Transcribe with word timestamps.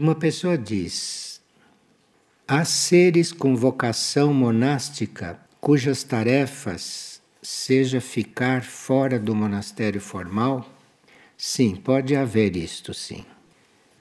Uma 0.00 0.14
pessoa 0.14 0.56
diz: 0.56 1.40
há 2.46 2.64
seres 2.64 3.32
com 3.32 3.56
vocação 3.56 4.32
monástica 4.32 5.40
cujas 5.60 6.04
tarefas 6.04 7.20
seja 7.42 8.00
ficar 8.00 8.62
fora 8.62 9.18
do 9.18 9.34
monastério 9.34 10.00
formal? 10.00 10.64
Sim, 11.36 11.74
pode 11.74 12.14
haver 12.14 12.56
isto, 12.56 12.94
sim. 12.94 13.24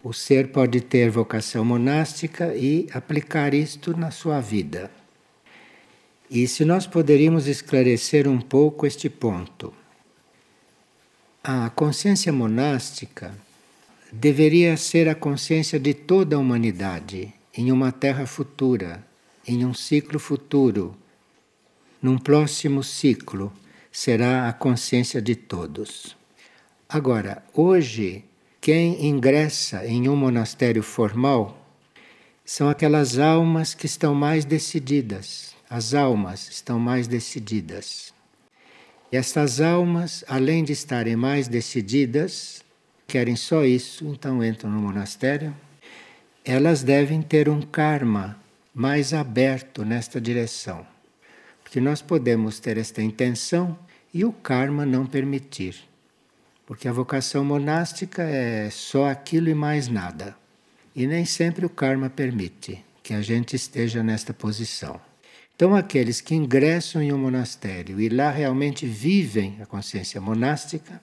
O 0.04 0.14
ser 0.14 0.52
pode 0.52 0.82
ter 0.82 1.10
vocação 1.10 1.66
monástica 1.66 2.56
e 2.56 2.88
aplicar 2.94 3.56
isto 3.56 3.98
na 3.98 4.12
sua 4.12 4.40
vida. 4.40 4.92
E 6.30 6.48
se 6.48 6.64
nós 6.64 6.86
poderíamos 6.86 7.48
esclarecer 7.48 8.28
um 8.28 8.40
pouco 8.40 8.86
este 8.86 9.10
ponto. 9.10 9.74
A 11.44 11.72
consciência 11.72 12.32
monástica 12.32 13.34
deveria 14.12 14.78
ser 14.78 15.10
a 15.10 15.16
consciência 15.16 15.80
de 15.80 15.94
toda 15.94 16.36
a 16.36 16.40
humanidade 16.40 17.34
em 17.54 17.72
uma 17.72 17.92
terra 17.92 18.26
futura, 18.26 19.06
em 19.46 19.66
um 19.66 19.74
ciclo 19.74 20.20
futuro. 20.20 20.96
Num 22.02 22.18
próximo 22.18 22.84
ciclo 22.84 23.52
será 23.92 24.48
a 24.48 24.54
consciência 24.54 25.22
de 25.22 25.36
todos. 25.36 26.16
Agora, 26.88 27.44
hoje, 27.54 28.24
quem 28.62 29.06
ingressa 29.08 29.86
em 29.86 30.08
um 30.08 30.16
monastério 30.16 30.84
formal 30.84 31.66
são 32.46 32.70
aquelas 32.70 33.18
almas 33.18 33.74
que 33.74 33.86
estão 33.86 34.16
mais 34.16 34.46
decididas. 34.46 35.56
As 35.70 35.94
almas 35.94 36.48
estão 36.50 36.80
mais 36.80 37.08
decididas. 37.08 38.14
E 39.12 39.18
estas 39.18 39.60
almas, 39.60 40.24
além 40.28 40.64
de 40.64 40.72
estarem 40.72 41.16
mais 41.16 41.48
decididas, 41.48 42.64
querem 43.08 43.38
só 43.38 43.64
isso, 43.64 44.06
então 44.08 44.44
entram 44.44 44.70
no 44.70 44.82
monastério, 44.82 45.56
elas 46.44 46.84
devem 46.84 47.22
ter 47.22 47.48
um 47.48 47.62
karma 47.62 48.38
mais 48.74 49.14
aberto 49.14 49.86
nesta 49.86 50.20
direção. 50.20 50.86
Porque 51.64 51.82
nós 51.82 52.02
podemos 52.02 52.60
ter 52.60 52.78
esta 52.78 53.02
intenção 53.02 53.78
e 54.14 54.24
o 54.24 54.32
karma 54.32 54.86
não 54.86 55.06
permitir. 55.06 55.76
Porque 56.66 56.88
a 56.88 56.94
vocação 56.94 57.46
monástica 57.46 58.24
é 58.24 58.70
só 58.70 59.10
aquilo 59.10 59.50
e 59.50 59.54
mais 59.54 59.88
nada. 59.88 60.36
E 60.94 61.08
nem 61.08 61.26
sempre 61.26 61.66
o 61.66 61.70
karma 61.70 62.10
permite 62.10 62.84
que 63.02 63.14
a 63.14 63.22
gente 63.22 63.56
esteja 63.56 64.04
nesta 64.04 64.34
posição. 64.34 65.00
Então, 65.56 65.76
aqueles 65.76 66.22
que 66.22 66.36
ingressam 66.36 67.02
em 67.02 67.12
um 67.12 67.18
monastério 67.18 68.00
e 68.00 68.10
lá 68.10 68.30
realmente 68.30 68.86
vivem 68.86 69.58
a 69.62 69.66
consciência 69.66 70.22
monástica, 70.22 71.02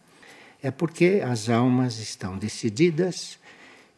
é 0.65 0.71
porque 0.71 1.21
as 1.23 1.51
almas 1.51 1.99
estão 1.99 2.39
decididas 2.39 3.39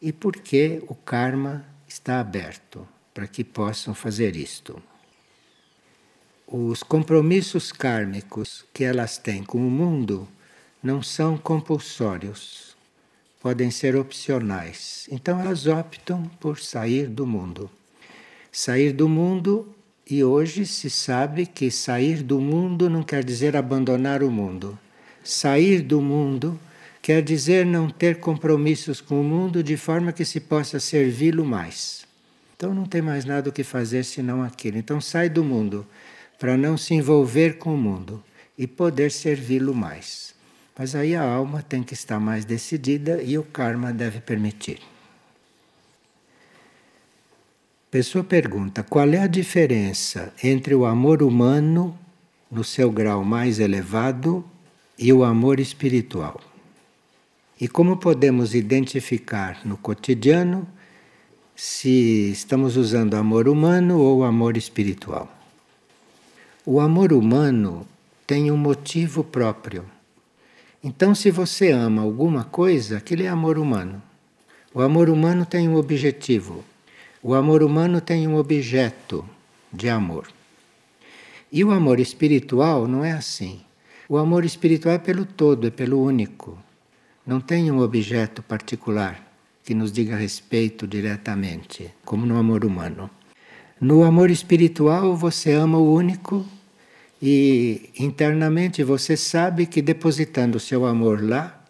e 0.03 0.13
porque 0.13 0.83
o 0.89 0.97
karma 0.97 1.65
está 1.87 2.19
aberto 2.19 2.85
para 3.15 3.29
que 3.29 3.45
possam 3.45 3.95
fazer 3.95 4.35
isto. 4.35 4.83
Os 6.45 6.83
compromissos 6.83 7.71
kármicos 7.71 8.65
que 8.75 8.83
elas 8.83 9.17
têm 9.17 9.45
com 9.45 9.59
o 9.59 9.71
mundo 9.71 10.27
não 10.83 11.01
são 11.01 11.39
compulsórios, 11.39 12.77
podem 13.41 13.71
ser 13.71 13.95
opcionais. 13.95 15.07
Então 15.09 15.41
elas 15.41 15.69
optam 15.69 16.25
por 16.41 16.59
sair 16.59 17.07
do 17.07 17.25
mundo. 17.25 17.71
Sair 18.51 18.93
do 18.93 19.09
mundo, 19.09 19.73
e 20.05 20.25
hoje 20.25 20.67
se 20.67 20.91
sabe 20.91 21.47
que 21.47 21.71
sair 21.71 22.25
do 22.25 22.41
mundo 22.41 22.91
não 22.91 23.05
quer 23.05 23.23
dizer 23.23 23.57
abandonar 23.57 24.21
o 24.21 24.33
mundo 24.33 24.77
Sair 25.27 25.83
do 25.83 26.01
mundo 26.01 26.59
quer 27.03 27.21
dizer 27.21 27.67
não 27.67 27.91
ter 27.91 28.21
compromissos 28.21 29.01
com 29.01 29.21
o 29.21 29.25
mundo 29.25 29.63
de 29.63 29.77
forma 29.77 30.13
que 30.13 30.25
se 30.25 30.39
possa 30.39 30.79
servi-lo 30.79 31.45
mais. 31.45 32.07
Então 32.57 32.73
não 32.73 32.85
tem 32.85 33.03
mais 33.03 33.25
nada 33.25 33.51
o 33.51 33.53
que 33.53 33.65
fazer 33.65 34.05
senão 34.05 34.43
aquilo. 34.43 34.79
Então 34.79 35.01
sai 35.01 35.29
do 35.29 35.43
mundo 35.43 35.85
para 36.39 36.57
não 36.57 36.77
se 36.77 36.95
envolver 36.95 37.59
com 37.59 37.75
o 37.75 37.77
mundo 37.77 38.23
e 38.57 38.69
poder 38.69 39.11
servi-lo 39.11 39.75
mais. 39.75 40.33
Mas 40.79 40.95
aí 40.95 41.17
a 41.17 41.23
alma 41.23 41.61
tem 41.61 41.83
que 41.83 41.95
estar 41.95 42.21
mais 42.21 42.45
decidida 42.45 43.21
e 43.21 43.37
o 43.37 43.43
karma 43.43 43.93
deve 43.93 44.21
permitir. 44.21 44.79
Pessoa 47.91 48.23
pergunta: 48.23 48.85
qual 48.85 49.09
é 49.09 49.19
a 49.19 49.27
diferença 49.27 50.33
entre 50.43 50.75
o 50.75 50.85
amor 50.85 51.21
humano 51.21 51.99
no 52.49 52.63
seu 52.63 52.93
grau 52.93 53.25
mais 53.25 53.59
elevado 53.59 54.45
e 54.99 55.13
o 55.13 55.23
amor 55.23 55.61
espiritual. 55.61 56.41
E 57.61 57.69
como 57.69 57.97
podemos 57.97 58.55
identificar 58.55 59.61
no 59.65 59.77
cotidiano 59.77 60.67
se 61.55 62.31
estamos 62.31 62.77
usando 62.77 63.15
amor 63.15 63.49
humano 63.49 63.99
ou 63.99 64.25
amor 64.25 64.57
espiritual? 64.57 65.31
O 66.65 66.81
amor 66.81 67.13
humano 67.13 67.87
tem 68.27 68.51
um 68.51 68.57
motivo 68.57 69.23
próprio. 69.23 69.85
Então, 70.83 71.15
se 71.15 71.31
você 71.31 71.71
ama 71.71 72.03
alguma 72.03 72.45
coisa, 72.45 72.99
aquilo 72.99 73.23
é 73.23 73.29
amor 73.29 73.59
humano. 73.59 74.03
O 74.75 74.83
amor 74.83 75.09
humano 75.09 75.47
tem 75.47 75.69
um 75.69 75.77
objetivo. 75.77 76.65
O 77.23 77.35
amor 77.35 77.63
humano 77.63 78.01
tem 78.01 78.29
um 78.29 78.37
objeto 78.37 79.25
de 79.73 79.89
amor. 79.89 80.29
E 81.51 81.65
o 81.65 81.71
amor 81.71 81.99
espiritual 82.01 82.87
não 82.87 83.05
é 83.05 83.13
assim. 83.13 83.66
O 84.09 84.19
amor 84.19 84.45
espiritual 84.45 84.95
é 84.95 84.99
pelo 84.99 85.25
todo, 85.25 85.67
é 85.67 85.71
pelo 85.71 86.01
único. 86.01 86.57
Não 87.27 87.41
tem 87.41 87.73
um 87.73 87.81
objeto 87.81 88.41
particular 88.41 89.21
que 89.65 89.75
nos 89.75 89.91
diga 89.91 90.15
respeito 90.15 90.87
diretamente, 90.87 91.93
como 92.05 92.25
no 92.25 92.39
amor 92.39 92.65
humano. 92.65 93.11
No 93.81 94.05
amor 94.05 94.31
espiritual, 94.31 95.17
você 95.17 95.55
ama 95.55 95.79
o 95.79 95.93
único 95.93 96.47
e 97.21 97.91
internamente 97.99 98.85
você 98.85 99.17
sabe 99.17 99.67
que 99.67 99.83
depositando 99.83 100.61
seu 100.61 100.87
amor 100.87 101.21
lá, 101.21 101.65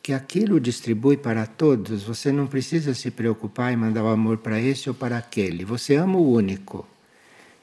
que 0.00 0.12
aquilo 0.12 0.60
distribui 0.60 1.16
para 1.16 1.44
todos, 1.44 2.04
você 2.04 2.30
não 2.30 2.46
precisa 2.46 2.94
se 2.94 3.10
preocupar 3.10 3.72
em 3.72 3.76
mandar 3.76 4.04
o 4.04 4.08
amor 4.08 4.38
para 4.38 4.60
esse 4.60 4.88
ou 4.88 4.94
para 4.94 5.18
aquele. 5.18 5.64
Você 5.64 5.96
ama 5.96 6.18
o 6.18 6.32
único 6.32 6.86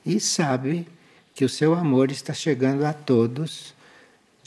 e 0.06 0.20
sabe 0.20 0.86
que 1.34 1.46
o 1.46 1.50
seu 1.50 1.74
amor 1.74 2.12
está 2.12 2.34
chegando 2.34 2.84
a 2.84 2.92
todos 2.92 3.77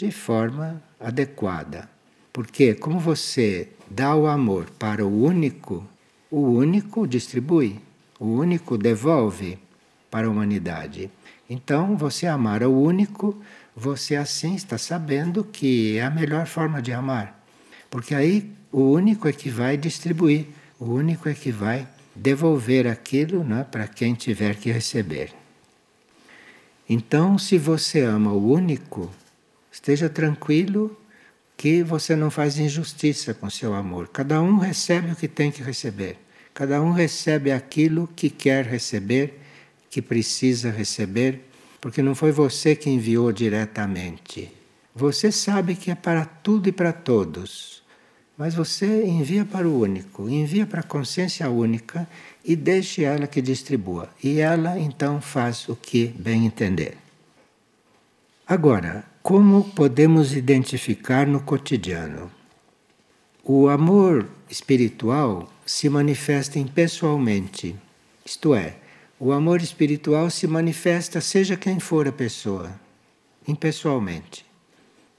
de 0.00 0.10
forma 0.10 0.82
adequada. 0.98 1.86
Porque, 2.32 2.74
como 2.74 2.98
você 2.98 3.68
dá 3.90 4.16
o 4.16 4.26
amor 4.26 4.64
para 4.78 5.04
o 5.04 5.24
único, 5.24 5.86
o 6.30 6.40
único 6.40 7.06
distribui, 7.06 7.78
o 8.18 8.24
único 8.24 8.78
devolve 8.78 9.58
para 10.10 10.26
a 10.26 10.30
humanidade. 10.30 11.10
Então, 11.50 11.98
você 11.98 12.26
amar 12.26 12.62
o 12.62 12.72
único, 12.72 13.38
você 13.76 14.16
assim 14.16 14.54
está 14.54 14.78
sabendo 14.78 15.44
que 15.44 15.98
é 15.98 16.04
a 16.04 16.10
melhor 16.10 16.46
forma 16.46 16.80
de 16.80 16.94
amar. 16.94 17.38
Porque 17.90 18.14
aí 18.14 18.50
o 18.72 18.80
único 18.92 19.28
é 19.28 19.32
que 19.32 19.50
vai 19.50 19.76
distribuir, 19.76 20.46
o 20.78 20.86
único 20.86 21.28
é 21.28 21.34
que 21.34 21.52
vai 21.52 21.86
devolver 22.14 22.86
aquilo 22.86 23.44
né, 23.44 23.66
para 23.70 23.86
quem 23.86 24.14
tiver 24.14 24.56
que 24.56 24.72
receber. 24.72 25.30
Então, 26.88 27.36
se 27.36 27.58
você 27.58 28.00
ama 28.00 28.32
o 28.32 28.50
único, 28.50 29.10
Esteja 29.70 30.08
tranquilo 30.08 30.96
que 31.56 31.82
você 31.82 32.16
não 32.16 32.30
faz 32.30 32.58
injustiça 32.58 33.34
com 33.34 33.50
seu 33.50 33.74
amor. 33.74 34.08
Cada 34.08 34.40
um 34.40 34.56
recebe 34.56 35.12
o 35.12 35.16
que 35.16 35.28
tem 35.28 35.50
que 35.50 35.62
receber. 35.62 36.16
Cada 36.54 36.80
um 36.82 36.92
recebe 36.92 37.52
aquilo 37.52 38.08
que 38.16 38.30
quer 38.30 38.64
receber, 38.64 39.38
que 39.88 40.02
precisa 40.02 40.70
receber, 40.70 41.48
porque 41.80 42.02
não 42.02 42.14
foi 42.14 42.32
você 42.32 42.74
que 42.74 42.90
enviou 42.90 43.30
diretamente. 43.32 44.50
Você 44.94 45.30
sabe 45.30 45.76
que 45.76 45.90
é 45.90 45.94
para 45.94 46.24
tudo 46.24 46.68
e 46.68 46.72
para 46.72 46.92
todos, 46.92 47.82
mas 48.36 48.54
você 48.54 49.04
envia 49.04 49.44
para 49.44 49.68
o 49.68 49.80
único, 49.80 50.28
envia 50.28 50.66
para 50.66 50.80
a 50.80 50.82
consciência 50.82 51.48
única 51.50 52.08
e 52.44 52.56
deixe 52.56 53.04
ela 53.04 53.26
que 53.26 53.40
distribua. 53.40 54.08
E 54.22 54.40
ela 54.40 54.78
então 54.78 55.20
faz 55.20 55.68
o 55.68 55.76
que 55.76 56.06
bem 56.06 56.46
entender. 56.46 56.96
Agora, 58.46 59.04
como 59.22 59.64
podemos 59.64 60.32
identificar 60.32 61.26
no 61.26 61.40
cotidiano? 61.40 62.30
O 63.44 63.68
amor 63.68 64.26
espiritual 64.48 65.50
se 65.66 65.88
manifesta 65.88 66.58
impessoalmente, 66.58 67.76
isto 68.24 68.54
é, 68.54 68.76
o 69.18 69.32
amor 69.32 69.60
espiritual 69.60 70.30
se 70.30 70.46
manifesta 70.46 71.20
seja 71.20 71.56
quem 71.56 71.78
for 71.78 72.08
a 72.08 72.12
pessoa, 72.12 72.72
impessoalmente. 73.46 74.46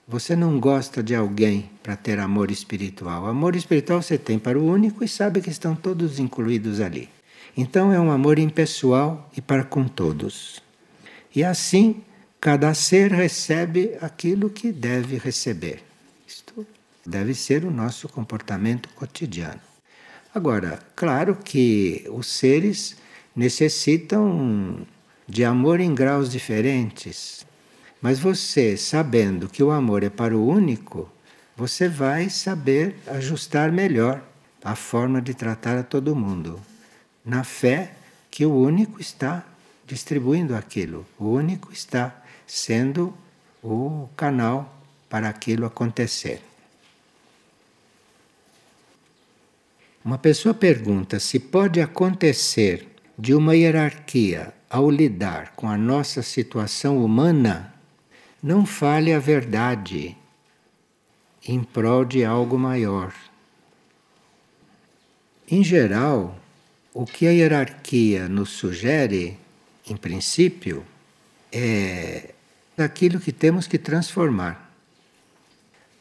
Você 0.07 0.35
não 0.35 0.59
gosta 0.59 1.03
de 1.03 1.15
alguém 1.15 1.69
para 1.83 1.95
ter 1.95 2.19
amor 2.19 2.49
espiritual. 2.49 3.27
Amor 3.27 3.55
espiritual 3.55 4.01
você 4.01 4.17
tem 4.17 4.39
para 4.39 4.59
o 4.59 4.65
único 4.65 5.03
e 5.03 5.07
sabe 5.07 5.41
que 5.41 5.49
estão 5.49 5.75
todos 5.75 6.19
incluídos 6.19 6.81
ali. 6.81 7.07
Então 7.55 7.93
é 7.93 7.99
um 7.99 8.11
amor 8.11 8.39
impessoal 8.39 9.29
e 9.37 9.41
para 9.41 9.63
com 9.63 9.87
todos. 9.87 10.61
E 11.33 11.43
assim 11.43 12.01
Cada 12.41 12.73
ser 12.73 13.11
recebe 13.11 13.95
aquilo 14.01 14.49
que 14.49 14.71
deve 14.71 15.15
receber. 15.19 15.83
Isto 16.27 16.65
deve 17.05 17.35
ser 17.35 17.63
o 17.63 17.69
nosso 17.69 18.09
comportamento 18.09 18.89
cotidiano. 18.95 19.61
Agora, 20.33 20.79
claro 20.95 21.35
que 21.35 22.03
os 22.09 22.25
seres 22.25 22.97
necessitam 23.35 24.87
de 25.27 25.45
amor 25.45 25.79
em 25.79 25.93
graus 25.93 26.31
diferentes. 26.31 27.45
Mas 28.01 28.17
você, 28.17 28.75
sabendo 28.75 29.47
que 29.47 29.61
o 29.61 29.69
amor 29.69 30.01
é 30.01 30.09
para 30.09 30.35
o 30.35 30.47
único, 30.47 31.07
você 31.55 31.87
vai 31.87 32.27
saber 32.31 32.95
ajustar 33.05 33.71
melhor 33.71 34.19
a 34.63 34.75
forma 34.75 35.21
de 35.21 35.35
tratar 35.35 35.77
a 35.77 35.83
todo 35.83 36.15
mundo, 36.15 36.59
na 37.23 37.43
fé 37.43 37.93
que 38.31 38.47
o 38.47 38.55
único 38.55 38.99
está 38.99 39.45
distribuindo 39.85 40.55
aquilo, 40.55 41.05
o 41.19 41.25
único 41.29 41.71
está 41.71 42.20
sendo 42.53 43.13
o 43.63 44.09
canal 44.17 44.77
para 45.09 45.29
aquilo 45.29 45.65
acontecer. 45.65 46.41
Uma 50.03 50.17
pessoa 50.17 50.53
pergunta 50.53 51.17
se 51.17 51.39
pode 51.39 51.79
acontecer 51.79 52.89
de 53.17 53.33
uma 53.33 53.55
hierarquia 53.55 54.53
ao 54.69 54.91
lidar 54.91 55.53
com 55.55 55.69
a 55.69 55.77
nossa 55.77 56.21
situação 56.21 57.01
humana, 57.01 57.73
não 58.43 58.65
fale 58.65 59.13
a 59.13 59.19
verdade 59.19 60.17
em 61.47 61.63
prol 61.63 62.03
de 62.03 62.25
algo 62.25 62.59
maior. 62.59 63.13
Em 65.49 65.63
geral, 65.63 66.37
o 66.93 67.05
que 67.05 67.27
a 67.27 67.31
hierarquia 67.31 68.27
nos 68.27 68.49
sugere, 68.49 69.39
em 69.87 69.95
princípio, 69.95 70.85
é 71.49 72.33
aquilo 72.77 73.19
que 73.19 73.31
temos 73.31 73.67
que 73.67 73.77
transformar. 73.77 74.71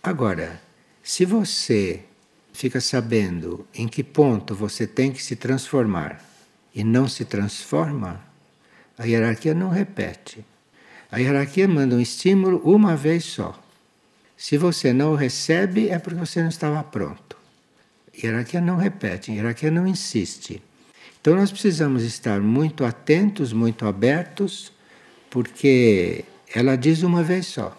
Agora, 0.02 0.60
se 1.02 1.24
você 1.24 2.04
fica 2.52 2.80
sabendo 2.80 3.66
em 3.74 3.88
que 3.88 4.02
ponto 4.02 4.54
você 4.54 4.86
tem 4.86 5.12
que 5.12 5.22
se 5.22 5.36
transformar 5.36 6.24
e 6.74 6.84
não 6.84 7.08
se 7.08 7.24
transforma, 7.24 8.20
a 8.98 9.04
hierarquia 9.04 9.54
não 9.54 9.70
repete. 9.70 10.44
A 11.10 11.18
hierarquia 11.18 11.66
manda 11.66 11.96
um 11.96 12.00
estímulo 12.00 12.60
uma 12.64 12.96
vez 12.96 13.24
só. 13.24 13.58
Se 14.36 14.56
você 14.56 14.92
não 14.92 15.12
o 15.12 15.16
recebe, 15.16 15.88
é 15.88 15.98
porque 15.98 16.18
você 16.18 16.40
não 16.40 16.48
estava 16.48 16.82
pronto. 16.82 17.36
A 18.12 18.26
hierarquia 18.26 18.60
não 18.60 18.76
repete, 18.76 19.30
a 19.30 19.34
hierarquia 19.34 19.70
não 19.70 19.86
insiste. 19.86 20.62
Então 21.20 21.34
nós 21.34 21.50
precisamos 21.50 22.02
estar 22.02 22.40
muito 22.40 22.84
atentos, 22.84 23.52
muito 23.52 23.84
abertos, 23.86 24.72
porque 25.28 26.24
ela 26.52 26.76
diz 26.76 27.02
uma 27.02 27.22
vez 27.22 27.46
só. 27.46 27.76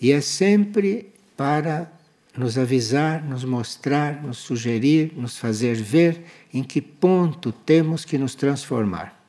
E 0.00 0.12
é 0.12 0.20
sempre 0.20 1.12
para 1.36 1.90
nos 2.36 2.58
avisar, 2.58 3.22
nos 3.22 3.44
mostrar, 3.44 4.22
nos 4.22 4.38
sugerir, 4.38 5.12
nos 5.14 5.38
fazer 5.38 5.76
ver 5.76 6.24
em 6.52 6.62
que 6.62 6.80
ponto 6.80 7.52
temos 7.52 8.04
que 8.04 8.18
nos 8.18 8.34
transformar. 8.34 9.20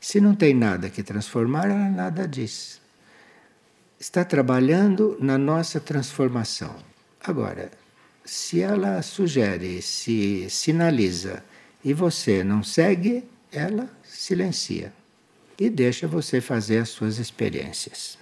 Se 0.00 0.20
não 0.20 0.34
tem 0.34 0.54
nada 0.54 0.88
que 0.88 1.02
transformar, 1.02 1.64
ela 1.64 1.90
nada 1.90 2.28
diz. 2.28 2.80
Está 3.98 4.24
trabalhando 4.24 5.16
na 5.20 5.36
nossa 5.36 5.80
transformação. 5.80 6.76
Agora, 7.20 7.70
se 8.24 8.60
ela 8.60 9.02
sugere, 9.02 9.82
se 9.82 10.48
sinaliza 10.50 11.42
e 11.84 11.92
você 11.92 12.44
não 12.44 12.62
segue, 12.62 13.24
ela 13.50 13.90
silencia 14.04 14.92
e 15.58 15.70
deixa 15.70 16.06
você 16.06 16.40
fazer 16.40 16.78
as 16.78 16.88
suas 16.88 17.18
experiências. 17.18 18.18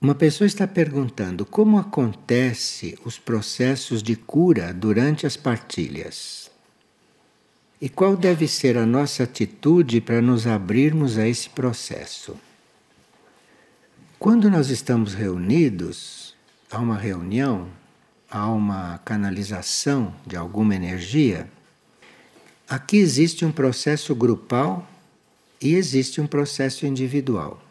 Uma 0.00 0.16
pessoa 0.16 0.46
está 0.46 0.66
perguntando 0.66 1.46
como 1.46 1.78
acontece 1.78 2.98
os 3.04 3.18
processos 3.18 4.02
de 4.02 4.16
cura 4.16 4.74
durante 4.74 5.26
as 5.26 5.36
partilhas. 5.36 6.50
E 7.80 7.88
qual 7.88 8.16
deve 8.16 8.48
ser 8.48 8.76
a 8.76 8.84
nossa 8.84 9.22
atitude 9.22 10.00
para 10.00 10.20
nos 10.20 10.46
abrirmos 10.46 11.18
a 11.18 11.28
esse 11.28 11.48
processo? 11.50 12.36
Quando 14.18 14.50
nós 14.50 14.70
estamos 14.70 15.14
reunidos, 15.14 16.34
há 16.70 16.78
uma 16.78 16.96
reunião, 16.96 17.68
há 18.30 18.48
uma 18.48 18.98
canalização 19.04 20.14
de 20.26 20.36
alguma 20.36 20.74
energia, 20.74 21.48
aqui 22.68 22.96
existe 22.96 23.44
um 23.44 23.52
processo 23.52 24.14
grupal 24.14 24.88
e 25.60 25.74
existe 25.74 26.20
um 26.20 26.26
processo 26.26 26.86
individual. 26.86 27.62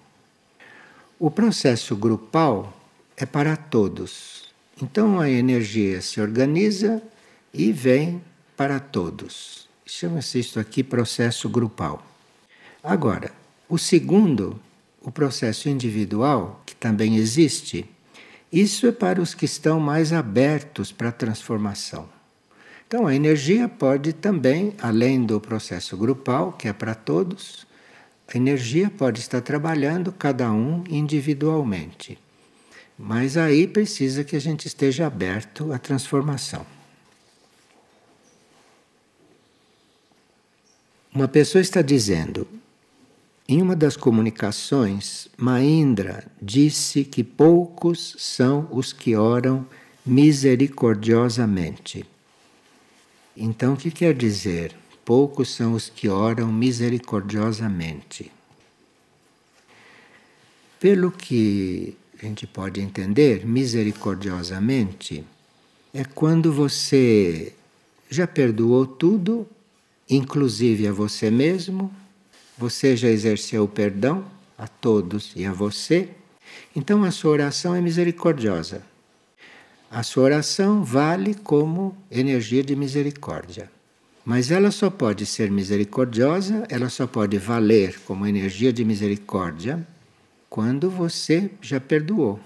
O 1.20 1.30
processo 1.30 1.96
grupal 1.96 2.76
é 3.18 3.26
para 3.26 3.56
todos. 3.56 4.52
Então 4.82 5.20
a 5.20 5.30
energia 5.30 6.02
se 6.02 6.20
organiza 6.20 7.02
e 7.54 7.72
vem 7.72 8.22
para 8.58 8.80
todos. 8.80 9.68
Chama-se 9.86 10.40
isto 10.40 10.60
aqui 10.60 10.84
processo 10.84 11.50
grupal. 11.50 12.06
Agora, 12.84 13.32
o 13.70 13.78
segundo, 13.78 14.60
o 15.02 15.12
processo 15.12 15.70
individual, 15.70 16.64
que 16.66 16.76
também 16.76 17.18
existe, 17.18 17.88
isso 18.52 18.88
é 18.88 18.92
para 18.92 19.22
os 19.22 19.34
que 19.34 19.46
estão 19.46 19.80
mais 19.80 20.12
abertos 20.12 20.92
para 20.92 21.10
a 21.10 21.12
transformação. 21.12 22.10
Então 22.92 23.08
a 23.08 23.16
energia 23.16 23.70
pode 23.70 24.12
também, 24.12 24.76
além 24.82 25.26
do 25.26 25.40
processo 25.40 25.96
grupal, 25.96 26.52
que 26.52 26.68
é 26.68 26.74
para 26.74 26.94
todos, 26.94 27.66
a 28.28 28.36
energia 28.36 28.90
pode 28.90 29.22
estar 29.22 29.40
trabalhando 29.40 30.12
cada 30.12 30.52
um 30.52 30.84
individualmente. 30.90 32.20
Mas 33.00 33.38
aí 33.38 33.66
precisa 33.66 34.26
que 34.26 34.36
a 34.36 34.42
gente 34.42 34.68
esteja 34.68 35.08
aberto 35.08 35.72
à 35.72 35.80
transformação. 35.80 36.66
Uma 41.16 41.30
pessoa 41.30 41.62
está 41.62 41.82
dizendo: 41.82 42.46
em 43.48 43.62
uma 43.62 43.74
das 43.74 43.96
comunicações, 43.96 45.30
Maindra 45.38 46.26
disse 46.42 47.06
que 47.06 47.24
poucos 47.24 48.18
são 48.20 48.68
os 48.70 48.92
que 48.92 49.16
oram 49.16 49.66
misericordiosamente. 50.06 52.06
Então, 53.36 53.74
o 53.74 53.78
que 53.78 53.92
quer 53.92 54.14
dizer? 54.14 54.76
poucos 55.12 55.50
são 55.54 55.74
os 55.74 55.90
que 55.90 56.08
oram 56.08 56.52
misericordiosamente. 56.52 58.32
Pelo 60.80 61.12
que 61.12 61.98
a 62.22 62.26
gente 62.26 62.48
pode 62.48 62.82
entender, 62.82 63.46
misericordiosamente 63.46 65.24
é 65.94 66.04
quando 66.04 66.54
você 66.54 67.54
já 68.10 68.26
perdoou 68.26 68.86
tudo, 68.86 69.48
inclusive 70.10 70.88
a 70.88 70.92
você 70.92 71.30
mesmo, 71.30 71.94
você 72.58 72.96
já 72.96 73.10
exerceu 73.10 73.64
o 73.64 73.68
perdão 73.68 74.26
a 74.58 74.68
todos 74.68 75.34
e 75.36 75.46
a 75.46 75.52
você, 75.52 76.10
então 76.76 77.04
a 77.04 77.12
sua 77.12 77.32
oração 77.32 77.76
é 77.76 77.82
misericordiosa. 77.82 78.82
A 79.94 80.04
sua 80.04 80.24
oração 80.24 80.86
vale 80.86 81.36
como 81.36 81.98
energia 82.10 82.64
de 82.64 82.78
misericórdia. 82.78 83.70
Mas 84.24 84.50
ela 84.50 84.72
só 84.72 84.90
pode 84.90 85.26
ser 85.26 85.52
misericordiosa, 85.52 86.66
ela 86.70 86.88
só 86.88 87.06
pode 87.06 87.38
valer 87.38 88.00
como 88.06 88.26
energia 88.26 88.72
de 88.72 88.86
misericórdia 88.86 89.86
quando 90.50 90.90
você 90.90 91.52
já 91.62 91.78
perdoou. 91.78 92.40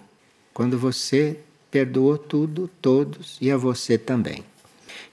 Quando 0.56 0.80
você 0.80 1.40
perdoou 1.70 2.18
tudo, 2.18 2.68
todos 2.82 3.38
e 3.40 3.52
a 3.52 3.58
você 3.58 3.96
também. 3.96 4.44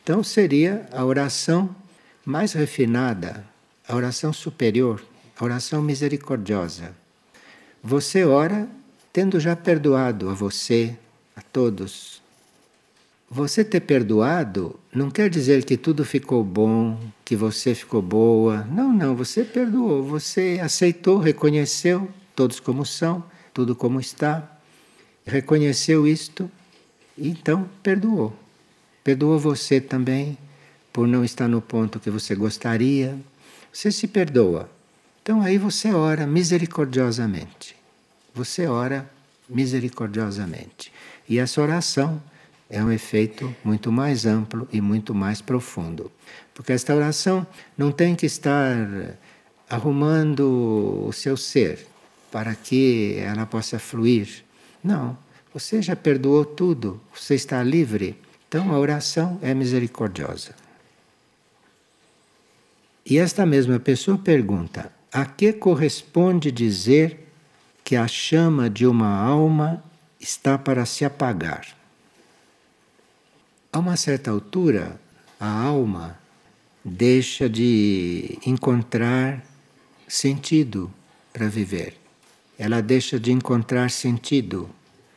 Então 0.03 0.25
seria 0.25 0.89
a 0.91 1.05
oração 1.05 1.77
mais 2.25 2.55
refinada, 2.55 3.45
a 3.87 3.95
oração 3.95 4.33
superior, 4.33 5.05
a 5.39 5.45
oração 5.45 5.83
misericordiosa. 5.83 6.97
Você 7.85 8.25
ora 8.25 8.67
tendo 9.13 9.39
já 9.39 9.55
perdoado 9.55 10.31
a 10.31 10.33
você, 10.33 10.97
a 11.37 11.43
todos, 11.43 12.12
você 13.33 13.65
ter 13.65 13.81
perdoado 13.81 14.79
não 14.95 15.11
quer 15.11 15.31
dizer 15.31 15.65
que 15.65 15.79
tudo 15.79 16.05
ficou 16.05 16.45
bom, 16.45 17.01
que 17.25 17.35
você 17.35 17.75
ficou 17.75 18.03
boa. 18.03 18.69
Não, 18.71 18.93
não, 18.93 19.17
você 19.17 19.43
perdoou, 19.43 20.03
você 20.03 20.61
aceitou, 20.63 21.19
reconheceu 21.19 22.11
todos 22.37 22.61
como 22.61 22.85
são, 22.85 23.25
tudo 23.55 23.75
como 23.75 23.99
está, 23.99 24.61
reconheceu 25.25 26.07
isto 26.07 26.51
e 27.17 27.31
então 27.31 27.67
perdoou. 27.83 28.37
Perdoou 29.03 29.39
você 29.39 29.81
também 29.81 30.37
por 30.93 31.09
não 31.09 31.25
estar 31.25 31.49
no 31.49 31.63
ponto 31.63 31.99
que 31.99 32.11
você 32.11 32.35
gostaria. 32.35 33.19
Você 33.73 33.91
se 33.91 34.07
perdoa. 34.07 34.69
Então 35.23 35.41
aí 35.41 35.57
você 35.57 35.91
ora 35.91 36.27
misericordiosamente. 36.27 37.75
Você 38.35 38.67
ora 38.67 39.11
misericordiosamente. 39.49 40.93
E 41.27 41.39
essa 41.39 41.63
oração 41.63 42.23
é 42.73 42.83
um 42.83 42.91
efeito 42.91 43.55
muito 43.63 43.93
mais 43.93 44.25
amplo 44.25 44.67
e 44.73 44.81
muito 44.81 45.15
mais 45.15 45.43
profundo. 45.43 46.11
Porque 46.55 46.73
esta 46.73 46.97
oração 46.97 47.47
não 47.77 47.93
tem 47.93 48.17
que 48.17 48.25
estar 48.25 48.75
arrumando 49.69 51.05
o 51.07 51.13
seu 51.13 51.37
ser 51.37 51.87
para 52.31 52.55
que 52.55 53.17
ela 53.19 53.45
possa 53.45 53.79
fluir. 53.79 54.43
Não, 54.83 55.19
você 55.53 55.83
já 55.83 55.95
perdoou 55.95 56.47
tudo, 56.47 56.99
você 57.15 57.35
está 57.35 57.63
livre. 57.63 58.19
Então 58.49 58.73
a 58.73 58.79
oração 58.79 59.39
é 59.43 59.53
misericordiosa. 59.53 60.55
E 63.05 63.19
esta 63.19 63.45
mesma 63.45 63.79
pessoa 63.79 64.17
pergunta: 64.17 64.91
a 65.13 65.27
que 65.27 65.53
corresponde 65.53 66.51
dizer 66.51 67.29
que 67.85 67.97
a 67.97 68.09
chama 68.09 68.71
de 68.71 68.87
uma 68.87 69.15
alma 69.15 69.85
está 70.19 70.57
para 70.57 70.87
se 70.87 71.05
apagar? 71.05 71.82
A 73.73 73.79
uma 73.79 73.97
certa 73.97 74.31
altura, 74.31 75.01
a 75.41 75.49
alma 75.49 76.19
deixa 76.85 77.49
de 77.49 78.39
encontrar 78.45 79.43
sentido 80.07 80.93
para 81.33 81.49
viver. 81.49 81.97
Ela 82.59 82.83
deixa 82.83 83.19
de 83.19 83.33
encontrar 83.33 83.91
sentido 83.91 84.69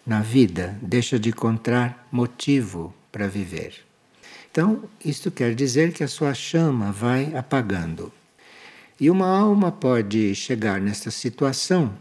na 0.07 0.21
vida, 0.21 0.79
deixa 0.81 1.19
de 1.19 1.31
encontrar 1.31 2.07
motivo 2.09 2.93
para 3.11 3.27
viver. 3.27 3.85
Então, 4.49 4.85
isto 5.03 5.29
quer 5.29 5.53
dizer 5.53 5.91
que 5.91 6.01
a 6.01 6.07
sua 6.07 6.33
chama 6.33 6.93
vai 6.93 7.35
apagando. 7.35 8.09
E 8.97 9.09
uma 9.09 9.27
alma 9.27 9.69
pode 9.69 10.33
chegar 10.33 10.79
nesta 10.79 11.11
situação 11.11 11.93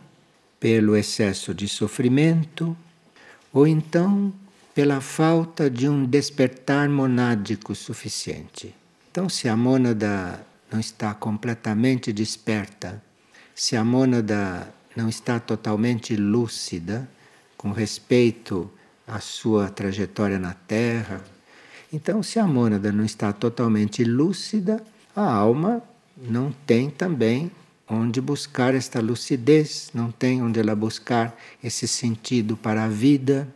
pelo 0.60 0.96
excesso 0.96 1.52
de 1.52 1.66
sofrimento 1.66 2.76
ou 3.52 3.66
então 3.66 4.32
pela 4.74 5.00
falta 5.00 5.70
de 5.70 5.88
um 5.88 6.04
despertar 6.04 6.88
monádico 6.88 7.74
suficiente. 7.74 8.74
Então, 9.10 9.28
se 9.28 9.48
a 9.48 9.56
mônada 9.56 10.44
não 10.70 10.80
está 10.80 11.14
completamente 11.14 12.12
desperta, 12.12 13.00
se 13.54 13.76
a 13.76 13.84
mônada 13.84 14.68
não 14.96 15.08
está 15.08 15.38
totalmente 15.38 16.16
lúcida 16.16 17.08
com 17.56 17.70
respeito 17.70 18.70
à 19.06 19.20
sua 19.20 19.68
trajetória 19.70 20.38
na 20.38 20.54
Terra, 20.54 21.22
então, 21.92 22.24
se 22.24 22.40
a 22.40 22.46
mônada 22.46 22.90
não 22.90 23.04
está 23.04 23.32
totalmente 23.32 24.02
lúcida, 24.02 24.82
a 25.14 25.32
alma 25.32 25.80
não 26.16 26.52
tem 26.66 26.90
também 26.90 27.52
onde 27.88 28.20
buscar 28.20 28.74
esta 28.74 29.00
lucidez, 29.00 29.90
não 29.94 30.10
tem 30.10 30.42
onde 30.42 30.58
ela 30.58 30.74
buscar 30.74 31.38
esse 31.62 31.86
sentido 31.86 32.56
para 32.56 32.82
a 32.82 32.88
vida. 32.88 33.46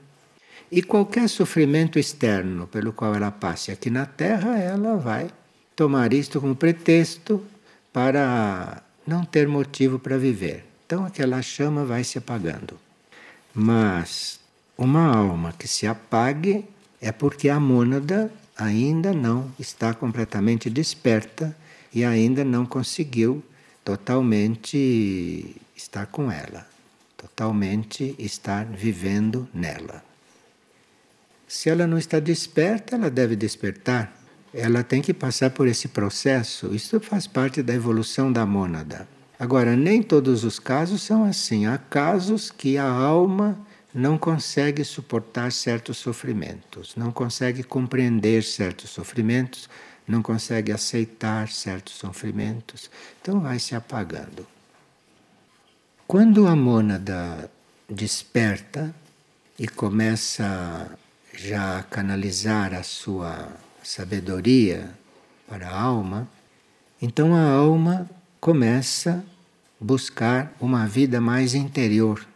E 0.70 0.82
qualquer 0.82 1.28
sofrimento 1.28 1.98
externo 1.98 2.66
pelo 2.66 2.92
qual 2.92 3.14
ela 3.14 3.30
passe 3.30 3.70
aqui 3.70 3.88
na 3.88 4.04
Terra, 4.04 4.58
ela 4.58 4.96
vai 4.96 5.30
tomar 5.74 6.12
isto 6.12 6.40
como 6.40 6.54
pretexto 6.54 7.42
para 7.92 8.82
não 9.06 9.24
ter 9.24 9.48
motivo 9.48 9.98
para 9.98 10.18
viver. 10.18 10.66
Então 10.84 11.04
aquela 11.04 11.40
chama 11.40 11.84
vai 11.84 12.04
se 12.04 12.18
apagando. 12.18 12.78
Mas 13.54 14.40
uma 14.76 15.06
alma 15.06 15.54
que 15.58 15.66
se 15.66 15.86
apague 15.86 16.64
é 17.00 17.10
porque 17.12 17.48
a 17.48 17.58
mônada 17.58 18.30
ainda 18.56 19.12
não 19.12 19.50
está 19.58 19.94
completamente 19.94 20.68
desperta 20.68 21.56
e 21.94 22.04
ainda 22.04 22.44
não 22.44 22.66
conseguiu 22.66 23.42
totalmente 23.84 25.56
estar 25.74 26.06
com 26.06 26.30
ela, 26.30 26.66
totalmente 27.16 28.14
estar 28.18 28.66
vivendo 28.66 29.48
nela. 29.54 30.07
Se 31.48 31.70
ela 31.70 31.86
não 31.86 31.96
está 31.96 32.20
desperta, 32.20 32.94
ela 32.94 33.10
deve 33.10 33.34
despertar. 33.34 34.14
Ela 34.52 34.82
tem 34.82 35.00
que 35.00 35.14
passar 35.14 35.50
por 35.50 35.66
esse 35.66 35.88
processo. 35.88 36.74
Isso 36.74 37.00
faz 37.00 37.26
parte 37.26 37.62
da 37.62 37.74
evolução 37.74 38.30
da 38.30 38.44
mônada. 38.44 39.08
Agora, 39.38 39.74
nem 39.74 40.02
todos 40.02 40.44
os 40.44 40.58
casos 40.58 41.02
são 41.02 41.24
assim. 41.24 41.66
Há 41.66 41.78
casos 41.78 42.50
que 42.50 42.76
a 42.76 42.88
alma 42.88 43.58
não 43.94 44.18
consegue 44.18 44.84
suportar 44.84 45.50
certos 45.50 45.96
sofrimentos, 45.96 46.94
não 46.96 47.10
consegue 47.10 47.62
compreender 47.62 48.42
certos 48.42 48.90
sofrimentos, 48.90 49.68
não 50.06 50.22
consegue 50.22 50.72
aceitar 50.72 51.48
certos 51.48 51.94
sofrimentos, 51.94 52.90
então 53.20 53.40
vai 53.40 53.58
se 53.58 53.74
apagando. 53.74 54.46
Quando 56.06 56.46
a 56.46 56.56
mônada 56.56 57.50
desperta 57.88 58.94
e 59.58 59.66
começa 59.66 60.96
já 61.38 61.84
canalizar 61.84 62.74
a 62.74 62.82
sua 62.82 63.48
sabedoria 63.82 64.90
para 65.46 65.68
a 65.68 65.80
alma, 65.80 66.28
então 67.00 67.32
a 67.32 67.42
alma 67.42 68.10
começa 68.40 69.24
a 69.80 69.84
buscar 69.84 70.52
uma 70.60 70.86
vida 70.86 71.20
mais 71.20 71.54
interior 71.54 72.26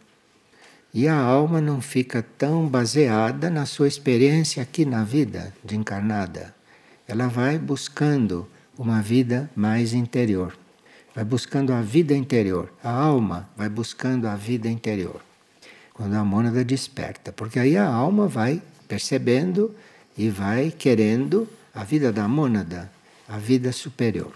e 0.93 1.07
a 1.07 1.17
alma 1.17 1.59
não 1.59 1.81
fica 1.81 2.23
tão 2.37 2.65
baseada 2.65 3.49
na 3.49 3.65
sua 3.65 3.89
experiência 3.89 4.63
aqui 4.63 4.85
na 4.85 5.03
vida 5.03 5.53
de 5.65 5.75
encarnada. 5.75 6.55
Ela 7.05 7.27
vai 7.27 7.57
buscando 7.57 8.47
uma 8.77 9.01
vida 9.01 9.49
mais 9.53 9.93
interior. 9.93 10.55
Vai 11.13 11.25
buscando 11.25 11.73
a 11.73 11.81
vida 11.81 12.13
interior. 12.15 12.71
A 12.83 12.91
alma 12.91 13.49
vai 13.57 13.67
buscando 13.69 14.27
a 14.27 14.35
vida 14.35 14.69
interior. 14.69 15.19
Quando 15.93 16.13
a 16.13 16.23
mônada 16.23 16.63
desperta. 16.63 17.31
Porque 17.31 17.59
aí 17.59 17.75
a 17.75 17.85
alma 17.85 18.27
vai 18.27 18.61
percebendo 18.93 19.73
e 20.15 20.29
vai 20.29 20.69
querendo 20.69 21.49
a 21.73 21.83
vida 21.83 22.11
da 22.11 22.27
mônada, 22.27 22.91
a 23.27 23.39
vida 23.39 23.71
superior. 23.71 24.31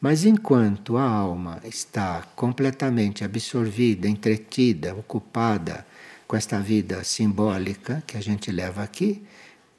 Mas 0.00 0.24
enquanto 0.24 0.96
a 0.96 1.04
alma 1.04 1.60
está 1.62 2.26
completamente 2.34 3.22
absorvida, 3.22 4.08
entretida, 4.08 4.92
ocupada 4.96 5.86
com 6.26 6.34
esta 6.34 6.58
vida 6.58 7.04
simbólica 7.04 8.02
que 8.04 8.16
a 8.16 8.20
gente 8.20 8.50
leva 8.50 8.82
aqui, 8.82 9.22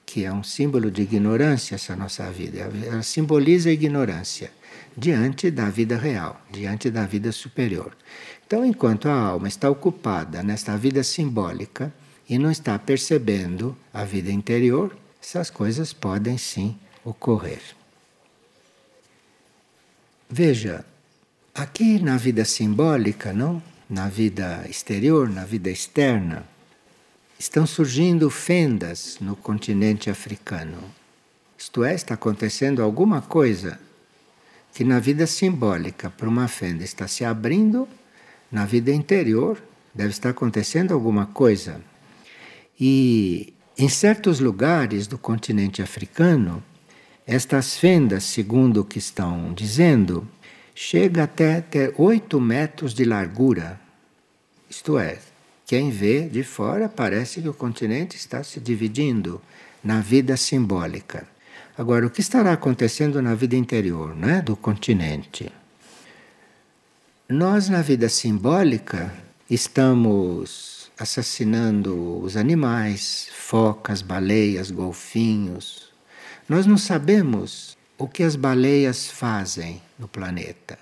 que 0.05 0.23
é 0.23 0.31
um 0.31 0.43
símbolo 0.43 0.89
de 0.89 1.01
ignorância 1.01 1.75
essa 1.75 1.93
nossa 1.93 2.31
vida, 2.31 2.71
ela 2.85 3.03
simboliza 3.03 3.69
a 3.69 3.73
ignorância 3.73 4.49
diante 4.95 5.51
da 5.51 5.69
vida 5.69 5.97
real, 5.97 6.41
diante 6.49 6.89
da 6.89 7.05
vida 7.05 7.33
superior. 7.33 7.91
Então, 8.47 8.63
enquanto 8.63 9.09
a 9.09 9.13
alma 9.13 9.49
está 9.49 9.69
ocupada 9.69 10.41
nesta 10.41 10.77
vida 10.77 11.03
simbólica 11.03 11.91
e 12.29 12.37
não 12.37 12.49
está 12.51 12.77
percebendo 12.79 13.75
a 13.93 14.03
vida 14.03 14.31
interior, 14.31 14.95
essas 15.21 15.49
coisas 15.49 15.93
podem 15.93 16.37
sim 16.37 16.77
ocorrer. 17.03 17.61
Veja, 20.29 20.85
aqui 21.53 21.99
na 21.99 22.17
vida 22.17 22.43
simbólica, 22.45 23.31
não? 23.31 23.61
Na 23.89 24.07
vida 24.07 24.65
exterior, 24.69 25.29
na 25.29 25.45
vida 25.45 25.69
externa, 25.69 26.47
estão 27.37 27.67
surgindo 27.67 28.29
fendas 28.29 29.17
no 29.19 29.35
continente 29.35 30.09
africano. 30.09 30.77
Isto 31.57 31.83
é, 31.83 31.93
está 31.93 32.15
acontecendo 32.15 32.81
alguma 32.81 33.21
coisa 33.21 33.79
que 34.73 34.83
na 34.83 34.99
vida 34.99 35.27
simbólica, 35.27 36.09
por 36.09 36.27
uma 36.27 36.47
fenda, 36.47 36.83
está 36.83 37.07
se 37.07 37.23
abrindo, 37.23 37.87
na 38.51 38.65
vida 38.65 38.91
interior 38.91 39.61
deve 39.93 40.09
estar 40.09 40.29
acontecendo 40.29 40.93
alguma 40.93 41.27
coisa. 41.27 41.79
E 42.79 43.53
em 43.77 43.89
certos 43.89 44.39
lugares 44.39 45.07
do 45.07 45.17
continente 45.17 45.81
africano, 45.81 46.63
estas 47.25 47.77
fendas, 47.77 48.23
segundo 48.23 48.81
o 48.81 48.85
que 48.85 48.99
estão 48.99 49.53
dizendo, 49.53 50.27
chega 50.75 51.23
até 51.23 51.61
ter 51.61 51.93
8 51.97 52.39
metros 52.41 52.93
de 52.93 53.05
largura. 53.05 53.79
Isto 54.69 54.97
é, 54.97 55.19
quem 55.65 55.89
vê 55.89 56.27
de 56.27 56.43
fora 56.43 56.89
parece 56.89 57.41
que 57.41 57.47
o 57.47 57.53
continente 57.53 58.17
está 58.17 58.43
se 58.43 58.59
dividindo 58.59 59.41
na 59.83 60.01
vida 60.01 60.35
simbólica. 60.35 61.27
Agora, 61.77 62.05
o 62.05 62.09
que 62.09 62.21
estará 62.21 62.53
acontecendo 62.53 63.21
na 63.21 63.33
vida 63.33 63.55
interior 63.55 64.15
né, 64.15 64.41
do 64.41 64.55
continente? 64.55 65.51
Nós, 67.27 67.69
na 67.69 67.81
vida 67.81 68.09
simbólica, 68.09 69.13
estamos 69.49 70.82
assassinando 71.03 72.21
os 72.21 72.37
animais, 72.37 73.27
focas, 73.33 74.01
baleias, 74.01 74.71
golfinhos, 74.71 75.91
nós 76.47 76.65
não 76.65 76.77
sabemos 76.77 77.77
o 77.97 78.07
que 78.07 78.23
as 78.23 78.37
baleias 78.37 79.07
fazem 79.07 79.81
no 79.99 80.07
planeta. 80.07 80.79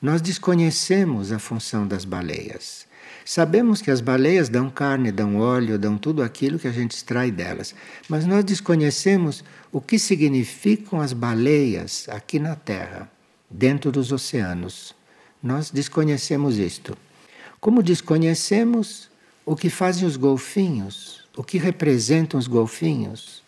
Nós 0.00 0.22
desconhecemos 0.22 1.32
a 1.32 1.38
função 1.38 1.86
das 1.86 2.06
baleias. 2.06 2.86
Sabemos 3.26 3.82
que 3.82 3.90
as 3.90 4.00
baleias 4.00 4.48
dão 4.48 4.70
carne, 4.70 5.12
dão 5.12 5.36
óleo, 5.36 5.78
dão 5.78 5.98
tudo 5.98 6.22
aquilo 6.22 6.58
que 6.58 6.66
a 6.66 6.72
gente 6.72 6.92
extrai 6.92 7.30
delas, 7.30 7.74
mas 8.08 8.24
nós 8.24 8.44
desconhecemos 8.44 9.44
o 9.70 9.82
que 9.82 9.98
significam 9.98 10.98
as 10.98 11.12
baleias 11.12 12.08
aqui 12.08 12.38
na 12.38 12.56
Terra, 12.56 13.10
dentro 13.50 13.92
dos 13.92 14.12
oceanos. 14.12 14.94
Nós 15.42 15.70
desconhecemos 15.70 16.56
isto. 16.56 16.96
Como 17.60 17.82
desconhecemos 17.82 19.08
o 19.48 19.56
que 19.56 19.70
fazem 19.70 20.06
os 20.06 20.18
golfinhos, 20.18 21.24
o 21.34 21.42
que 21.42 21.56
representam 21.56 22.38
os 22.38 22.46
golfinhos, 22.46 23.42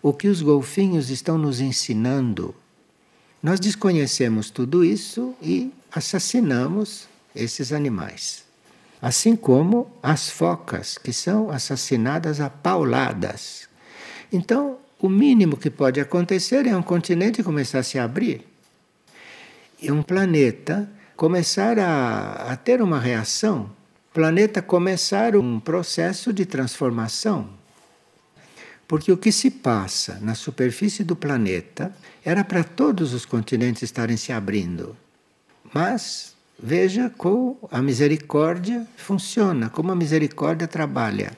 o 0.00 0.10
que 0.10 0.26
os 0.26 0.40
golfinhos 0.40 1.10
estão 1.10 1.36
nos 1.36 1.60
ensinando. 1.60 2.54
Nós 3.42 3.60
desconhecemos 3.60 4.48
tudo 4.48 4.82
isso 4.82 5.34
e 5.42 5.70
assassinamos 5.92 7.06
esses 7.36 7.74
animais. 7.74 8.42
Assim 9.02 9.36
como 9.36 9.86
as 10.02 10.30
focas, 10.30 10.96
que 10.96 11.12
são 11.12 11.50
assassinadas 11.50 12.40
a 12.40 12.48
pauladas. 12.48 13.68
Então, 14.32 14.78
o 14.98 15.10
mínimo 15.10 15.58
que 15.58 15.68
pode 15.68 16.00
acontecer 16.00 16.66
é 16.66 16.74
um 16.74 16.82
continente 16.82 17.42
começar 17.42 17.80
a 17.80 17.82
se 17.82 17.98
abrir. 17.98 18.48
E 19.78 19.92
um 19.92 20.02
planeta 20.02 20.88
começar 21.14 21.78
a, 21.78 22.52
a 22.52 22.56
ter 22.56 22.80
uma 22.80 22.98
reação. 22.98 23.83
Planeta 24.14 24.62
começar 24.62 25.36
um 25.36 25.60
processo 25.60 26.32
de 26.32 26.46
transformação. 26.46 27.50
Porque 28.88 29.12
o 29.12 29.16
que 29.18 29.30
se 29.30 29.50
passa 29.50 30.18
na 30.22 30.34
superfície 30.34 31.04
do 31.04 31.14
planeta 31.14 31.94
era 32.24 32.42
para 32.42 32.64
todos 32.64 33.12
os 33.12 33.26
continentes 33.26 33.82
estarem 33.82 34.16
se 34.16 34.32
abrindo. 34.32 34.96
Mas 35.74 36.34
veja 36.58 37.12
como 37.18 37.58
a 37.70 37.82
misericórdia 37.82 38.86
funciona, 38.96 39.68
como 39.68 39.92
a 39.92 39.96
misericórdia 39.96 40.66
trabalha 40.66 41.32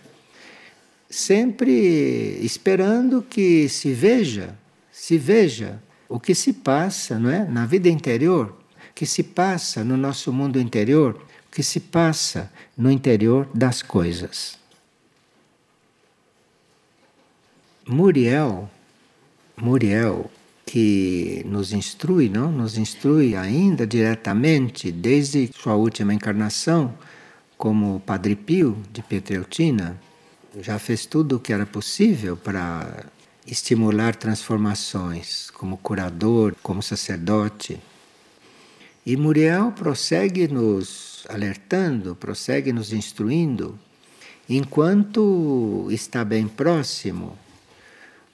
sempre 1.09 2.39
esperando 2.45 3.23
que 3.23 3.69
se 3.69 3.93
veja, 3.93 4.57
se 4.91 5.17
veja 5.17 5.81
o 6.09 6.19
que 6.19 6.35
se 6.35 6.53
passa, 6.53 7.19
não 7.19 7.31
é, 7.31 7.45
na 7.45 7.67
vida 7.67 7.89
interior, 7.89 8.57
que 8.95 9.07
se 9.07 9.23
passa 9.23 9.85
no 9.85 9.97
nosso 9.97 10.33
mundo 10.33 10.61
interior, 10.61 11.21
que 11.57 11.63
se 11.63 11.81
passa 11.81 12.53
no 12.77 12.91
interior 12.91 13.49
das 13.55 13.81
coisas. 13.81 14.59
Muriel, 17.89 18.69
Muriel, 19.57 20.31
que 20.67 21.43
nos 21.47 21.73
instrui, 21.73 22.29
não? 22.29 22.53
Nos 22.53 22.77
instrui 22.77 23.35
ainda 23.35 23.87
diretamente 23.87 24.93
desde 24.93 25.51
sua 25.59 25.77
última 25.77 26.13
encarnação 26.13 26.93
como 27.57 28.01
Padre 28.01 28.37
Pio 28.37 28.77
de 28.93 29.03
Pietreutina, 29.03 29.99
já 30.61 30.79
fez 30.79 31.07
tudo 31.07 31.37
o 31.37 31.41
que 31.41 31.55
era 31.55 31.65
possível 31.65 32.37
para 32.37 33.07
estimular 33.47 34.15
transformações, 34.15 35.51
como 35.53 35.79
curador, 35.79 36.55
como 36.63 36.83
sacerdote. 36.83 37.81
E 39.07 39.17
Muriel 39.17 39.73
prossegue 39.73 40.49
nos 40.49 41.06
alertando, 41.29 42.15
prossegue 42.15 42.73
nos 42.73 42.93
instruindo, 42.93 43.79
enquanto 44.49 45.89
está 45.91 46.25
bem 46.25 46.47
próximo, 46.47 47.39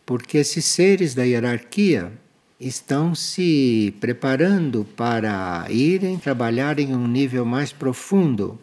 porque 0.04 0.38
esses 0.38 0.64
seres 0.64 1.14
da 1.14 1.22
hierarquia 1.22 2.12
estão 2.60 3.14
se 3.14 3.94
preparando 4.00 4.84
para 4.96 5.66
irem 5.68 6.18
trabalhar 6.18 6.78
em 6.78 6.94
um 6.94 7.08
nível 7.08 7.44
mais 7.44 7.72
profundo. 7.72 8.58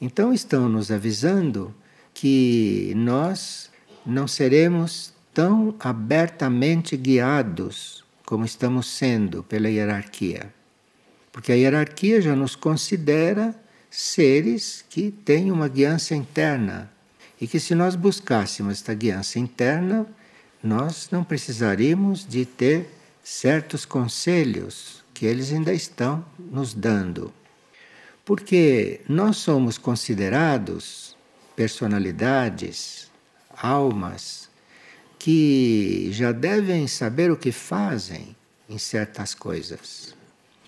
Então 0.00 0.32
estão 0.32 0.68
nos 0.68 0.90
avisando 0.90 1.74
que 2.14 2.92
nós 2.96 3.70
não 4.06 4.26
seremos 4.26 5.12
tão 5.32 5.74
abertamente 5.78 6.96
guiados 6.96 8.04
como 8.24 8.44
estamos 8.44 8.86
sendo 8.86 9.42
pela 9.42 9.68
hierarquia. 9.68 10.52
Porque 11.32 11.52
a 11.52 11.56
hierarquia 11.56 12.22
já 12.22 12.34
nos 12.34 12.54
considera 12.54 13.54
seres 13.96 14.84
que 14.90 15.12
têm 15.12 15.52
uma 15.52 15.68
guiança 15.68 16.16
interna. 16.16 16.90
E 17.40 17.46
que 17.46 17.60
se 17.60 17.76
nós 17.76 17.94
buscássemos 17.94 18.72
esta 18.72 18.92
guiança 18.92 19.38
interna, 19.38 20.04
nós 20.60 21.08
não 21.12 21.22
precisaríamos 21.22 22.26
de 22.26 22.44
ter 22.44 22.90
certos 23.22 23.84
conselhos 23.84 25.04
que 25.14 25.24
eles 25.24 25.52
ainda 25.52 25.72
estão 25.72 26.24
nos 26.38 26.74
dando. 26.74 27.32
Porque 28.24 29.00
nós 29.08 29.36
somos 29.36 29.78
considerados 29.78 31.16
personalidades, 31.54 33.12
almas, 33.56 34.50
que 35.20 36.08
já 36.10 36.32
devem 36.32 36.88
saber 36.88 37.30
o 37.30 37.36
que 37.36 37.52
fazem 37.52 38.34
em 38.68 38.76
certas 38.76 39.36
coisas. 39.36 40.16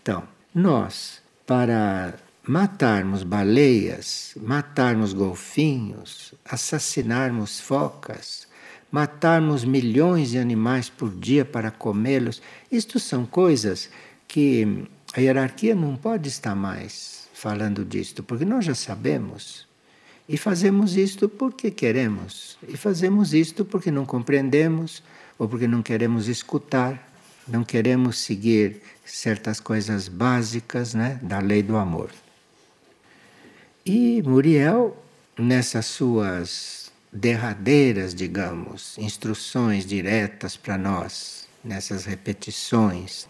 Então, 0.01 0.23
nós, 0.55 1.21
para 1.45 2.15
matarmos 2.49 3.25
baleias, 3.25 4.33
matarmos 4.41 5.13
golfinhos, 5.13 6.33
assassinarmos 6.45 7.59
focas, 7.59 8.47
matarmos 8.91 9.65
milhões 9.65 10.31
de 10.31 10.39
animais 10.39 10.89
por 10.89 11.11
dia 11.11 11.45
para 11.45 11.73
comê-los, 11.73 12.41
isto 12.71 13.01
são 13.01 13.27
coisas 13.27 13.91
que 14.29 14.87
a 15.13 15.21
hierarquia 15.21 15.75
não 15.75 15.97
pode 15.97 16.29
estar 16.29 16.55
mais 16.55 17.29
falando 17.35 17.85
disto, 17.85 18.23
porque 18.23 18.45
nós 18.45 18.65
já 18.65 18.75
sabemos. 18.75 19.67
E 20.29 20.37
fazemos 20.37 20.97
isto 20.97 21.29
porque 21.29 21.71
queremos, 21.71 22.59
e 22.69 22.77
fazemos 22.77 23.35
isto 23.35 23.65
porque 23.65 23.91
não 23.91 24.07
compreendemos 24.07 25.03
ou 25.39 25.49
porque 25.49 25.67
não 25.67 25.83
queremos 25.83 26.29
escutar, 26.29 27.13
não 27.47 27.65
queremos 27.65 28.19
seguir 28.19 28.83
certas 29.05 29.61
coisas 29.61 30.09
básicas 30.09 30.95
né, 30.95 31.19
da 31.23 31.39
lei 31.39 31.63
do 31.63 31.77
amor. 31.77 32.11
E 33.89 34.21
Muriel, 34.21 35.01
nessas 35.39 35.87
suas 35.87 36.91
derradeiras, 37.13 38.13
digamos, 38.13 38.99
instruções 38.99 39.87
diretas 39.87 40.57
para 40.57 40.77
nós, 40.77 41.47
nessas 41.63 42.05
repetições, 42.05 43.29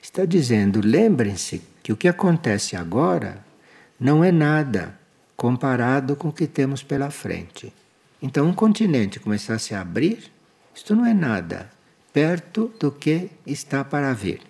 está 0.00 0.24
dizendo: 0.24 0.80
lembrem-se 0.82 1.60
que 1.82 1.92
o 1.92 1.96
que 1.98 2.08
acontece 2.08 2.76
agora 2.76 3.44
não 4.00 4.24
é 4.24 4.32
nada 4.32 4.98
comparado 5.36 6.16
com 6.16 6.28
o 6.28 6.32
que 6.32 6.46
temos 6.46 6.82
pela 6.82 7.10
frente. 7.10 7.70
Então, 8.22 8.48
um 8.48 8.54
continente 8.54 9.20
começar 9.20 9.56
a 9.56 9.58
se 9.58 9.74
abrir, 9.74 10.32
isto 10.74 10.96
não 10.96 11.04
é 11.04 11.12
nada 11.12 11.70
perto 12.10 12.72
do 12.80 12.90
que 12.90 13.28
está 13.46 13.84
para 13.84 14.14
vir. 14.14 14.40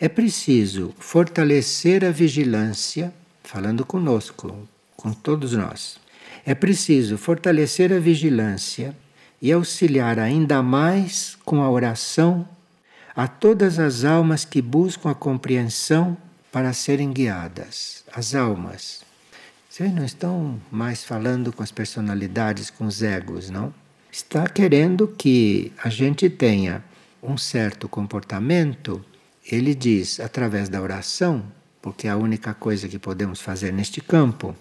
É 0.00 0.08
preciso 0.08 0.92
fortalecer 0.98 2.04
a 2.04 2.10
vigilância, 2.10 3.14
falando 3.50 3.84
conosco, 3.84 4.68
com 4.96 5.12
todos 5.12 5.52
nós. 5.52 5.98
É 6.46 6.54
preciso 6.54 7.18
fortalecer 7.18 7.92
a 7.92 7.98
vigilância 7.98 8.96
e 9.42 9.50
auxiliar 9.50 10.18
ainda 10.18 10.62
mais 10.62 11.36
com 11.44 11.62
a 11.62 11.70
oração 11.70 12.48
a 13.14 13.26
todas 13.26 13.78
as 13.78 14.04
almas 14.04 14.44
que 14.44 14.62
buscam 14.62 15.10
a 15.10 15.14
compreensão 15.14 16.16
para 16.52 16.72
serem 16.72 17.12
guiadas. 17.12 18.04
As 18.12 18.34
almas 18.34 19.00
vocês 19.70 19.94
não 19.94 20.04
estão 20.04 20.60
mais 20.68 21.04
falando 21.04 21.52
com 21.52 21.62
as 21.62 21.70
personalidades, 21.70 22.70
com 22.70 22.86
os 22.86 23.02
egos, 23.04 23.50
não? 23.50 23.72
Está 24.10 24.48
querendo 24.48 25.06
que 25.06 25.72
a 25.82 25.88
gente 25.88 26.28
tenha 26.28 26.84
um 27.22 27.38
certo 27.38 27.88
comportamento, 27.88 29.04
ele 29.50 29.72
diz, 29.72 30.18
através 30.18 30.68
da 30.68 30.82
oração, 30.82 31.44
porque 31.82 32.06
é 32.06 32.10
a 32.10 32.16
única 32.16 32.52
coisa 32.54 32.88
que 32.88 32.98
podemos 32.98 33.40
fazer 33.40 33.72
neste 33.72 34.00
campo, 34.00 34.54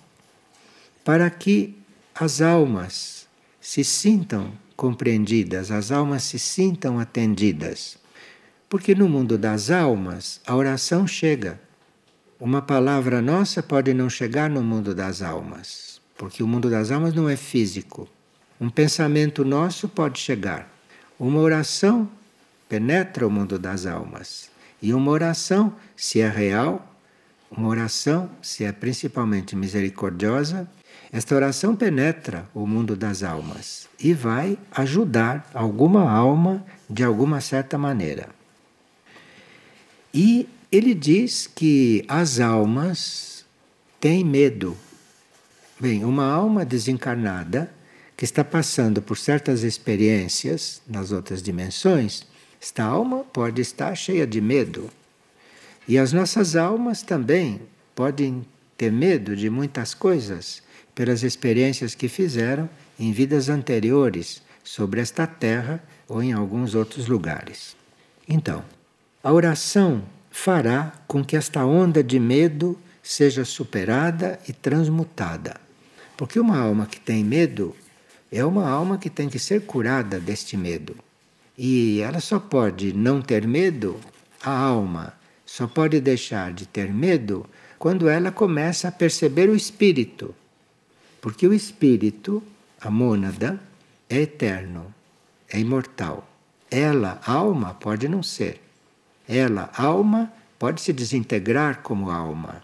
para 1.03 1.29
que 1.29 1.77
as 2.15 2.41
almas 2.41 3.27
se 3.59 3.83
sintam 3.83 4.53
compreendidas, 4.75 5.71
as 5.71 5.91
almas 5.91 6.23
se 6.23 6.39
sintam 6.39 6.99
atendidas. 6.99 7.97
Porque 8.69 8.93
no 8.95 9.09
mundo 9.09 9.37
das 9.37 9.69
almas, 9.69 10.39
a 10.45 10.55
oração 10.55 11.05
chega. 11.07 11.59
Uma 12.39 12.61
palavra 12.61 13.21
nossa 13.21 13.61
pode 13.61 13.93
não 13.93 14.09
chegar 14.09 14.49
no 14.49 14.61
mundo 14.63 14.95
das 14.95 15.21
almas, 15.21 15.99
porque 16.17 16.41
o 16.41 16.47
mundo 16.47 16.69
das 16.69 16.91
almas 16.91 17.13
não 17.13 17.27
é 17.27 17.35
físico. 17.35 18.07
Um 18.61 18.69
pensamento 18.69 19.43
nosso 19.43 19.89
pode 19.89 20.19
chegar. 20.19 20.71
Uma 21.19 21.39
oração 21.39 22.09
penetra 22.69 23.27
o 23.27 23.31
mundo 23.31 23.57
das 23.57 23.85
almas. 23.85 24.49
E 24.81 24.93
uma 24.93 25.11
oração, 25.11 25.75
se 25.95 26.21
é 26.21 26.29
real, 26.29 26.88
uma 27.51 27.67
oração, 27.67 28.29
se 28.41 28.63
é 28.63 28.71
principalmente 28.71 29.55
misericordiosa, 29.55 30.69
esta 31.11 31.35
oração 31.35 31.75
penetra 31.75 32.47
o 32.53 32.67
mundo 32.67 32.95
das 32.95 33.23
almas 33.23 33.89
e 33.99 34.13
vai 34.13 34.57
ajudar 34.71 35.49
alguma 35.53 36.09
alma 36.09 36.63
de 36.89 37.03
alguma 37.03 37.41
certa 37.41 37.77
maneira. 37.77 38.29
E 40.13 40.47
ele 40.71 40.93
diz 40.93 41.47
que 41.47 42.05
as 42.07 42.39
almas 42.39 43.43
têm 43.99 44.23
medo. 44.23 44.77
Bem, 45.79 46.05
uma 46.05 46.25
alma 46.25 46.63
desencarnada 46.63 47.71
que 48.15 48.25
está 48.25 48.43
passando 48.43 49.01
por 49.01 49.17
certas 49.17 49.63
experiências 49.63 50.81
nas 50.87 51.11
outras 51.11 51.41
dimensões, 51.41 52.27
esta 52.61 52.83
alma 52.83 53.23
pode 53.23 53.61
estar 53.61 53.95
cheia 53.95 54.27
de 54.27 54.41
medo. 54.41 54.91
E 55.89 55.97
as 55.97 56.13
nossas 56.13 56.55
almas 56.55 57.01
também 57.01 57.59
podem 57.95 58.45
ter 58.77 58.91
medo 58.91 59.35
de 59.35 59.49
muitas 59.49 59.95
coisas 59.95 60.61
pelas 60.93 61.23
experiências 61.23 61.95
que 61.95 62.07
fizeram 62.07 62.69
em 62.99 63.11
vidas 63.11 63.49
anteriores 63.49 64.39
sobre 64.63 65.01
esta 65.01 65.25
terra 65.25 65.83
ou 66.07 66.21
em 66.21 66.31
alguns 66.31 66.75
outros 66.75 67.07
lugares. 67.07 67.75
Então, 68.27 68.63
a 69.23 69.33
oração 69.33 70.03
fará 70.29 70.93
com 71.07 71.25
que 71.25 71.35
esta 71.35 71.65
onda 71.65 72.03
de 72.03 72.19
medo 72.19 72.77
seja 73.01 73.43
superada 73.43 74.39
e 74.47 74.53
transmutada. 74.53 75.59
Porque 76.15 76.39
uma 76.39 76.59
alma 76.59 76.85
que 76.85 76.99
tem 76.99 77.23
medo 77.23 77.75
é 78.31 78.45
uma 78.45 78.69
alma 78.69 78.99
que 78.99 79.09
tem 79.09 79.27
que 79.27 79.39
ser 79.39 79.61
curada 79.61 80.19
deste 80.19 80.55
medo. 80.55 80.95
E 81.57 81.99
ela 82.01 82.19
só 82.19 82.39
pode 82.39 82.93
não 82.93 83.23
ter 83.23 83.47
medo, 83.47 83.99
a 84.39 84.51
alma 84.51 85.17
só 85.49 85.65
pode 85.65 85.99
deixar 85.99 86.53
de 86.53 86.67
ter 86.67 86.93
medo 86.93 87.43
quando 87.79 88.07
ela 88.07 88.31
começa 88.31 88.87
a 88.87 88.91
perceber 88.91 89.49
o 89.49 89.55
espírito. 89.55 90.35
Porque 91.19 91.47
o 91.47 91.53
espírito, 91.53 92.41
a 92.79 92.91
mônada, 92.91 93.59
é 94.07 94.21
eterno, 94.21 94.93
é 95.49 95.59
imortal. 95.59 96.29
Ela, 96.69 97.19
alma, 97.25 97.73
pode 97.73 98.07
não 98.07 98.21
ser. 98.21 98.61
Ela, 99.27 99.71
alma, 99.75 100.31
pode 100.59 100.81
se 100.81 100.93
desintegrar 100.93 101.81
como 101.81 102.11
alma. 102.11 102.63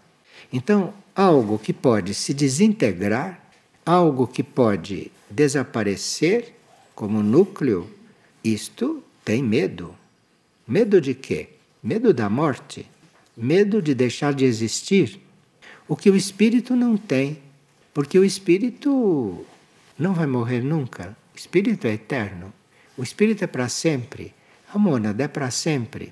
Então, 0.53 0.93
algo 1.15 1.57
que 1.57 1.73
pode 1.73 2.13
se 2.13 2.35
desintegrar, 2.35 3.41
algo 3.83 4.27
que 4.27 4.43
pode 4.43 5.11
desaparecer 5.27 6.53
como 6.93 7.23
núcleo, 7.23 7.89
isto 8.43 9.03
tem 9.25 9.41
medo. 9.41 9.95
Medo 10.67 11.01
de 11.01 11.15
quê? 11.15 11.54
Medo 11.85 12.11
da 12.15 12.27
morte, 12.31 12.89
medo 13.37 13.79
de 13.79 13.93
deixar 13.93 14.33
de 14.33 14.43
existir. 14.43 15.21
O 15.87 15.95
que 15.95 16.09
o 16.09 16.15
espírito 16.15 16.75
não 16.75 16.97
tem, 16.97 17.37
porque 17.93 18.17
o 18.17 18.25
espírito 18.25 19.45
não 19.95 20.11
vai 20.15 20.25
morrer 20.25 20.61
nunca. 20.63 21.15
O 21.31 21.37
espírito 21.37 21.85
é 21.85 21.93
eterno. 21.93 22.51
O 22.97 23.03
espírito 23.03 23.43
é 23.43 23.47
para 23.47 23.69
sempre. 23.69 24.33
A 24.73 24.79
mônada 24.79 25.25
é 25.25 25.27
para 25.27 25.51
sempre. 25.51 26.11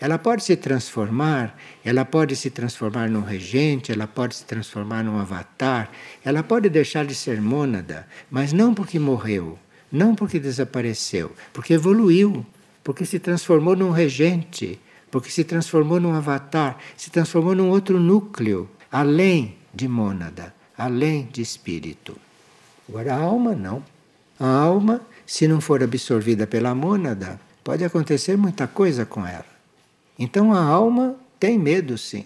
Ela 0.00 0.18
pode 0.18 0.42
se 0.42 0.56
transformar, 0.56 1.56
ela 1.84 2.04
pode 2.04 2.34
se 2.34 2.50
transformar 2.50 3.08
num 3.08 3.22
regente, 3.22 3.92
ela 3.92 4.08
pode 4.08 4.34
se 4.34 4.44
transformar 4.44 5.04
num 5.04 5.20
avatar, 5.20 5.92
ela 6.24 6.42
pode 6.42 6.68
deixar 6.68 7.06
de 7.06 7.14
ser 7.14 7.40
mônada, 7.40 8.04
mas 8.28 8.52
não 8.52 8.74
porque 8.74 8.98
morreu, 8.98 9.56
não 9.92 10.12
porque 10.12 10.40
desapareceu, 10.40 11.30
porque 11.52 11.74
evoluiu, 11.74 12.44
porque 12.82 13.06
se 13.06 13.20
transformou 13.20 13.76
num 13.76 13.92
regente, 13.92 14.80
porque 15.14 15.30
se 15.30 15.44
transformou 15.44 16.00
num 16.00 16.12
avatar, 16.12 16.76
se 16.96 17.08
transformou 17.08 17.54
num 17.54 17.70
outro 17.70 18.00
núcleo, 18.00 18.68
além 18.90 19.56
de 19.72 19.86
mônada, 19.86 20.52
além 20.76 21.28
de 21.32 21.40
espírito. 21.40 22.16
Agora 22.88 23.14
a 23.14 23.18
alma 23.18 23.54
não. 23.54 23.80
A 24.40 24.44
alma, 24.44 25.00
se 25.24 25.46
não 25.46 25.60
for 25.60 25.84
absorvida 25.84 26.48
pela 26.48 26.74
mônada, 26.74 27.40
pode 27.62 27.84
acontecer 27.84 28.36
muita 28.36 28.66
coisa 28.66 29.06
com 29.06 29.24
ela. 29.24 29.46
Então 30.18 30.52
a 30.52 30.60
alma 30.60 31.14
tem 31.38 31.60
medo, 31.60 31.96
sim, 31.96 32.24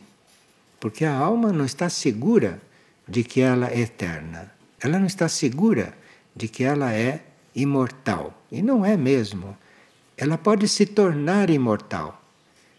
porque 0.80 1.04
a 1.04 1.14
alma 1.14 1.52
não 1.52 1.66
está 1.66 1.90
segura 1.90 2.58
de 3.06 3.22
que 3.22 3.42
ela 3.42 3.68
é 3.68 3.80
eterna. 3.80 4.50
Ela 4.80 4.98
não 4.98 5.06
está 5.06 5.28
segura 5.28 5.92
de 6.34 6.48
que 6.48 6.64
ela 6.64 6.90
é 6.94 7.22
imortal. 7.54 8.32
E 8.50 8.62
não 8.62 8.82
é 8.82 8.96
mesmo. 8.96 9.54
Ela 10.16 10.38
pode 10.38 10.66
se 10.66 10.86
tornar 10.86 11.50
imortal 11.50 12.17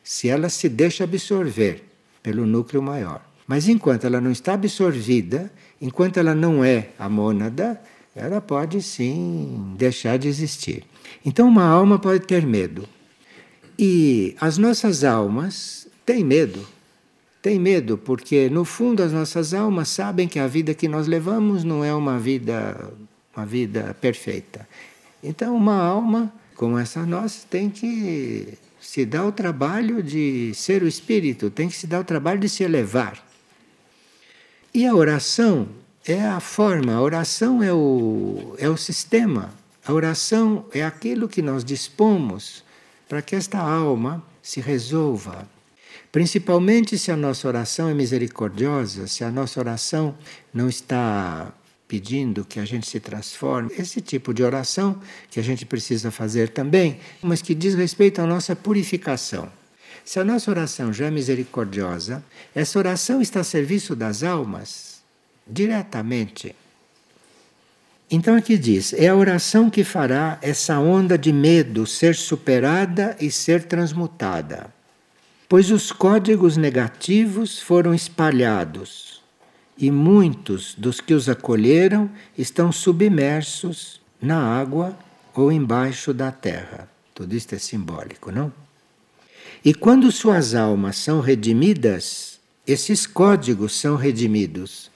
se 0.09 0.27
ela 0.27 0.49
se 0.49 0.67
deixa 0.67 1.03
absorver 1.03 1.83
pelo 2.23 2.43
núcleo 2.43 2.81
maior. 2.81 3.21
Mas 3.45 3.67
enquanto 3.69 4.05
ela 4.05 4.19
não 4.19 4.31
está 4.31 4.53
absorvida, 4.53 5.51
enquanto 5.79 6.17
ela 6.17 6.33
não 6.33 6.65
é 6.65 6.89
a 6.97 7.07
mônada, 7.07 7.79
ela 8.15 8.41
pode 8.41 8.81
sim 8.81 9.75
deixar 9.77 10.17
de 10.17 10.27
existir. 10.27 10.83
Então, 11.23 11.47
uma 11.47 11.63
alma 11.63 11.99
pode 11.99 12.25
ter 12.25 12.43
medo. 12.43 12.89
E 13.77 14.35
as 14.41 14.57
nossas 14.57 15.03
almas 15.03 15.87
têm 16.03 16.23
medo. 16.23 16.67
Têm 17.39 17.59
medo 17.59 17.95
porque, 17.95 18.49
no 18.49 18.65
fundo, 18.65 19.03
as 19.03 19.13
nossas 19.13 19.53
almas 19.53 19.89
sabem 19.89 20.27
que 20.27 20.39
a 20.39 20.47
vida 20.47 20.73
que 20.73 20.87
nós 20.87 21.05
levamos 21.05 21.63
não 21.63 21.85
é 21.85 21.93
uma 21.93 22.17
vida, 22.17 22.91
uma 23.37 23.45
vida 23.45 23.95
perfeita. 24.01 24.67
Então, 25.23 25.55
uma 25.55 25.77
alma 25.77 26.33
como 26.55 26.79
essa 26.79 27.05
nossa 27.05 27.45
tem 27.47 27.69
que 27.69 28.57
se 28.89 29.05
dar 29.05 29.23
o 29.23 29.31
trabalho 29.31 30.01
de 30.01 30.51
ser 30.55 30.81
o 30.81 30.87
espírito, 30.87 31.51
tem 31.51 31.69
que 31.69 31.75
se 31.75 31.85
dar 31.85 31.99
o 31.99 32.03
trabalho 32.03 32.39
de 32.39 32.49
se 32.49 32.63
elevar. 32.63 33.23
E 34.73 34.87
a 34.87 34.95
oração 34.95 35.69
é 36.03 36.19
a 36.25 36.39
forma, 36.39 36.95
a 36.95 36.99
oração 36.99 37.61
é 37.61 37.71
o, 37.71 38.55
é 38.57 38.67
o 38.67 38.75
sistema, 38.75 39.53
a 39.85 39.93
oração 39.93 40.65
é 40.73 40.83
aquilo 40.83 41.29
que 41.29 41.39
nós 41.39 41.63
dispomos 41.63 42.63
para 43.07 43.21
que 43.21 43.35
esta 43.35 43.59
alma 43.59 44.23
se 44.41 44.59
resolva. 44.59 45.47
Principalmente 46.11 46.97
se 46.97 47.11
a 47.11 47.15
nossa 47.15 47.47
oração 47.47 47.89
é 47.89 47.93
misericordiosa, 47.93 49.05
se 49.05 49.23
a 49.23 49.29
nossa 49.29 49.59
oração 49.59 50.17
não 50.51 50.67
está 50.67 51.53
pedindo 51.89 52.45
que 52.45 52.59
a 52.59 52.65
gente 52.65 52.87
se 52.87 52.99
transforme, 52.99 53.71
esse 53.75 53.99
tipo 53.99 54.31
de 54.31 54.43
oração 54.43 55.01
que 55.27 55.39
a 55.39 55.43
gente 55.43 55.65
precisa 55.65 56.11
fazer 56.11 56.49
também, 56.49 56.99
mas 57.19 57.41
que 57.41 57.55
diz 57.55 57.73
respeito 57.73 58.21
à 58.21 58.27
nossa 58.27 58.55
purificação. 58.55 59.51
Se 60.05 60.19
a 60.19 60.23
nossa 60.23 60.51
oração 60.51 60.93
já 60.93 61.07
é 61.07 61.11
misericordiosa, 61.11 62.23
essa 62.53 62.77
oração 62.77 63.23
está 63.23 63.39
a 63.39 63.43
serviço 63.43 63.95
das 63.95 64.21
almas 64.21 65.01
diretamente. 65.47 66.55
Então 68.09 68.35
aqui 68.35 68.55
diz: 68.55 68.93
é 68.93 69.07
a 69.07 69.15
oração 69.15 69.67
que 69.67 69.83
fará 69.83 70.37
essa 70.43 70.79
onda 70.79 71.17
de 71.17 71.33
medo 71.33 71.87
ser 71.87 72.13
superada 72.13 73.17
e 73.19 73.31
ser 73.31 73.63
transmutada. 73.63 74.71
Pois 75.47 75.71
os 75.71 75.91
códigos 75.91 76.55
negativos 76.55 77.59
foram 77.59 77.95
espalhados 77.95 79.18
e 79.79 79.89
muitos 79.89 80.75
dos 80.77 80.99
que 80.99 81.13
os 81.13 81.29
acolheram 81.29 82.09
estão 82.37 82.71
submersos 82.71 84.01
na 84.21 84.37
água 84.37 84.97
ou 85.33 85.51
embaixo 85.51 86.13
da 86.13 86.31
terra. 86.31 86.89
Tudo 87.15 87.35
isto 87.35 87.55
é 87.55 87.57
simbólico, 87.57 88.31
não? 88.31 88.51
E 89.63 89.73
quando 89.73 90.11
suas 90.11 90.53
almas 90.53 90.97
são 90.97 91.21
redimidas, 91.21 92.39
esses 92.67 93.07
códigos 93.07 93.79
são 93.79 93.95
redimidos 93.95 94.89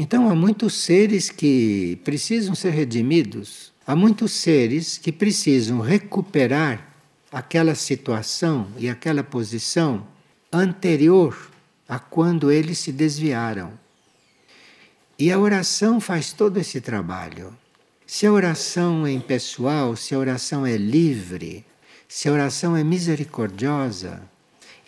então 0.00 0.30
há 0.30 0.34
muitos 0.34 0.72
seres 0.74 1.28
que 1.28 2.00
precisam 2.04 2.54
ser 2.54 2.70
redimidos, 2.70 3.70
há 3.86 3.94
muitos 3.94 4.32
seres 4.32 4.96
que 4.96 5.12
precisam 5.12 5.78
recuperar 5.78 6.94
aquela 7.30 7.74
situação 7.74 8.66
e 8.78 8.88
aquela 8.88 9.22
posição 9.22 10.06
anterior 10.50 11.50
a 11.86 11.98
quando 11.98 12.50
eles 12.50 12.78
se 12.78 12.92
desviaram. 12.92 13.72
E 15.20 15.30
a 15.30 15.38
oração 15.38 16.00
faz 16.00 16.32
todo 16.32 16.56
esse 16.56 16.80
trabalho. 16.80 17.54
Se 18.06 18.26
a 18.26 18.32
oração 18.32 19.06
é 19.06 19.12
impessoal, 19.12 19.94
se 19.94 20.14
a 20.14 20.18
oração 20.18 20.64
é 20.64 20.78
livre, 20.78 21.62
se 22.08 22.26
a 22.26 22.32
oração 22.32 22.74
é 22.74 22.82
misericordiosa, 22.82 24.22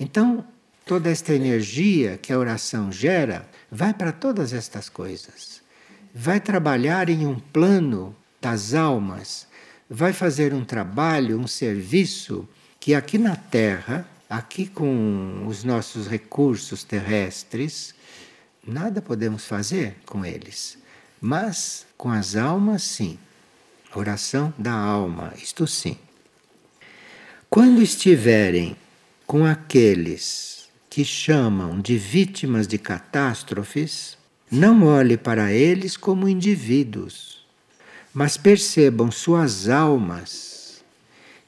então 0.01 0.43
toda 0.87 1.11
esta 1.11 1.35
energia 1.35 2.17
que 2.17 2.33
a 2.33 2.39
oração 2.39 2.91
gera 2.91 3.47
vai 3.71 3.93
para 3.93 4.11
todas 4.11 4.55
estas 4.55 4.89
coisas. 4.89 5.61
Vai 6.15 6.41
trabalhar 6.41 7.11
em 7.11 7.27
um 7.27 7.39
plano 7.39 8.17
das 8.41 8.73
almas, 8.73 9.47
vai 9.89 10.15
fazer 10.15 10.55
um 10.55 10.65
trabalho, 10.65 11.39
um 11.39 11.47
serviço 11.47 12.49
que 12.81 12.95
aqui 12.95 13.19
na 13.19 13.37
Terra, 13.37 14.09
aqui 14.31 14.67
com 14.67 15.45
os 15.47 15.63
nossos 15.63 16.07
recursos 16.07 16.85
terrestres, 16.85 17.95
nada 18.67 19.03
podemos 19.03 19.45
fazer 19.45 19.97
com 20.07 20.25
eles. 20.25 20.79
Mas 21.21 21.87
com 21.97 22.11
as 22.11 22.37
almas, 22.37 22.83
sim. 22.83 23.19
Oração 23.95 24.53
da 24.59 24.73
alma, 24.73 25.33
isto 25.37 25.67
sim. 25.67 25.97
Quando 27.49 27.83
estiverem 27.83 28.77
com 29.27 29.45
aqueles 29.45 30.69
que 30.89 31.05
chamam 31.05 31.81
de 31.81 31.97
vítimas 31.99 32.67
de 32.67 32.79
catástrofes, 32.79 34.17
não 34.51 34.85
olhe 34.85 35.17
para 35.17 35.53
eles 35.53 35.97
como 35.97 36.29
indivíduos, 36.29 37.47
mas 38.13 38.37
percebam 38.37 39.11
suas 39.11 39.69
almas 39.69 40.83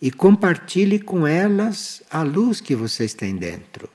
e 0.00 0.10
compartilhe 0.10 0.98
com 0.98 1.26
elas 1.26 2.02
a 2.10 2.22
luz 2.22 2.60
que 2.60 2.74
vocês 2.74 3.14
têm 3.14 3.36
dentro. 3.36 3.88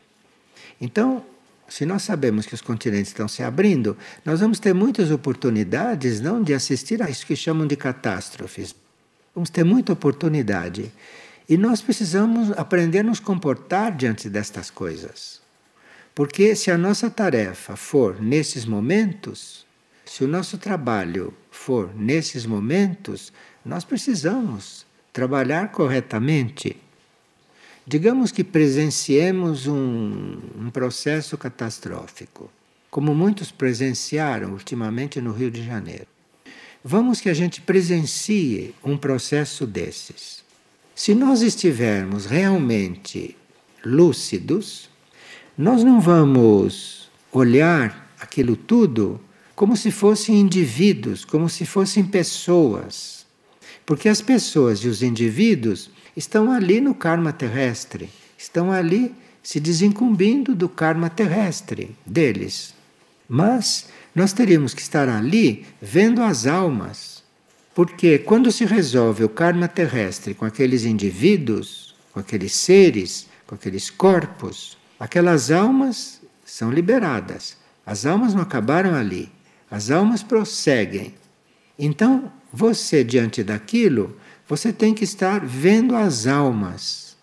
Então, 0.82 1.26
se 1.70 1.86
nós 1.86 2.04
sabemos 2.04 2.46
que 2.46 2.54
os 2.54 2.62
continentes 2.62 3.12
estão 3.12 3.28
se 3.28 3.44
abrindo, 3.44 3.96
nós 4.26 4.40
vamos 4.40 4.60
ter 4.60 4.74
muitas 4.74 5.12
oportunidades 5.12 6.20
não 6.20 6.42
de 6.42 6.54
assistir 6.54 7.02
a 7.02 7.10
isso 7.10 7.26
que 7.26 7.36
chamam 7.36 7.68
de 7.68 7.76
catástrofes. 7.76 8.76
Vamos 9.34 9.50
ter 9.50 9.64
muita 9.64 9.94
oportunidade. 9.94 10.92
E 11.48 11.58
nós 11.58 11.82
precisamos 11.82 12.52
aprender 12.58 13.00
a 13.00 13.04
nos 13.04 13.20
comportar 13.20 13.96
diante 13.96 14.30
destas 14.30 14.70
coisas. 14.70 15.42
Porque 16.14 16.56
se 16.56 16.70
a 16.70 16.78
nossa 16.78 17.10
tarefa 17.10 17.76
for 17.76 18.22
nesses 18.22 18.66
momentos, 18.66 19.66
se 20.06 20.24
o 20.24 20.28
nosso 20.28 20.58
trabalho 20.58 21.34
for 21.50 21.96
nesses 21.96 22.46
momentos, 22.46 23.32
nós 23.64 23.84
precisamos 23.84 24.86
trabalhar 25.14 25.72
corretamente. 25.72 26.78
Digamos 27.86 28.32
que 28.32 28.44
presenciemos 28.44 29.68
um, 29.68 30.38
um 30.60 30.70
processo 30.70 31.38
catastrófico, 31.38 32.50
como 32.90 33.16
muitos 33.16 33.52
presenciaram 33.52 34.52
ultimamente 34.52 35.20
no 35.20 35.32
Rio 35.32 35.50
de 35.50 35.66
Janeiro. 35.66 36.08
Vamos 36.84 37.20
que 37.20 37.30
a 37.30 37.34
gente 37.34 37.62
presencie 37.62 38.74
um 38.84 38.98
processo 38.98 39.66
desses. 39.68 40.44
Se 40.96 41.14
nós 41.14 41.42
estivermos 41.42 42.26
realmente 42.26 43.36
lúcidos, 43.84 44.90
nós 45.58 45.84
não 45.84 46.00
vamos 46.00 47.10
olhar 47.32 48.14
aquilo 48.20 48.56
tudo 48.56 49.20
como 49.56 49.76
se 49.76 49.92
fossem 49.92 50.40
indivíduos, 50.40 51.26
como 51.26 51.50
se 51.50 51.66
fossem 51.66 52.04
pessoas. 52.04 53.26
Porque 53.86 54.08
as 54.08 54.22
pessoas 54.22 54.80
e 54.80 54.88
os 54.88 55.04
indivíduos 55.04 55.90
estão 56.20 56.52
ali 56.52 56.82
no 56.82 56.94
karma 56.94 57.32
terrestre, 57.32 58.10
estão 58.38 58.74
ali 58.74 59.16
se 59.42 59.58
desincumbindo 59.58 60.54
do 60.54 60.68
karma 60.68 61.10
terrestre 61.10 61.96
deles. 62.06 62.76
Mas 63.28 63.88
nós 64.14 64.34
teríamos 64.34 64.74
que 64.74 64.82
estar 64.82 65.08
ali 65.08 65.66
vendo 65.82 66.22
as 66.22 66.46
almas. 66.46 67.24
Porque 67.74 68.20
quando 68.20 68.52
se 68.52 68.66
resolve 68.66 69.24
o 69.24 69.30
karma 69.30 69.70
terrestre 69.70 70.34
com 70.34 70.44
aqueles 70.44 70.84
indivíduos, 70.84 71.96
com 72.12 72.20
aqueles 72.20 72.54
seres, 72.54 73.28
com 73.48 73.56
aqueles 73.56 73.90
corpos, 73.90 74.78
aquelas 75.00 75.50
almas 75.50 76.22
são 76.46 76.70
liberadas. 76.70 77.56
As 77.86 78.06
almas 78.06 78.34
não 78.34 78.42
acabaram 78.42 78.94
ali. 78.94 79.32
As 79.72 79.90
almas 79.90 80.22
prosseguem. 80.22 81.14
Então, 81.78 82.30
você 82.52 83.06
diante 83.06 83.42
daquilo, 83.42 84.18
você 84.50 84.74
tem 84.74 84.96
que 84.96 85.04
estar 85.04 85.46
vendo 85.46 85.96
as 85.96 86.26
almas. 86.26 87.16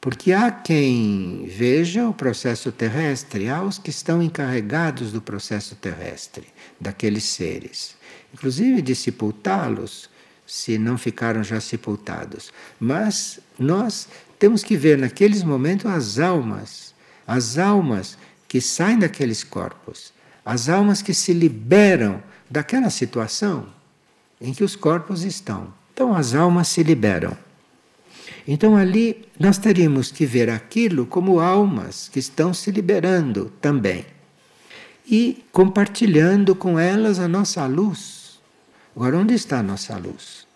Porque 0.00 0.32
há 0.32 0.50
quem 0.50 1.46
veja 1.46 2.08
o 2.08 2.12
processo 2.12 2.72
terrestre, 2.72 3.48
há 3.48 3.62
os 3.62 3.78
que 3.78 3.88
estão 3.88 4.20
encarregados 4.20 5.12
do 5.12 5.22
processo 5.22 5.76
terrestre, 5.76 6.48
daqueles 6.78 7.22
seres. 7.22 7.94
Inclusive 8.34 8.82
de 8.82 8.96
sepultá-los, 8.96 10.10
se 10.44 10.76
não 10.76 10.98
ficaram 10.98 11.42
já 11.42 11.60
sepultados. 11.60 12.52
Mas 12.80 13.38
nós 13.56 14.08
temos 14.36 14.64
que 14.64 14.76
ver 14.76 14.98
naqueles 14.98 15.44
momentos 15.44 15.86
as 15.86 16.18
almas, 16.18 16.94
as 17.26 17.56
almas 17.56 18.18
que 18.48 18.60
saem 18.60 18.98
daqueles 18.98 19.44
corpos, 19.44 20.12
as 20.44 20.68
almas 20.68 21.00
que 21.00 21.14
se 21.14 21.32
liberam 21.32 22.20
daquela 22.50 22.90
situação 22.90 23.68
em 24.40 24.52
que 24.52 24.64
os 24.64 24.76
corpos 24.76 25.22
estão. 25.22 25.72
Então 25.94 26.12
as 26.12 26.34
almas 26.34 26.66
se 26.68 26.82
liberam. 26.82 27.36
Então 28.46 28.76
ali 28.76 29.26
nós 29.38 29.58
teríamos 29.58 30.10
que 30.10 30.26
ver 30.26 30.50
aquilo 30.50 31.06
como 31.06 31.38
almas 31.38 32.10
que 32.12 32.18
estão 32.18 32.52
se 32.52 32.72
liberando 32.72 33.52
também 33.60 34.04
e 35.06 35.44
compartilhando 35.52 36.54
com 36.54 36.78
elas 36.78 37.20
a 37.20 37.28
nossa 37.28 37.64
luz. 37.66 38.40
Agora, 38.94 39.18
onde 39.18 39.34
está 39.34 39.60
a 39.60 39.62
nossa 39.62 39.96
luz? 39.96 40.46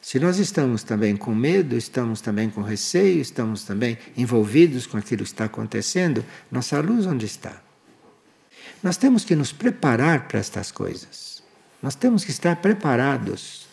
Se 0.00 0.18
nós 0.18 0.38
estamos 0.38 0.82
também 0.82 1.16
com 1.16 1.34
medo, 1.34 1.76
estamos 1.76 2.20
também 2.20 2.48
com 2.48 2.62
receio, 2.62 3.20
estamos 3.20 3.64
também 3.64 3.98
envolvidos 4.16 4.86
com 4.86 4.96
aquilo 4.96 5.24
que 5.24 5.30
está 5.30 5.44
acontecendo, 5.44 6.24
nossa 6.50 6.80
luz 6.80 7.06
onde 7.06 7.26
está? 7.26 7.60
Nós 8.82 8.96
temos 8.96 9.24
que 9.24 9.36
nos 9.36 9.52
preparar 9.52 10.26
para 10.26 10.40
estas 10.40 10.72
coisas. 10.72 11.42
Nós 11.82 11.94
temos 11.94 12.24
que 12.24 12.30
estar 12.30 12.56
preparados 12.56 13.69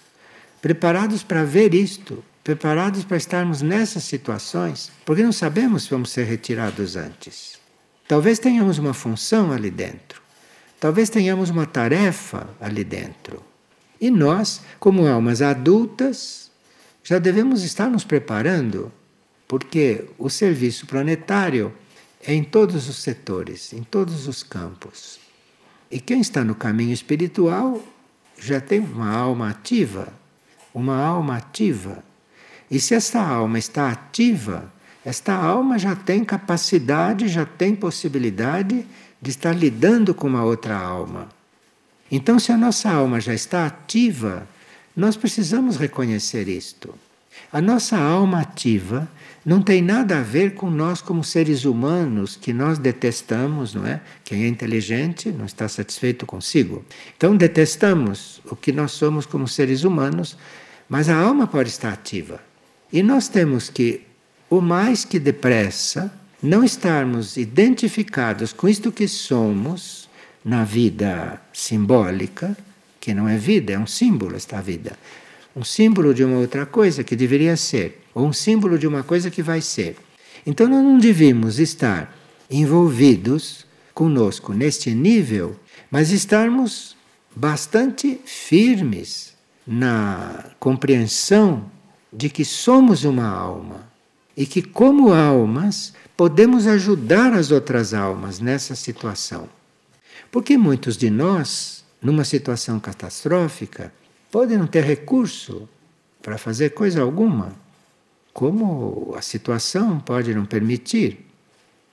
preparados 0.67 1.23
para 1.23 1.45
ver 1.45 1.73
isto, 1.73 2.21
preparados 2.43 3.05
para 3.05 3.15
estarmos 3.15 3.61
nessas 3.61 4.03
situações, 4.03 4.91
porque 5.05 5.23
não 5.23 5.31
sabemos 5.31 5.83
se 5.83 5.89
vamos 5.89 6.09
ser 6.09 6.25
retirados 6.25 6.97
antes. 6.97 7.57
Talvez 8.05 8.37
tenhamos 8.37 8.77
uma 8.77 8.93
função 8.93 9.53
ali 9.53 9.71
dentro, 9.71 10.21
talvez 10.77 11.09
tenhamos 11.09 11.49
uma 11.49 11.65
tarefa 11.65 12.49
ali 12.59 12.83
dentro. 12.83 13.41
E 14.01 14.11
nós, 14.11 14.59
como 14.77 15.07
almas 15.07 15.41
adultas, 15.41 16.51
já 17.01 17.17
devemos 17.17 17.63
estar 17.63 17.89
nos 17.89 18.03
preparando, 18.03 18.91
porque 19.47 20.03
o 20.17 20.29
serviço 20.29 20.85
planetário 20.85 21.73
é 22.21 22.33
em 22.33 22.43
todos 22.43 22.89
os 22.89 22.97
setores, 22.97 23.71
em 23.71 23.83
todos 23.83 24.27
os 24.27 24.43
campos. 24.43 25.17
E 25.89 25.97
quem 26.01 26.19
está 26.19 26.43
no 26.43 26.55
caminho 26.55 26.91
espiritual 26.91 27.81
já 28.37 28.59
tem 28.59 28.81
uma 28.81 29.09
alma 29.09 29.49
ativa, 29.49 30.11
uma 30.77 30.97
alma 30.97 31.37
ativa. 31.37 32.03
E 32.69 32.79
se 32.79 32.93
esta 32.93 33.21
alma 33.21 33.57
está 33.57 33.89
ativa, 33.89 34.71
esta 35.03 35.33
alma 35.33 35.79
já 35.79 35.95
tem 35.95 36.23
capacidade, 36.23 37.27
já 37.27 37.45
tem 37.45 37.75
possibilidade 37.75 38.85
de 39.21 39.29
estar 39.29 39.53
lidando 39.53 40.13
com 40.13 40.27
uma 40.27 40.43
outra 40.43 40.77
alma. 40.77 41.29
Então, 42.11 42.39
se 42.39 42.51
a 42.51 42.57
nossa 42.57 42.89
alma 42.89 43.19
já 43.19 43.33
está 43.33 43.65
ativa, 43.65 44.47
nós 44.95 45.17
precisamos 45.17 45.77
reconhecer 45.77 46.47
isto. 46.47 46.93
A 47.51 47.61
nossa 47.61 47.97
alma 47.97 48.41
ativa 48.41 49.07
não 49.45 49.61
tem 49.61 49.81
nada 49.81 50.19
a 50.19 50.21
ver 50.21 50.55
com 50.55 50.69
nós 50.69 51.01
como 51.01 51.23
seres 51.23 51.63
humanos 51.63 52.35
que 52.35 52.51
nós 52.51 52.77
detestamos, 52.77 53.73
não 53.73 53.87
é? 53.87 54.01
Quem 54.25 54.43
é 54.43 54.47
inteligente 54.47 55.31
não 55.31 55.45
está 55.45 55.69
satisfeito 55.69 56.25
consigo. 56.25 56.83
Então 57.15 57.35
detestamos 57.35 58.41
o 58.51 58.57
que 58.57 58.73
nós 58.73 58.91
somos 58.91 59.25
como 59.25 59.47
seres 59.47 59.85
humanos, 59.85 60.37
mas 60.89 61.09
a 61.09 61.17
alma 61.17 61.47
pode 61.47 61.69
estar 61.69 61.93
ativa. 61.93 62.41
E 62.91 63.03
nós 63.03 63.27
temos 63.27 63.69
que, 63.69 64.01
o 64.49 64.61
mais 64.61 65.03
que 65.03 65.19
depressa, 65.19 66.11
não 66.41 66.63
estarmos 66.63 67.37
identificados 67.37 68.53
com 68.53 68.67
isto 68.67 68.91
que 68.91 69.07
somos 69.07 70.07
na 70.43 70.63
vida 70.63 71.41
simbólica, 71.51 72.55
que 72.99 73.13
não 73.13 73.27
é 73.27 73.37
vida, 73.37 73.73
é 73.73 73.79
um 73.79 73.87
símbolo 73.87 74.35
esta 74.35 74.61
vida 74.61 74.97
um 75.57 75.63
símbolo 75.63 76.13
de 76.13 76.23
uma 76.23 76.37
outra 76.37 76.67
coisa 76.67 77.03
que 77.03 77.15
deveria 77.15 77.57
ser, 77.57 78.03
ou 78.13 78.27
um 78.27 78.33
símbolo 78.33 78.77
de 78.77 78.85
uma 78.85 79.01
coisa 79.01 79.31
que 79.31 79.41
vai 79.41 79.59
ser. 79.59 79.97
Então 80.45 80.67
nós 80.67 80.83
não 80.83 80.99
devíamos 80.99 81.57
estar 81.57 82.15
envolvidos 82.49 83.65
conosco 83.91 84.53
neste 84.53 84.93
nível, 84.93 85.59
mas 85.89 86.11
estarmos 86.11 86.95
bastante 87.35 88.21
firmes 88.23 89.26
na 89.67 90.45
compreensão 90.59 91.69
de 92.11 92.29
que 92.29 92.45
somos 92.45 93.03
uma 93.03 93.27
alma 93.27 93.85
e 94.35 94.45
que, 94.45 94.61
como 94.61 95.11
almas, 95.11 95.93
podemos 96.15 96.65
ajudar 96.65 97.33
as 97.33 97.51
outras 97.51 97.93
almas 97.93 98.39
nessa 98.39 98.75
situação. 98.75 99.49
Porque 100.31 100.57
muitos 100.57 100.95
de 100.95 101.09
nós, 101.09 101.83
numa 102.01 102.23
situação 102.23 102.79
catastrófica, 102.79 103.91
podem 104.31 104.57
não 104.57 104.67
ter 104.67 104.83
recurso 104.83 105.67
para 106.21 106.37
fazer 106.37 106.71
coisa 106.71 107.01
alguma, 107.01 107.53
como 108.33 109.13
a 109.17 109.21
situação 109.21 109.99
pode 109.99 110.33
não 110.33 110.45
permitir. 110.45 111.25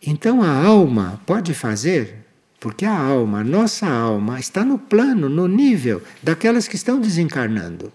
Então 0.02 0.42
a 0.42 0.64
alma 0.64 1.20
pode 1.24 1.54
fazer, 1.54 2.23
porque 2.64 2.86
a 2.86 2.98
alma, 2.98 3.40
a 3.40 3.44
nossa 3.44 3.86
alma, 3.86 4.40
está 4.40 4.64
no 4.64 4.78
plano, 4.78 5.28
no 5.28 5.46
nível 5.46 6.00
daquelas 6.22 6.66
que 6.66 6.76
estão 6.76 6.98
desencarnando. 6.98 7.92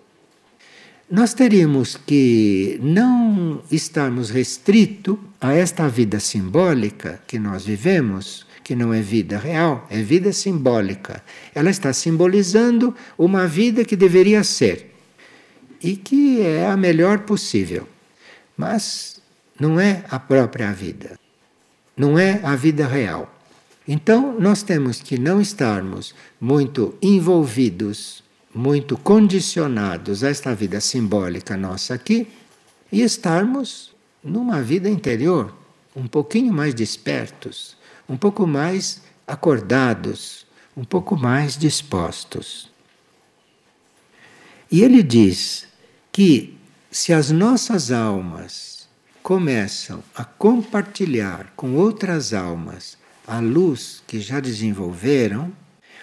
Nós 1.10 1.34
teríamos 1.34 1.98
que 1.98 2.80
não 2.80 3.64
estarmos 3.72 4.30
restritos 4.30 5.18
a 5.42 5.54
esta 5.54 5.88
vida 5.88 6.20
simbólica 6.20 7.20
que 7.26 7.40
nós 7.40 7.66
vivemos, 7.66 8.46
que 8.64 8.76
não 8.76 8.94
é 8.94 9.02
vida 9.02 9.40
real, 9.40 9.88
é 9.90 10.04
vida 10.04 10.32
simbólica. 10.32 11.24
Ela 11.56 11.72
está 11.72 11.92
simbolizando 11.92 12.94
uma 13.18 13.48
vida 13.48 13.84
que 13.84 13.96
deveria 13.96 14.44
ser 14.44 14.94
e 15.82 15.96
que 15.96 16.44
é 16.44 16.68
a 16.68 16.78
melhor 16.78 17.22
possível. 17.22 17.90
Mas 18.56 19.20
não 19.60 19.80
é 19.80 20.04
a 20.12 20.20
própria 20.20 20.72
vida. 20.72 21.18
Não 21.98 22.20
é 22.20 22.40
a 22.44 22.56
vida 22.56 22.86
real. 22.86 23.39
Então, 23.92 24.40
nós 24.40 24.62
temos 24.62 25.02
que 25.02 25.18
não 25.18 25.42
estarmos 25.42 26.14
muito 26.40 26.96
envolvidos, 27.02 28.24
muito 28.54 28.96
condicionados 28.96 30.24
a 30.24 30.30
esta 30.30 30.54
vida 30.54 30.80
simbólica 30.80 31.58
nossa 31.58 31.96
aqui 31.96 32.28
e 32.92 33.02
estarmos 33.02 33.92
numa 34.24 34.62
vida 34.62 34.88
interior, 34.88 35.58
um 35.96 36.06
pouquinho 36.06 36.54
mais 36.54 36.76
despertos, 36.76 37.76
um 38.08 38.16
pouco 38.16 38.46
mais 38.46 39.02
acordados, 39.26 40.46
um 40.78 40.84
pouco 40.84 41.18
mais 41.18 41.58
dispostos. 41.58 42.72
E 44.72 44.84
ele 44.84 45.02
diz 45.02 45.68
que 46.12 46.56
se 46.92 47.12
as 47.12 47.32
nossas 47.32 47.92
almas 47.92 48.88
começam 49.24 50.04
a 50.14 50.24
compartilhar 50.24 51.52
com 51.56 51.74
outras 51.74 52.36
almas 52.36 52.99
a 53.30 53.40
luz 53.40 54.02
que 54.08 54.20
já 54.20 54.40
desenvolveram, 54.40 55.54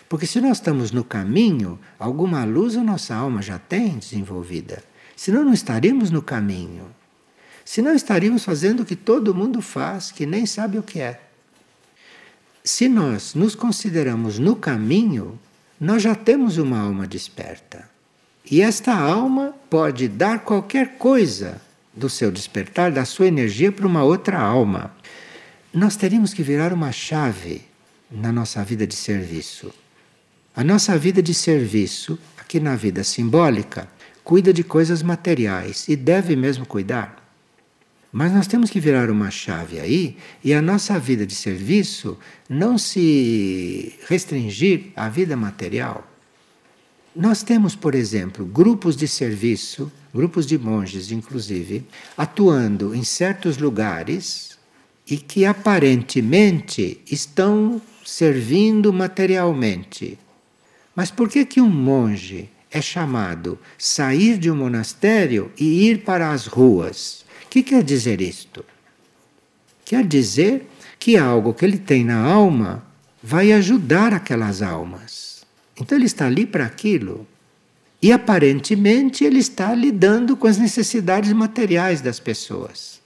porque 0.09 0.27
se 0.27 0.41
nós 0.41 0.59
estamos 0.59 0.93
no 0.93 1.03
caminho, 1.03 1.77
alguma 1.99 2.45
luz 2.45 2.77
a 2.77 2.85
nossa 2.85 3.17
alma 3.17 3.43
já 3.43 3.59
tem 3.59 3.99
desenvolvida. 3.99 4.83
Senão 5.17 5.45
não 5.45 5.53
estaríamos 5.53 6.13
no 6.13 6.23
caminho. 6.23 6.87
Senão 7.65 7.95
estaríamos 7.95 8.45
fazendo 8.45 8.85
o 8.85 8.87
que 8.87 8.95
todo 8.95 9.35
mundo 9.35 9.61
faz, 9.61 10.13
que 10.13 10.25
nem 10.25 10.47
sabe 10.47 10.79
o 10.79 10.85
que 10.85 11.01
é. 11.01 11.21
Se 12.63 12.89
nós 12.89 13.35
nos 13.35 13.57
consideramos 13.57 14.39
no 14.39 14.55
caminho, 14.55 15.37
nós 15.81 16.05
já 16.05 16.15
temos 16.15 16.59
uma 16.59 16.79
alma 16.79 17.09
desperta. 17.09 17.91
E 18.49 18.63
esta 18.63 18.95
alma 18.95 19.53
pode 19.69 20.07
dar 20.07 20.45
qualquer 20.45 20.97
coisa 20.97 21.61
do 21.93 22.09
seu 22.09 22.31
despertar, 22.31 22.93
da 22.93 23.05
sua 23.05 23.27
energia 23.27 23.73
para 23.73 23.87
uma 23.87 24.05
outra 24.05 24.39
alma. 24.39 24.96
Nós 25.77 25.95
teríamos 25.95 26.33
que 26.33 26.43
virar 26.43 26.73
uma 26.73 26.91
chave 26.91 27.61
na 28.11 28.33
nossa 28.33 28.65
vida 28.65 28.87
de 28.87 28.95
serviço. 28.95 29.71
A 30.55 30.65
nossa 30.65 30.97
vida 30.97 31.23
de 31.23 31.35
serviço, 31.35 32.19
aqui 32.39 32.59
na 32.59 32.75
vida 32.75 33.05
simbólica, 33.05 33.87
cuida 34.25 34.55
de 34.55 34.65
coisas 34.65 35.03
materiais 35.03 35.87
e 35.87 35.95
deve 35.95 36.35
mesmo 36.35 36.65
cuidar. 36.65 37.23
Mas 38.11 38.33
nós 38.33 38.47
temos 38.47 38.71
que 38.71 38.81
virar 38.81 39.11
uma 39.11 39.31
chave 39.31 39.79
aí 39.79 40.17
e 40.43 40.55
a 40.55 40.63
nossa 40.63 40.99
vida 40.99 41.27
de 41.27 41.35
serviço 41.35 42.19
não 42.49 42.79
se 42.79 43.97
restringir 44.09 44.93
à 44.97 45.11
vida 45.11 45.37
material. 45.37 46.11
Nós 47.15 47.43
temos, 47.43 47.77
por 47.77 47.95
exemplo, 47.95 48.47
grupos 48.47 48.97
de 48.97 49.07
serviço, 49.07 49.93
grupos 50.15 50.47
de 50.47 50.57
monges, 50.57 51.13
inclusive, 51.13 51.87
atuando 52.17 52.95
em 52.95 53.05
certos 53.05 53.59
lugares 53.59 54.56
e 55.09 55.17
que 55.17 55.45
aparentemente 55.45 57.01
estão 57.11 57.81
servindo 58.05 58.93
materialmente. 58.93 60.19
Mas 60.95 61.11
por 61.11 61.29
que 61.29 61.45
que 61.45 61.61
um 61.61 61.71
monge 61.71 62.49
é 62.71 62.81
chamado 62.81 63.59
sair 63.79 64.39
de 64.39 64.51
um 64.51 64.57
monastério 64.57 65.53
e 65.59 65.89
ir 65.89 66.05
para 66.05 66.31
as 66.31 66.47
ruas? 66.47 67.25
O 67.45 67.49
que 67.49 67.63
quer 67.63 67.83
dizer 67.83 68.21
isto? 68.21 68.65
Quer 69.85 70.05
dizer 70.05 70.67
que 70.99 71.17
algo 71.17 71.55
que 71.55 71.65
ele 71.65 71.79
tem 71.79 72.05
na 72.05 72.21
alma 72.21 72.85
vai 73.23 73.53
ajudar 73.53 74.13
aquelas 74.13 74.63
almas. 74.63 75.43
Então 75.81 75.97
ele 75.97 76.07
está 76.07 76.27
ali 76.27 76.47
para 76.47 76.67
aquilo. 76.67 77.27
E 78.01 78.13
aparentemente 78.13 79.25
ele 79.25 79.39
está 79.39 79.75
lidando 79.75 80.37
com 80.37 80.47
as 80.47 80.59
necessidades 80.59 81.33
materiais 81.33 82.01
das 82.01 82.19
pessoas. 82.19 83.01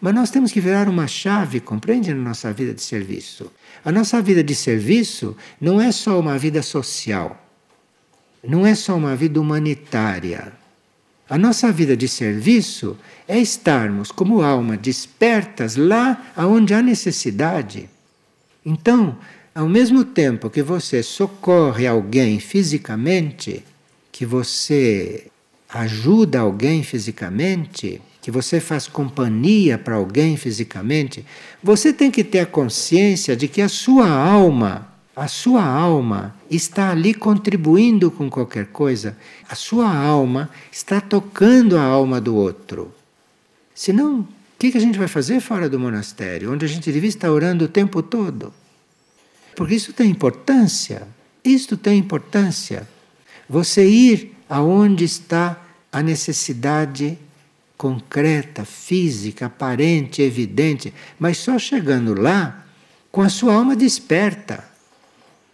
Mas 0.00 0.14
nós 0.14 0.30
temos 0.30 0.52
que 0.52 0.60
virar 0.60 0.88
uma 0.88 1.06
chave, 1.06 1.60
compreende, 1.60 2.14
na 2.14 2.22
nossa 2.30 2.52
vida 2.52 2.72
de 2.72 2.82
serviço. 2.82 3.50
A 3.84 3.90
nossa 3.90 4.22
vida 4.22 4.42
de 4.42 4.54
serviço 4.54 5.36
não 5.60 5.80
é 5.80 5.90
só 5.90 6.18
uma 6.18 6.38
vida 6.38 6.62
social, 6.62 7.44
não 8.42 8.66
é 8.66 8.74
só 8.74 8.96
uma 8.96 9.16
vida 9.16 9.40
humanitária. 9.40 10.52
A 11.28 11.36
nossa 11.36 11.70
vida 11.70 11.96
de 11.96 12.08
serviço 12.08 12.96
é 13.26 13.38
estarmos 13.38 14.10
como 14.10 14.40
alma 14.40 14.76
despertas 14.76 15.76
lá 15.76 16.32
onde 16.36 16.72
há 16.72 16.80
necessidade. 16.80 17.90
Então, 18.64 19.18
ao 19.54 19.68
mesmo 19.68 20.04
tempo 20.04 20.48
que 20.48 20.62
você 20.62 21.02
socorre 21.02 21.86
alguém 21.86 22.40
fisicamente, 22.40 23.64
que 24.10 24.24
você 24.24 25.26
ajuda 25.68 26.40
alguém 26.40 26.82
fisicamente, 26.82 28.00
que 28.28 28.30
você 28.30 28.60
faz 28.60 28.86
companhia 28.86 29.78
para 29.78 29.94
alguém 29.94 30.36
fisicamente, 30.36 31.24
você 31.62 31.94
tem 31.94 32.10
que 32.10 32.22
ter 32.22 32.40
a 32.40 32.44
consciência 32.46 33.34
de 33.34 33.48
que 33.48 33.62
a 33.62 33.70
sua 33.70 34.06
alma, 34.06 34.86
a 35.16 35.26
sua 35.26 35.64
alma 35.64 36.36
está 36.50 36.90
ali 36.90 37.14
contribuindo 37.14 38.10
com 38.10 38.28
qualquer 38.28 38.66
coisa. 38.66 39.16
A 39.48 39.54
sua 39.54 39.90
alma 39.90 40.50
está 40.70 41.00
tocando 41.00 41.78
a 41.78 41.82
alma 41.82 42.20
do 42.20 42.36
outro. 42.36 42.94
Senão, 43.74 44.20
o 44.20 44.26
que 44.58 44.76
a 44.76 44.80
gente 44.80 44.98
vai 44.98 45.08
fazer 45.08 45.40
fora 45.40 45.66
do 45.66 45.80
monastério, 45.80 46.52
onde 46.52 46.66
a 46.66 46.68
gente 46.68 46.92
devia 46.92 47.08
estar 47.08 47.32
orando 47.32 47.64
o 47.64 47.68
tempo 47.68 48.02
todo? 48.02 48.52
Porque 49.56 49.74
isso 49.74 49.94
tem 49.94 50.10
importância. 50.10 51.08
Isto 51.42 51.78
tem 51.78 51.98
importância. 51.98 52.86
Você 53.48 53.88
ir 53.88 54.36
aonde 54.50 55.04
está 55.04 55.58
a 55.90 56.02
necessidade 56.02 57.18
concreta, 57.78 58.64
física, 58.64 59.46
aparente, 59.46 60.20
evidente, 60.20 60.92
mas 61.16 61.38
só 61.38 61.56
chegando 61.58 62.20
lá 62.20 62.66
com 63.12 63.22
a 63.22 63.28
sua 63.28 63.54
alma 63.54 63.76
desperta. 63.76 64.64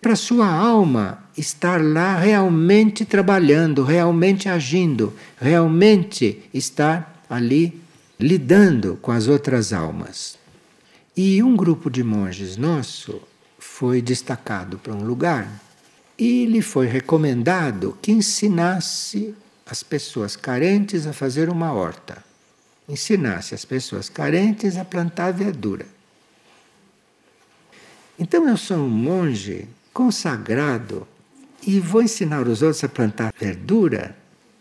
Para 0.00 0.14
a 0.14 0.16
sua 0.16 0.46
alma 0.46 1.22
estar 1.36 1.82
lá 1.82 2.18
realmente 2.18 3.04
trabalhando, 3.04 3.84
realmente 3.84 4.48
agindo, 4.48 5.12
realmente 5.38 6.42
estar 6.52 7.22
ali 7.28 7.80
lidando 8.18 8.98
com 9.02 9.12
as 9.12 9.28
outras 9.28 9.72
almas. 9.72 10.38
E 11.16 11.42
um 11.42 11.54
grupo 11.54 11.90
de 11.90 12.02
monges 12.02 12.56
nosso 12.56 13.20
foi 13.58 14.00
destacado 14.00 14.78
para 14.78 14.94
um 14.94 15.04
lugar 15.04 15.48
e 16.18 16.46
lhe 16.46 16.62
foi 16.62 16.86
recomendado 16.86 17.98
que 18.00 18.12
ensinasse 18.12 19.34
as 19.66 19.82
pessoas 19.82 20.36
carentes 20.36 21.06
a 21.06 21.12
fazer 21.12 21.48
uma 21.48 21.72
horta. 21.72 22.22
Ensinasse 22.88 23.54
as 23.54 23.64
pessoas 23.64 24.08
carentes 24.08 24.76
a 24.76 24.84
plantar 24.84 25.32
verdura. 25.32 25.86
Então 28.18 28.48
eu 28.48 28.56
sou 28.56 28.78
um 28.78 28.88
monge 28.88 29.66
consagrado 29.92 31.06
e 31.66 31.80
vou 31.80 32.02
ensinar 32.02 32.46
os 32.46 32.62
outros 32.62 32.84
a 32.84 32.88
plantar 32.88 33.32
verdura. 33.38 34.16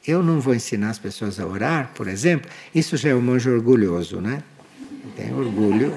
Eu 0.06 0.24
não 0.24 0.40
vou 0.40 0.56
ensinar 0.56 0.90
as 0.90 1.00
pessoas 1.00 1.40
a 1.40 1.46
orar, 1.46 1.92
por 1.94 2.08
exemplo. 2.08 2.50
Isso 2.74 2.98
já 2.98 3.10
é 3.10 3.16
um 3.16 3.22
monge 3.22 3.50
orgulhoso, 3.50 4.22
né? 4.22 4.42
Tem 5.16 5.34
orgulho 5.34 5.94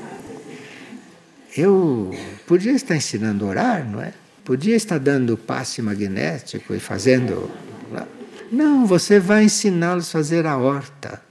eu 1.57 2.15
podia 2.47 2.73
estar 2.73 2.95
ensinando 2.95 3.47
a 3.47 3.49
orar, 3.49 3.89
não 3.89 4.01
é? 4.01 4.13
Podia 4.45 4.77
estar 4.77 4.99
dando 4.99 5.37
passe 5.37 5.81
magnético 5.81 6.75
e 6.75 6.79
fazendo. 6.79 7.51
Não, 8.51 8.87
você 8.87 9.19
vai 9.19 9.45
ensiná-los 9.45 10.09
a 10.09 10.13
fazer 10.13 10.47
a 10.47 10.57
horta. 10.57 11.23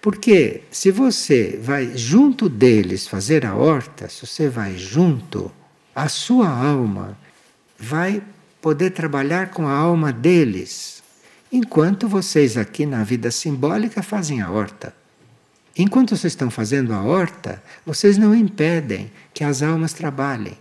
Porque 0.00 0.62
se 0.70 0.90
você 0.90 1.58
vai 1.60 1.96
junto 1.96 2.48
deles 2.48 3.08
fazer 3.08 3.44
a 3.44 3.54
horta, 3.54 4.08
se 4.08 4.24
você 4.24 4.48
vai 4.48 4.76
junto, 4.78 5.50
a 5.94 6.08
sua 6.08 6.48
alma 6.48 7.18
vai 7.78 8.22
poder 8.62 8.90
trabalhar 8.90 9.50
com 9.50 9.66
a 9.66 9.72
alma 9.72 10.12
deles, 10.12 11.02
enquanto 11.50 12.08
vocês 12.08 12.56
aqui 12.56 12.86
na 12.86 13.02
vida 13.02 13.30
simbólica 13.30 14.02
fazem 14.02 14.40
a 14.40 14.50
horta. 14.50 14.94
Enquanto 15.76 16.16
vocês 16.16 16.32
estão 16.32 16.50
fazendo 16.50 16.94
a 16.94 17.02
horta, 17.02 17.62
vocês 17.84 18.16
não 18.16 18.34
impedem 18.34 19.10
que 19.34 19.44
as 19.44 19.62
almas 19.62 19.92
trabalhem. 19.92 20.56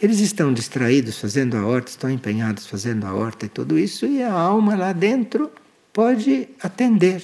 Eles 0.00 0.20
estão 0.20 0.52
distraídos 0.52 1.18
fazendo 1.18 1.56
a 1.56 1.66
horta, 1.66 1.90
estão 1.90 2.10
empenhados 2.10 2.66
fazendo 2.66 3.06
a 3.06 3.14
horta 3.14 3.46
e 3.46 3.48
tudo 3.48 3.78
isso, 3.78 4.06
e 4.06 4.22
a 4.22 4.32
alma 4.32 4.76
lá 4.76 4.92
dentro 4.92 5.50
pode 5.92 6.48
atender, 6.62 7.22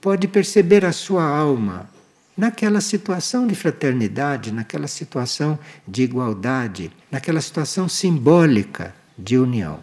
pode 0.00 0.28
perceber 0.28 0.84
a 0.84 0.92
sua 0.92 1.24
alma 1.24 1.88
naquela 2.36 2.80
situação 2.80 3.46
de 3.46 3.54
fraternidade, 3.54 4.52
naquela 4.52 4.86
situação 4.86 5.58
de 5.86 6.02
igualdade, 6.02 6.90
naquela 7.10 7.40
situação 7.40 7.88
simbólica 7.88 8.94
de 9.16 9.38
união. 9.38 9.80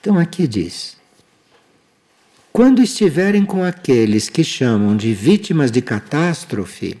Então 0.00 0.18
aqui 0.18 0.48
diz: 0.48 0.96
quando 2.52 2.82
estiverem 2.82 3.44
com 3.44 3.64
aqueles 3.64 4.28
que 4.28 4.44
chamam 4.44 4.96
de 4.96 5.14
vítimas 5.14 5.70
de 5.70 5.80
catástrofe, 5.80 6.98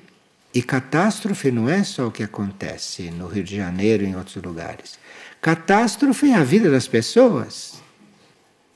e 0.54 0.62
catástrofe 0.62 1.50
não 1.50 1.68
é 1.68 1.82
só 1.82 2.06
o 2.06 2.10
que 2.10 2.22
acontece 2.22 3.10
no 3.10 3.26
Rio 3.26 3.42
de 3.42 3.56
Janeiro 3.56 4.04
e 4.04 4.06
em 4.06 4.16
outros 4.16 4.42
lugares. 4.42 4.98
Catástrofe 5.40 6.30
é 6.30 6.34
a 6.34 6.44
vida 6.44 6.70
das 6.70 6.86
pessoas. 6.86 7.80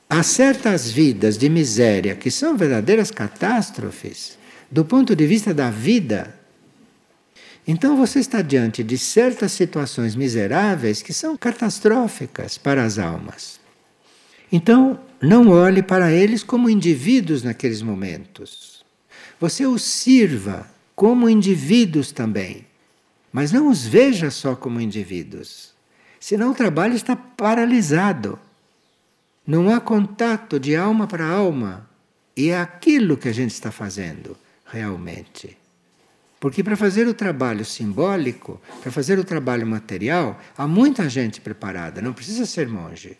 Há 0.09 0.23
certas 0.23 0.91
vidas 0.91 1.37
de 1.37 1.49
miséria 1.49 2.15
que 2.15 2.31
são 2.31 2.57
verdadeiras 2.57 3.11
catástrofes 3.11 4.39
do 4.71 4.85
ponto 4.85 5.15
de 5.15 5.27
vista 5.27 5.53
da 5.53 5.71
vida. 5.71 6.35
Então 7.67 7.97
você 7.97 8.21
está 8.21 8.41
diante 8.41 8.83
de 8.83 8.97
certas 8.97 9.53
situações 9.53 10.17
miseráveis 10.17 11.03
que 11.03 11.13
são 11.13 11.37
catastróficas 11.37 12.57
para 12.57 12.85
as 12.85 12.99
almas. 12.99 13.61
Então, 14.51 15.01
não 15.21 15.49
olhe 15.49 15.83
para 15.83 16.13
eles 16.13 16.43
como 16.43 16.71
indivíduos 16.71 17.43
naqueles 17.43 17.83
momentos. 17.83 18.85
Você 19.41 19.67
os 19.67 19.83
sirva 19.83 20.76
como 20.97 21.29
indivíduos 21.29 22.11
também, 22.11 22.67
mas 23.31 23.53
não 23.53 23.69
os 23.69 23.87
veja 23.87 24.31
só 24.31 24.57
como 24.57 24.81
indivíduos. 24.81 25.75
Senão 26.19 26.53
o 26.53 26.55
trabalho 26.55 26.95
está 26.95 27.15
paralisado. 27.15 28.39
Não 29.47 29.69
há 29.69 29.79
contato 29.79 30.59
de 30.59 30.75
alma 30.75 31.07
para 31.07 31.29
alma. 31.29 31.89
E 32.35 32.49
é 32.49 32.59
aquilo 32.59 33.17
que 33.19 33.29
a 33.29 33.33
gente 33.33 33.51
está 33.51 33.71
fazendo 33.71 34.37
realmente. 34.65 35.57
Porque 36.41 36.65
para 36.65 36.77
fazer 36.77 37.07
o 37.07 37.15
trabalho 37.15 37.65
simbólico, 37.65 38.61
para 38.83 38.91
fazer 38.91 39.19
o 39.19 39.25
trabalho 39.25 39.67
material, 39.67 40.41
há 40.57 40.67
muita 40.67 41.09
gente 41.11 41.41
preparada, 41.43 42.01
não 42.01 42.15
precisa 42.15 42.47
ser 42.47 42.69
monge. 42.69 43.19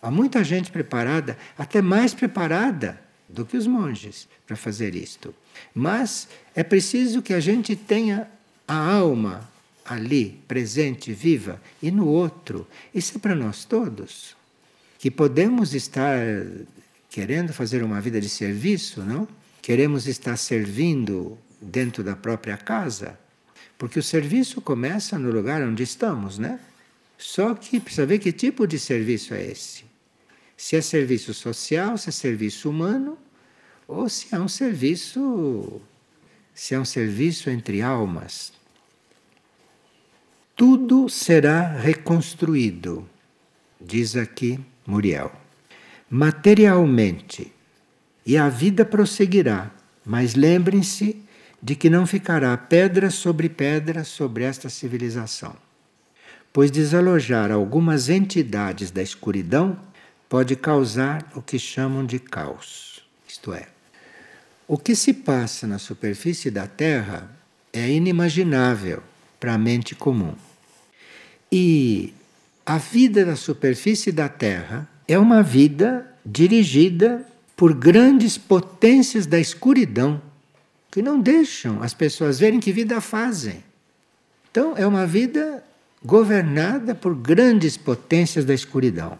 Há 0.00 0.10
muita 0.10 0.42
gente 0.44 0.70
preparada, 0.70 1.36
até 1.58 1.82
mais 1.82 2.14
preparada 2.14 3.00
do 3.32 3.44
que 3.44 3.56
os 3.56 3.66
monges, 3.66 4.28
para 4.46 4.56
fazer 4.56 4.94
isto. 4.94 5.34
Mas 5.74 6.28
é 6.54 6.62
preciso 6.62 7.22
que 7.22 7.32
a 7.32 7.40
gente 7.40 7.74
tenha 7.74 8.28
a 8.66 8.76
alma 8.76 9.50
ali, 9.84 10.40
presente, 10.46 11.12
viva, 11.12 11.60
e 11.82 11.90
no 11.90 12.06
outro. 12.06 12.66
Isso 12.94 13.16
é 13.16 13.20
para 13.20 13.34
nós 13.34 13.64
todos. 13.64 14.36
Que 14.98 15.10
podemos 15.10 15.74
estar 15.74 16.20
querendo 17.10 17.52
fazer 17.52 17.82
uma 17.82 18.00
vida 18.00 18.20
de 18.20 18.28
serviço, 18.28 19.02
não? 19.02 19.26
queremos 19.62 20.08
estar 20.08 20.36
servindo 20.36 21.38
dentro 21.60 22.02
da 22.02 22.16
própria 22.16 22.56
casa, 22.56 23.16
porque 23.78 23.98
o 23.98 24.02
serviço 24.02 24.60
começa 24.60 25.16
no 25.16 25.30
lugar 25.30 25.62
onde 25.62 25.84
estamos, 25.84 26.36
né? 26.36 26.58
Só 27.16 27.54
que 27.54 27.78
precisa 27.78 28.04
ver 28.04 28.18
que 28.18 28.32
tipo 28.32 28.66
de 28.66 28.78
serviço 28.78 29.32
é 29.32 29.46
esse. 29.46 29.84
Se 30.62 30.76
é 30.76 30.80
serviço 30.80 31.34
social, 31.34 31.98
se 31.98 32.08
é 32.08 32.12
serviço 32.12 32.70
humano, 32.70 33.18
ou 33.88 34.08
se 34.08 34.32
é 34.32 34.38
um 34.38 34.46
serviço 34.46 35.82
se 36.54 36.72
é 36.72 36.78
um 36.78 36.84
serviço 36.84 37.50
entre 37.50 37.82
almas. 37.82 38.52
Tudo 40.54 41.08
será 41.08 41.66
reconstruído, 41.66 43.04
diz 43.80 44.14
aqui 44.14 44.60
Muriel. 44.86 45.32
Materialmente, 46.08 47.52
e 48.24 48.36
a 48.36 48.48
vida 48.48 48.84
prosseguirá, 48.84 49.68
mas 50.06 50.36
lembrem-se 50.36 51.20
de 51.60 51.74
que 51.74 51.90
não 51.90 52.06
ficará 52.06 52.56
pedra 52.56 53.10
sobre 53.10 53.48
pedra 53.48 54.04
sobre 54.04 54.44
esta 54.44 54.68
civilização, 54.68 55.56
pois 56.52 56.70
desalojar 56.70 57.50
algumas 57.50 58.08
entidades 58.08 58.92
da 58.92 59.02
escuridão 59.02 59.76
pode 60.32 60.56
causar 60.56 61.30
o 61.34 61.42
que 61.42 61.58
chamam 61.58 62.06
de 62.06 62.18
caos. 62.18 63.02
Isto 63.28 63.52
é, 63.52 63.66
o 64.66 64.78
que 64.78 64.96
se 64.96 65.12
passa 65.12 65.66
na 65.66 65.78
superfície 65.78 66.50
da 66.50 66.66
Terra 66.66 67.30
é 67.70 67.90
inimaginável 67.90 69.02
para 69.38 69.52
a 69.52 69.58
mente 69.58 69.94
comum. 69.94 70.34
E 71.52 72.14
a 72.64 72.78
vida 72.78 73.26
da 73.26 73.36
superfície 73.36 74.10
da 74.10 74.26
Terra 74.26 74.88
é 75.06 75.18
uma 75.18 75.42
vida 75.42 76.10
dirigida 76.24 77.26
por 77.54 77.74
grandes 77.74 78.38
potências 78.38 79.26
da 79.26 79.38
escuridão 79.38 80.18
que 80.90 81.02
não 81.02 81.20
deixam 81.20 81.82
as 81.82 81.92
pessoas 81.92 82.38
verem 82.38 82.58
que 82.58 82.72
vida 82.72 83.02
fazem. 83.02 83.62
Então, 84.50 84.78
é 84.78 84.86
uma 84.86 85.06
vida 85.06 85.62
governada 86.02 86.94
por 86.94 87.14
grandes 87.14 87.76
potências 87.76 88.46
da 88.46 88.54
escuridão 88.54 89.18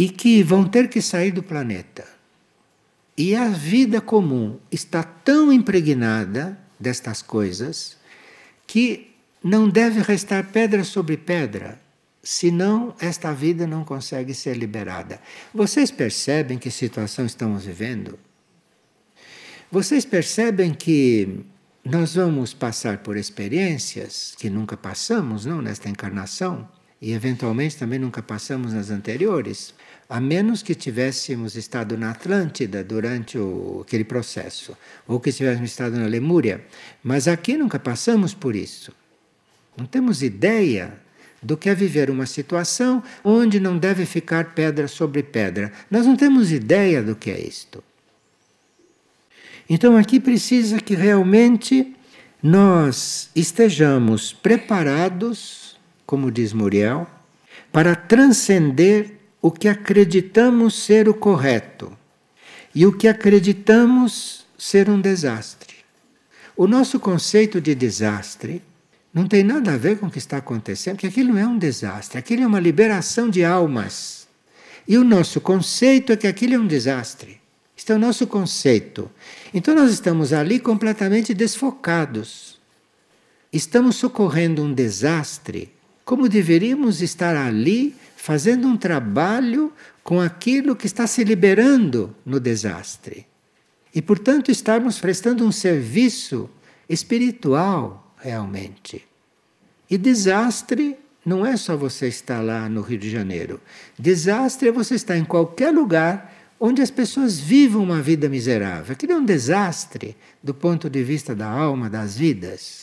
e 0.00 0.08
que 0.08 0.42
vão 0.42 0.64
ter 0.66 0.88
que 0.88 1.02
sair 1.02 1.30
do 1.30 1.42
planeta. 1.42 2.08
E 3.18 3.36
a 3.36 3.48
vida 3.48 4.00
comum 4.00 4.58
está 4.72 5.02
tão 5.02 5.52
impregnada 5.52 6.58
destas 6.78 7.20
coisas 7.20 7.98
que 8.66 9.10
não 9.44 9.68
deve 9.68 10.00
restar 10.00 10.46
pedra 10.46 10.84
sobre 10.84 11.18
pedra, 11.18 11.78
senão 12.22 12.94
esta 12.98 13.30
vida 13.34 13.66
não 13.66 13.84
consegue 13.84 14.32
ser 14.32 14.56
liberada. 14.56 15.20
Vocês 15.52 15.90
percebem 15.90 16.56
que 16.56 16.70
situação 16.70 17.26
estamos 17.26 17.66
vivendo? 17.66 18.18
Vocês 19.70 20.06
percebem 20.06 20.72
que 20.72 21.44
nós 21.84 22.14
vamos 22.14 22.54
passar 22.54 22.98
por 22.98 23.18
experiências 23.18 24.34
que 24.38 24.48
nunca 24.48 24.78
passamos, 24.78 25.44
não, 25.44 25.60
nesta 25.60 25.90
encarnação, 25.90 26.66
e 27.02 27.12
eventualmente 27.12 27.76
também 27.76 27.98
nunca 27.98 28.22
passamos 28.22 28.72
nas 28.72 28.88
anteriores 28.88 29.74
a 30.10 30.20
menos 30.20 30.60
que 30.60 30.74
tivéssemos 30.74 31.54
estado 31.54 31.96
na 31.96 32.10
Atlântida 32.10 32.82
durante 32.82 33.38
o, 33.38 33.84
aquele 33.86 34.02
processo, 34.02 34.76
ou 35.06 35.20
que 35.20 35.32
tivéssemos 35.32 35.70
estado 35.70 35.96
na 35.96 36.06
Lemúria. 36.06 36.66
Mas 37.00 37.28
aqui 37.28 37.56
nunca 37.56 37.78
passamos 37.78 38.34
por 38.34 38.56
isso. 38.56 38.92
Não 39.76 39.86
temos 39.86 40.20
ideia 40.20 40.98
do 41.40 41.56
que 41.56 41.70
é 41.70 41.74
viver 41.76 42.10
uma 42.10 42.26
situação 42.26 43.00
onde 43.22 43.60
não 43.60 43.78
deve 43.78 44.04
ficar 44.04 44.52
pedra 44.52 44.88
sobre 44.88 45.22
pedra. 45.22 45.72
Nós 45.88 46.04
não 46.04 46.16
temos 46.16 46.50
ideia 46.50 47.00
do 47.00 47.14
que 47.14 47.30
é 47.30 47.40
isto. 47.40 47.82
Então 49.68 49.96
aqui 49.96 50.18
precisa 50.18 50.80
que 50.80 50.96
realmente 50.96 51.94
nós 52.42 53.30
estejamos 53.36 54.32
preparados, 54.32 55.78
como 56.04 56.32
diz 56.32 56.52
Muriel, 56.52 57.06
para 57.70 57.94
transcender 57.94 59.19
o 59.42 59.50
que 59.50 59.68
acreditamos 59.68 60.74
ser 60.84 61.08
o 61.08 61.14
correto 61.14 61.96
e 62.74 62.86
o 62.86 62.92
que 62.92 63.08
acreditamos 63.08 64.46
ser 64.58 64.88
um 64.88 65.00
desastre. 65.00 65.74
O 66.56 66.66
nosso 66.66 67.00
conceito 67.00 67.60
de 67.60 67.74
desastre 67.74 68.62
não 69.12 69.26
tem 69.26 69.42
nada 69.42 69.72
a 69.72 69.76
ver 69.76 69.98
com 69.98 70.06
o 70.06 70.10
que 70.10 70.18
está 70.18 70.36
acontecendo, 70.36 70.96
porque 70.96 71.06
aquilo 71.06 71.32
não 71.32 71.38
é 71.38 71.46
um 71.46 71.58
desastre, 71.58 72.18
aquilo 72.18 72.42
é 72.42 72.46
uma 72.46 72.60
liberação 72.60 73.28
de 73.28 73.44
almas. 73.44 74.28
E 74.86 74.96
o 74.98 75.04
nosso 75.04 75.40
conceito 75.40 76.12
é 76.12 76.16
que 76.16 76.26
aquilo 76.26 76.54
é 76.54 76.58
um 76.58 76.66
desastre. 76.66 77.40
Este 77.76 77.92
é 77.92 77.94
o 77.94 77.98
nosso 77.98 78.26
conceito. 78.26 79.10
Então 79.54 79.74
nós 79.74 79.90
estamos 79.90 80.32
ali 80.32 80.60
completamente 80.60 81.32
desfocados. 81.32 82.60
Estamos 83.52 83.96
socorrendo 83.96 84.62
um 84.62 84.72
desastre, 84.72 85.72
como 86.10 86.28
deveríamos 86.28 87.02
estar 87.02 87.36
ali 87.36 87.94
fazendo 88.16 88.66
um 88.66 88.76
trabalho 88.76 89.72
com 90.02 90.20
aquilo 90.20 90.74
que 90.74 90.86
está 90.86 91.06
se 91.06 91.22
liberando 91.22 92.16
no 92.26 92.40
desastre. 92.40 93.28
E, 93.94 94.02
portanto, 94.02 94.50
estarmos 94.50 94.98
prestando 94.98 95.46
um 95.46 95.52
serviço 95.52 96.50
espiritual 96.88 98.12
realmente. 98.16 99.06
E 99.88 99.96
desastre 99.96 100.96
não 101.24 101.46
é 101.46 101.56
só 101.56 101.76
você 101.76 102.08
estar 102.08 102.40
lá 102.40 102.68
no 102.68 102.80
Rio 102.80 102.98
de 102.98 103.08
Janeiro. 103.08 103.60
Desastre 103.96 104.68
é 104.68 104.72
você 104.72 104.96
estar 104.96 105.16
em 105.16 105.24
qualquer 105.24 105.70
lugar 105.72 106.34
onde 106.58 106.82
as 106.82 106.90
pessoas 106.90 107.38
vivam 107.38 107.84
uma 107.84 108.02
vida 108.02 108.28
miserável. 108.28 108.94
Aquilo 108.94 109.12
é 109.12 109.16
um 109.16 109.24
desastre 109.24 110.16
do 110.42 110.52
ponto 110.52 110.90
de 110.90 111.04
vista 111.04 111.36
da 111.36 111.48
alma, 111.48 111.88
das 111.88 112.16
vidas. 112.16 112.79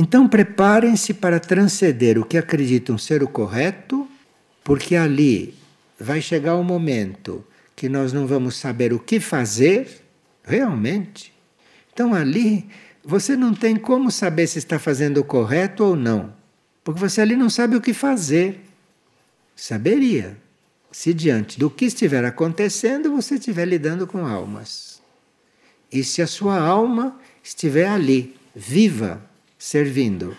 Então 0.00 0.28
preparem-se 0.28 1.12
para 1.12 1.40
transcender 1.40 2.20
o 2.20 2.24
que 2.24 2.38
acreditam 2.38 2.96
ser 2.96 3.20
o 3.20 3.26
correto, 3.26 4.08
porque 4.62 4.94
ali 4.94 5.56
vai 5.98 6.22
chegar 6.22 6.54
o 6.54 6.60
um 6.60 6.64
momento 6.64 7.44
que 7.74 7.88
nós 7.88 8.12
não 8.12 8.24
vamos 8.24 8.54
saber 8.56 8.92
o 8.92 9.00
que 9.00 9.18
fazer 9.18 10.00
realmente. 10.44 11.34
Então 11.92 12.14
ali 12.14 12.68
você 13.02 13.36
não 13.36 13.52
tem 13.52 13.74
como 13.74 14.08
saber 14.08 14.46
se 14.46 14.60
está 14.60 14.78
fazendo 14.78 15.18
o 15.18 15.24
correto 15.24 15.82
ou 15.82 15.96
não, 15.96 16.32
porque 16.84 17.00
você 17.00 17.20
ali 17.20 17.34
não 17.34 17.50
sabe 17.50 17.74
o 17.74 17.80
que 17.80 17.92
fazer. 17.92 18.60
Saberia 19.56 20.36
se 20.92 21.12
diante 21.12 21.58
do 21.58 21.68
que 21.68 21.86
estiver 21.86 22.24
acontecendo 22.24 23.10
você 23.10 23.34
estiver 23.34 23.64
lidando 23.64 24.06
com 24.06 24.24
almas. 24.24 25.02
E 25.90 26.04
se 26.04 26.22
a 26.22 26.26
sua 26.28 26.56
alma 26.56 27.18
estiver 27.42 27.88
ali, 27.88 28.36
viva, 28.54 29.27
servindo. 29.58 30.36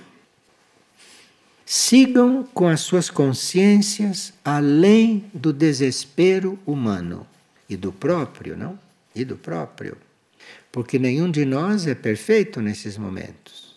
Sigam 1.66 2.48
com 2.54 2.68
as 2.68 2.80
suas 2.80 3.10
consciências 3.10 4.34
além 4.44 5.26
do 5.34 5.54
desespero 5.54 6.58
humano 6.66 7.28
e 7.70 7.78
do 7.78 7.92
próprio, 7.92 8.58
não? 8.58 8.80
E 9.14 9.24
do 9.24 9.36
próprio. 9.36 9.98
Porque 10.72 10.98
nenhum 10.98 11.30
de 11.30 11.46
nós 11.46 11.86
é 11.86 11.94
perfeito 11.94 12.62
nesses 12.62 12.98
momentos. 12.98 13.76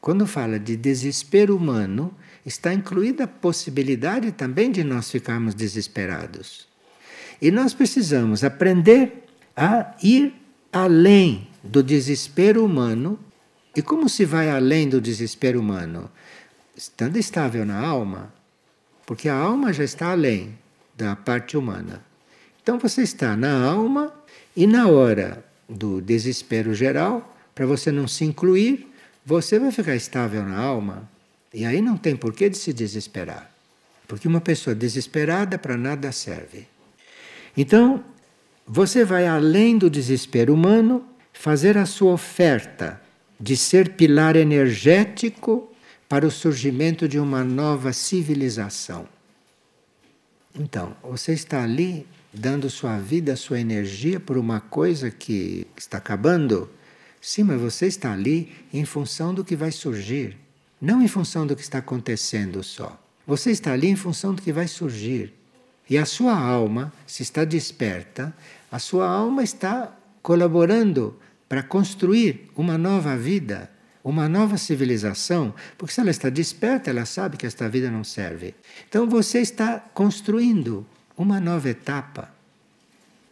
Quando 0.00 0.26
fala 0.26 0.58
de 0.60 0.76
desespero 0.76 1.56
humano, 1.56 2.14
está 2.46 2.72
incluída 2.72 3.24
a 3.24 3.28
possibilidade 3.28 4.30
também 4.30 4.70
de 4.70 4.84
nós 4.84 5.10
ficarmos 5.10 5.54
desesperados. 5.54 6.68
E 7.42 7.50
nós 7.50 7.74
precisamos 7.74 8.44
aprender 8.44 9.24
a 9.56 9.94
ir 10.02 10.34
além 10.72 11.48
do 11.64 11.82
desespero 11.82 12.64
humano 12.64 13.18
e 13.78 13.82
como 13.82 14.08
se 14.08 14.24
vai 14.24 14.50
além 14.50 14.88
do 14.88 15.00
desespero 15.00 15.60
humano? 15.60 16.10
Estando 16.76 17.16
estável 17.16 17.64
na 17.64 17.78
alma, 17.78 18.34
porque 19.06 19.28
a 19.28 19.36
alma 19.36 19.72
já 19.72 19.84
está 19.84 20.10
além 20.10 20.58
da 20.96 21.14
parte 21.14 21.56
humana. 21.56 22.04
Então 22.60 22.76
você 22.76 23.02
está 23.02 23.36
na 23.36 23.62
alma 23.64 24.12
e 24.56 24.66
na 24.66 24.88
hora 24.88 25.44
do 25.68 26.00
desespero 26.00 26.74
geral, 26.74 27.38
para 27.54 27.66
você 27.66 27.92
não 27.92 28.08
se 28.08 28.24
incluir, 28.24 28.92
você 29.24 29.60
vai 29.60 29.70
ficar 29.70 29.94
estável 29.94 30.42
na 30.42 30.58
alma. 30.58 31.08
E 31.54 31.64
aí 31.64 31.80
não 31.80 31.96
tem 31.96 32.16
porquê 32.16 32.50
de 32.50 32.58
se 32.58 32.72
desesperar. 32.72 33.48
Porque 34.08 34.26
uma 34.26 34.40
pessoa 34.40 34.74
desesperada 34.74 35.56
para 35.56 35.76
nada 35.76 36.10
serve. 36.10 36.66
Então, 37.56 38.02
você 38.66 39.04
vai 39.04 39.28
além 39.28 39.78
do 39.78 39.88
desespero 39.88 40.52
humano 40.52 41.04
fazer 41.32 41.78
a 41.78 41.86
sua 41.86 42.10
oferta 42.10 43.06
de 43.40 43.56
ser 43.56 43.90
pilar 43.90 44.36
energético 44.36 45.70
para 46.08 46.26
o 46.26 46.30
surgimento 46.30 47.06
de 47.06 47.18
uma 47.18 47.44
nova 47.44 47.92
civilização. 47.92 49.06
Então, 50.58 50.96
você 51.02 51.32
está 51.32 51.62
ali 51.62 52.06
dando 52.32 52.68
sua 52.68 52.98
vida, 52.98 53.36
sua 53.36 53.60
energia 53.60 54.18
por 54.18 54.36
uma 54.36 54.60
coisa 54.60 55.10
que 55.10 55.66
está 55.76 55.98
acabando? 55.98 56.68
Sim, 57.20 57.44
mas 57.44 57.60
você 57.60 57.86
está 57.86 58.12
ali 58.12 58.52
em 58.72 58.84
função 58.84 59.34
do 59.34 59.44
que 59.44 59.54
vai 59.54 59.70
surgir, 59.70 60.36
não 60.80 61.02
em 61.02 61.08
função 61.08 61.46
do 61.46 61.54
que 61.54 61.62
está 61.62 61.78
acontecendo 61.78 62.62
só. 62.62 62.98
Você 63.26 63.50
está 63.50 63.72
ali 63.72 63.88
em 63.88 63.96
função 63.96 64.34
do 64.34 64.40
que 64.40 64.52
vai 64.52 64.66
surgir. 64.66 65.34
E 65.90 65.96
a 65.96 66.04
sua 66.04 66.38
alma, 66.38 66.92
se 67.06 67.22
está 67.22 67.44
desperta, 67.44 68.34
a 68.70 68.78
sua 68.78 69.08
alma 69.08 69.42
está 69.42 69.94
colaborando 70.22 71.18
para 71.48 71.62
construir 71.62 72.50
uma 72.54 72.76
nova 72.76 73.16
vida, 73.16 73.70
uma 74.04 74.28
nova 74.28 74.56
civilização, 74.56 75.54
porque 75.76 75.94
se 75.94 76.00
ela 76.00 76.10
está 76.10 76.28
desperta, 76.28 76.90
ela 76.90 77.04
sabe 77.04 77.36
que 77.36 77.46
esta 77.46 77.68
vida 77.68 77.90
não 77.90 78.04
serve. 78.04 78.54
Então 78.88 79.08
você 79.08 79.40
está 79.40 79.78
construindo 79.94 80.86
uma 81.16 81.40
nova 81.40 81.68
etapa. 81.68 82.32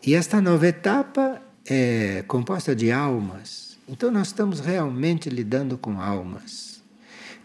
E 0.05 0.15
esta 0.15 0.41
nova 0.41 0.67
etapa 0.67 1.43
é 1.65 2.25
composta 2.27 2.75
de 2.75 2.91
almas. 2.91 3.77
Então 3.89 4.11
nós 4.11 4.29
estamos 4.29 4.61
realmente 4.61 5.29
lidando 5.29 5.79
com 5.79 6.01
almas. 6.01 6.83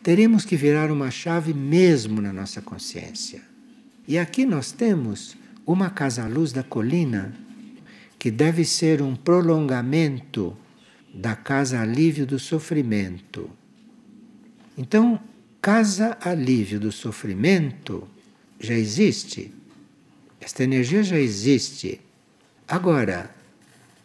Teremos 0.03 0.43
que 0.45 0.55
virar 0.55 0.91
uma 0.91 1.11
chave 1.11 1.53
mesmo 1.53 2.21
na 2.21 2.33
nossa 2.33 2.61
consciência. 2.61 3.41
E 4.07 4.17
aqui 4.17 4.45
nós 4.45 4.71
temos 4.71 5.37
uma 5.65 5.89
casa-luz 5.89 6.51
da 6.51 6.63
colina 6.63 7.33
que 8.21 8.29
deve 8.29 8.63
ser 8.63 9.01
um 9.01 9.15
prolongamento 9.15 10.55
da 11.11 11.35
casa 11.35 11.81
alívio 11.81 12.23
do 12.23 12.37
sofrimento. 12.37 13.49
Então, 14.77 15.19
casa 15.59 16.15
alívio 16.21 16.79
do 16.79 16.91
sofrimento 16.91 18.07
já 18.59 18.75
existe. 18.75 19.51
Esta 20.39 20.63
energia 20.63 21.01
já 21.01 21.17
existe. 21.17 21.99
Agora, 22.67 23.33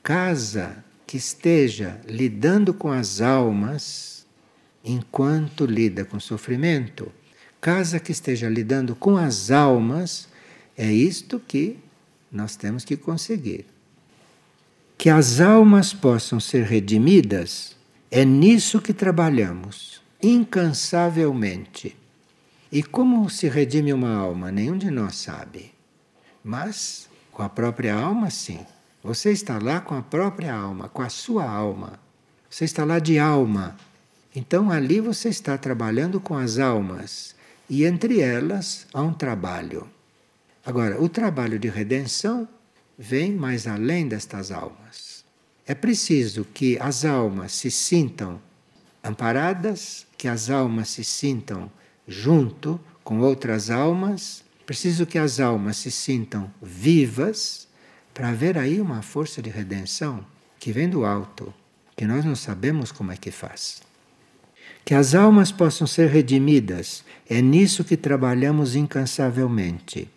casa 0.03 0.83
que 1.07 1.19
esteja 1.19 2.01
lidando 2.09 2.73
com 2.73 2.91
as 2.91 3.21
almas 3.21 4.25
enquanto 4.83 5.67
lida 5.67 6.07
com 6.07 6.19
sofrimento, 6.19 7.13
casa 7.61 8.01
que 8.01 8.13
esteja 8.13 8.49
lidando 8.49 8.97
com 8.97 9.19
as 9.19 9.51
almas, 9.51 10.27
é 10.75 10.91
isto 10.91 11.39
que 11.39 11.77
nós 12.33 12.57
temos 12.57 12.83
que 12.83 12.97
conseguir. 12.97 13.76
Que 14.99 15.11
as 15.11 15.41
almas 15.41 15.93
possam 15.93 16.41
ser 16.41 16.65
redimidas, 16.65 17.77
é 18.11 18.25
nisso 18.25 18.81
que 18.81 18.95
trabalhamos, 18.95 20.01
incansavelmente. 20.23 21.97
E 22.73 22.83
como 22.83 23.29
se 23.29 23.49
redime 23.49 23.93
uma 23.93 24.15
alma? 24.15 24.51
Nenhum 24.51 24.79
de 24.79 24.91
nós 24.91 25.17
sabe. 25.17 25.73
Mas 26.43 27.09
com 27.31 27.43
a 27.43 27.49
própria 27.49 27.95
alma, 27.95 28.31
sim. 28.31 28.65
Você 29.05 29.31
está 29.31 29.59
lá 29.59 29.81
com 29.81 29.95
a 29.95 30.03
própria 30.03 30.55
alma, 30.55 30.89
com 30.89 31.03
a 31.03 31.09
sua 31.09 31.49
alma. 31.49 32.01
Você 32.49 32.65
está 32.65 32.85
lá 32.85 32.99
de 32.99 33.19
alma. 33.19 33.77
Então 34.35 34.71
ali 34.71 35.01
você 35.01 35.29
está 35.29 35.59
trabalhando 35.59 36.19
com 36.19 36.37
as 36.37 36.59
almas 36.59 37.37
e 37.69 37.85
entre 37.85 38.21
elas 38.21 38.87
há 38.93 39.03
um 39.03 39.13
trabalho. 39.13 39.89
Agora, 40.65 41.01
o 41.01 41.09
trabalho 41.09 41.59
de 41.59 41.69
redenção 41.69 42.49
vem 42.99 43.33
mais 43.33 43.67
além 43.67 44.09
destas 44.09 44.51
almas. 44.51 45.25
É 45.67 45.75
preciso 45.75 46.45
que 46.45 46.79
as 46.81 47.05
almas 47.05 47.53
se 47.53 47.71
sintam 47.71 48.41
amparadas, 49.03 50.07
que 50.17 50.29
as 50.29 50.51
almas 50.51 50.89
se 50.89 51.05
sintam 51.05 51.71
junto 52.07 52.81
com 53.03 53.21
outras 53.21 53.71
almas, 53.71 54.45
preciso 54.65 55.07
que 55.07 55.19
as 55.19 55.39
almas 55.41 55.77
se 55.77 55.91
sintam 55.91 56.53
vivas 56.63 57.69
para 58.13 58.31
haver 58.31 58.57
aí 58.59 58.81
uma 58.81 59.03
força 59.03 59.43
de 59.43 59.51
redenção 59.51 60.25
que 60.59 60.73
vem 60.73 60.89
do 60.89 61.05
alto, 61.05 61.53
que 61.97 62.07
nós 62.07 62.25
não 62.25 62.35
sabemos 62.35 62.91
como 62.91 63.13
é 63.13 63.17
que 63.17 63.31
faz. 63.31 63.83
Que 64.85 64.95
as 64.95 65.15
almas 65.15 65.53
possam 65.53 65.87
ser 65.87 66.09
redimidas 66.09 67.05
é 67.29 67.43
nisso 67.43 67.85
que 67.85 67.97
trabalhamos 67.97 68.77
incansavelmente. 68.77 70.09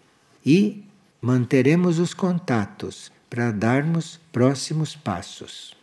E 0.46 0.84
manteremos 1.22 2.00
os 2.00 2.14
contatos 2.14 3.12
para 3.30 3.52
darmos 3.52 4.20
próximos 4.32 4.96
passos. 4.96 5.76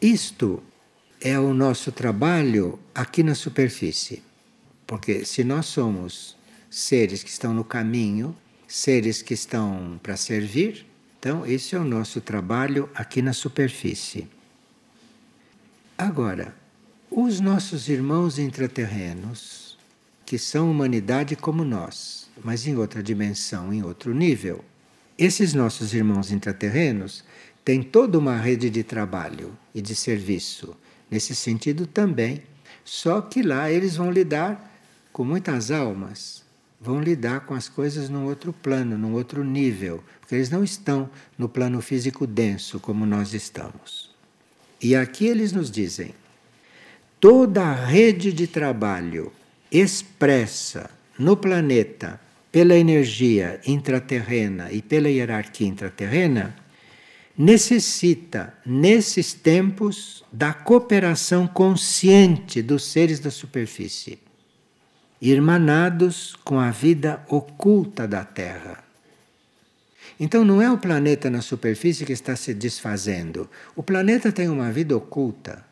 Isto 0.00 0.62
é 1.20 1.38
o 1.38 1.54
nosso 1.54 1.90
trabalho 1.90 2.78
aqui 2.94 3.22
na 3.22 3.34
superfície. 3.34 4.22
Porque 4.86 5.24
se 5.24 5.42
nós 5.42 5.66
somos 5.66 6.36
seres 6.68 7.22
que 7.22 7.30
estão 7.30 7.54
no 7.54 7.64
caminho, 7.64 8.36
seres 8.68 9.22
que 9.22 9.32
estão 9.32 9.98
para 10.02 10.16
servir, 10.16 10.86
então 11.18 11.46
esse 11.46 11.74
é 11.74 11.78
o 11.78 11.84
nosso 11.84 12.20
trabalho 12.20 12.90
aqui 12.94 13.22
na 13.22 13.32
superfície. 13.32 14.28
Agora, 15.96 16.54
os 17.10 17.40
nossos 17.40 17.88
irmãos 17.88 18.38
intraterrenos, 18.38 19.78
que 20.26 20.36
são 20.36 20.70
humanidade 20.70 21.36
como 21.36 21.64
nós, 21.64 22.23
mas 22.42 22.66
em 22.66 22.76
outra 22.76 23.02
dimensão, 23.02 23.72
em 23.72 23.82
outro 23.82 24.14
nível, 24.14 24.64
esses 25.16 25.54
nossos 25.54 25.94
irmãos 25.94 26.32
intraterrenos 26.32 27.24
têm 27.64 27.82
toda 27.82 28.18
uma 28.18 28.36
rede 28.36 28.68
de 28.68 28.82
trabalho 28.82 29.56
e 29.74 29.80
de 29.80 29.94
serviço, 29.94 30.76
nesse 31.10 31.34
sentido 31.34 31.86
também. 31.86 32.42
Só 32.84 33.20
que 33.20 33.42
lá 33.42 33.70
eles 33.70 33.96
vão 33.96 34.10
lidar 34.10 34.72
com 35.12 35.24
muitas 35.24 35.70
almas, 35.70 36.42
vão 36.80 37.00
lidar 37.00 37.40
com 37.40 37.54
as 37.54 37.68
coisas 37.68 38.08
num 38.08 38.24
outro 38.24 38.52
plano, 38.52 38.98
num 38.98 39.14
outro 39.14 39.44
nível, 39.44 40.02
porque 40.20 40.34
eles 40.34 40.50
não 40.50 40.64
estão 40.64 41.08
no 41.38 41.48
plano 41.48 41.80
físico 41.80 42.26
denso 42.26 42.80
como 42.80 43.06
nós 43.06 43.32
estamos. 43.32 44.12
E 44.82 44.94
aqui 44.94 45.26
eles 45.26 45.52
nos 45.52 45.70
dizem: 45.70 46.14
toda 47.20 47.62
a 47.62 47.72
rede 47.72 48.32
de 48.32 48.46
trabalho 48.46 49.32
expressa 49.70 50.90
no 51.18 51.36
planeta 51.36 52.20
pela 52.54 52.76
energia 52.76 53.60
intraterrena 53.66 54.70
e 54.70 54.80
pela 54.80 55.10
hierarquia 55.10 55.66
intraterrena 55.66 56.54
necessita, 57.36 58.54
nesses 58.64 59.32
tempos, 59.34 60.24
da 60.32 60.54
cooperação 60.54 61.48
consciente 61.48 62.62
dos 62.62 62.84
seres 62.84 63.18
da 63.18 63.28
superfície, 63.28 64.20
irmanados 65.20 66.36
com 66.44 66.60
a 66.60 66.70
vida 66.70 67.24
oculta 67.28 68.06
da 68.06 68.24
Terra. 68.24 68.84
Então 70.20 70.44
não 70.44 70.62
é 70.62 70.70
o 70.70 70.78
planeta 70.78 71.28
na 71.28 71.42
superfície 71.42 72.06
que 72.06 72.12
está 72.12 72.36
se 72.36 72.54
desfazendo. 72.54 73.50
O 73.74 73.82
planeta 73.82 74.30
tem 74.30 74.48
uma 74.48 74.70
vida 74.70 74.96
oculta 74.96 75.66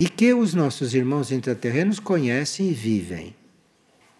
e 0.00 0.08
que 0.08 0.34
os 0.34 0.52
nossos 0.52 0.94
irmãos 0.94 1.30
intraterrenos 1.30 2.00
conhecem 2.00 2.70
e 2.70 2.74
vivem. 2.74 3.36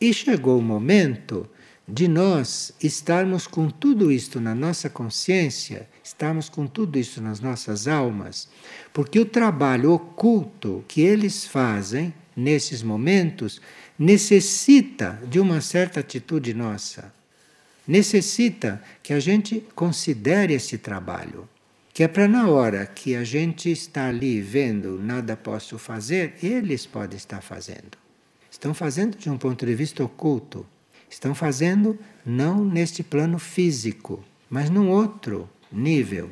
E 0.01 0.15
chegou 0.15 0.61
o 0.61 0.63
momento 0.63 1.51
de 1.89 2.07
nós 2.07 2.73
estarmos 2.83 3.47
com 3.47 3.71
tudo 3.71 4.13
isto 4.13 4.41
na 4.41 4.55
nossa 4.55 4.91
consciência, 4.91 5.89
estarmos 6.05 6.49
com 6.49 6.67
tudo 6.67 6.99
isso 6.99 7.23
nas 7.23 7.41
nossas 7.41 7.89
almas, 7.89 8.49
porque 8.93 9.19
o 9.19 9.25
trabalho 9.25 9.93
oculto 9.93 10.85
que 10.87 11.01
eles 11.01 11.47
fazem 11.47 12.13
nesses 12.37 12.83
momentos 12.83 13.61
necessita 13.99 15.19
de 15.27 15.41
uma 15.41 15.61
certa 15.61 16.01
atitude 16.01 16.53
nossa. 16.53 17.13
Necessita 17.87 18.83
que 19.03 19.15
a 19.15 19.21
gente 19.21 19.65
considere 19.75 20.53
esse 20.53 20.77
trabalho 20.77 21.49
que 21.99 22.05
é 22.05 22.07
para 22.07 22.29
na 22.29 22.49
hora 22.49 22.87
que 22.87 23.17
a 23.17 23.25
gente 23.25 23.73
está 23.73 24.07
ali 24.07 24.41
vendo 24.41 25.01
nada 25.03 25.37
posso 25.37 25.81
fazer, 25.81 26.37
eles 26.41 26.87
podem 26.87 27.17
estar 27.17 27.41
fazendo. 27.41 27.99
Estão 28.49 28.73
fazendo 28.73 29.19
de 29.19 29.29
um 29.29 29.37
ponto 29.37 29.67
de 29.67 29.75
vista 29.75 30.05
oculto. 30.05 30.65
Estão 31.11 31.35
fazendo 31.35 31.99
não 32.25 32.65
neste 32.65 33.03
plano 33.03 33.39
físico, 33.39 34.23
mas 34.49 34.71
num 34.71 34.91
outro 34.91 35.49
nível. 35.73 36.31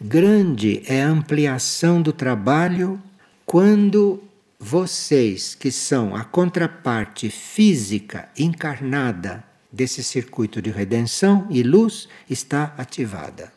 Grande 0.00 0.82
é 0.86 1.02
a 1.02 1.08
ampliação 1.08 2.02
do 2.02 2.12
trabalho 2.12 3.00
quando 3.44 4.22
vocês, 4.58 5.54
que 5.54 5.70
são 5.70 6.14
a 6.14 6.24
contraparte 6.24 7.28
física 7.28 8.28
encarnada 8.38 9.44
desse 9.70 10.04
circuito 10.04 10.62
de 10.62 10.70
redenção 10.70 11.46
e 11.50 11.62
luz, 11.62 12.08
está 12.28 12.74
ativada. 12.78 13.52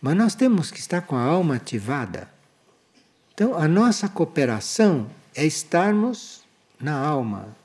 Mas 0.00 0.16
nós 0.16 0.34
temos 0.34 0.70
que 0.70 0.80
estar 0.80 1.02
com 1.02 1.16
a 1.16 1.22
alma 1.22 1.56
ativada. 1.56 2.28
Então, 3.34 3.54
a 3.54 3.68
nossa 3.68 4.08
cooperação 4.08 5.08
é 5.34 5.44
estarmos 5.44 6.42
na 6.80 6.96
alma. 6.96 7.56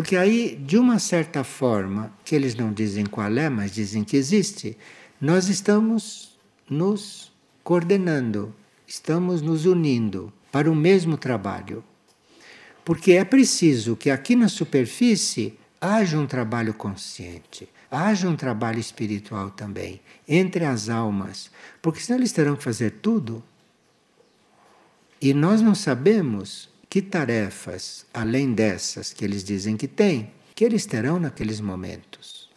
Porque 0.00 0.16
aí, 0.16 0.56
de 0.56 0.78
uma 0.78 0.98
certa 0.98 1.44
forma, 1.44 2.10
que 2.24 2.34
eles 2.34 2.54
não 2.54 2.72
dizem 2.72 3.04
qual 3.04 3.30
é, 3.36 3.50
mas 3.50 3.70
dizem 3.70 4.02
que 4.02 4.16
existe, 4.16 4.74
nós 5.20 5.50
estamos 5.50 6.38
nos 6.70 7.30
coordenando, 7.62 8.54
estamos 8.86 9.42
nos 9.42 9.66
unindo 9.66 10.32
para 10.50 10.70
o 10.70 10.74
mesmo 10.74 11.18
trabalho. 11.18 11.84
Porque 12.82 13.12
é 13.12 13.26
preciso 13.26 13.94
que 13.94 14.08
aqui 14.08 14.34
na 14.34 14.48
superfície 14.48 15.52
haja 15.78 16.18
um 16.18 16.26
trabalho 16.26 16.72
consciente 16.72 17.68
haja 17.90 18.26
um 18.26 18.36
trabalho 18.36 18.80
espiritual 18.80 19.50
também 19.50 20.00
entre 20.26 20.64
as 20.64 20.88
almas, 20.88 21.50
porque 21.82 22.00
senão 22.00 22.20
eles 22.20 22.32
terão 22.32 22.56
que 22.56 22.64
fazer 22.64 22.92
tudo. 23.02 23.44
E 25.20 25.34
nós 25.34 25.60
não 25.60 25.74
sabemos 25.74 26.69
que 26.90 27.00
tarefas, 27.00 28.04
além 28.12 28.52
dessas 28.52 29.12
que 29.12 29.24
eles 29.24 29.44
dizem 29.44 29.76
que 29.76 29.86
têm, 29.86 30.32
que 30.56 30.64
eles 30.64 30.84
terão 30.84 31.20
naqueles 31.20 31.60
momentos. 31.60 32.50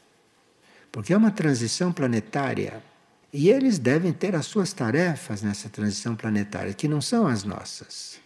Porque 0.92 1.14
é 1.14 1.18
uma 1.18 1.30
transição 1.30 1.94
planetária. 1.94 2.84
E 3.32 3.50
eles 3.50 3.78
devem 3.78 4.12
ter 4.12 4.36
as 4.36 4.48
suas 4.48 4.74
tarefas 4.74 5.44
nessa 5.44 5.70
transição 5.70 6.16
planetária, 6.16 6.74
que 6.74 6.88
não 6.88 7.00
são 7.00 7.28
as 7.28 7.44
nossas. 7.44 8.20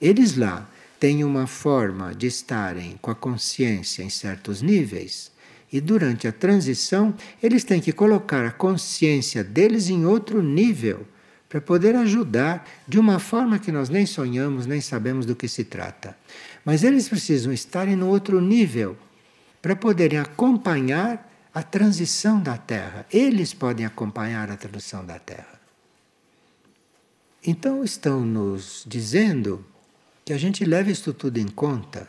Eles 0.00 0.36
lá 0.36 0.70
têm 1.00 1.24
uma 1.24 1.48
forma 1.48 2.14
de 2.14 2.28
estarem 2.28 2.96
com 3.02 3.10
a 3.10 3.14
consciência 3.14 4.04
em 4.04 4.10
certos 4.10 4.62
níveis, 4.62 5.32
e 5.72 5.80
durante 5.80 6.28
a 6.28 6.32
transição 6.32 7.14
eles 7.42 7.64
têm 7.64 7.80
que 7.80 7.92
colocar 7.92 8.44
a 8.44 8.52
consciência 8.52 9.42
deles 9.42 9.88
em 9.88 10.06
outro 10.06 10.40
nível 10.42 11.06
para 11.54 11.60
poder 11.60 11.94
ajudar 11.94 12.68
de 12.88 12.98
uma 12.98 13.20
forma 13.20 13.60
que 13.60 13.70
nós 13.70 13.88
nem 13.88 14.04
sonhamos, 14.04 14.66
nem 14.66 14.80
sabemos 14.80 15.24
do 15.24 15.36
que 15.36 15.46
se 15.46 15.62
trata. 15.62 16.16
Mas 16.64 16.82
eles 16.82 17.08
precisam 17.08 17.52
estar 17.52 17.86
em 17.86 18.02
outro 18.02 18.40
nível 18.40 18.96
para 19.62 19.76
poderem 19.76 20.18
acompanhar 20.18 21.32
a 21.54 21.62
transição 21.62 22.42
da 22.42 22.58
Terra. 22.58 23.06
Eles 23.08 23.54
podem 23.54 23.86
acompanhar 23.86 24.50
a 24.50 24.56
transição 24.56 25.06
da 25.06 25.16
Terra. 25.20 25.60
Então 27.46 27.84
estão 27.84 28.26
nos 28.26 28.84
dizendo 28.84 29.64
que 30.24 30.32
a 30.32 30.38
gente 30.38 30.64
leve 30.64 30.90
isto 30.90 31.14
tudo 31.14 31.38
em 31.38 31.46
conta 31.46 32.08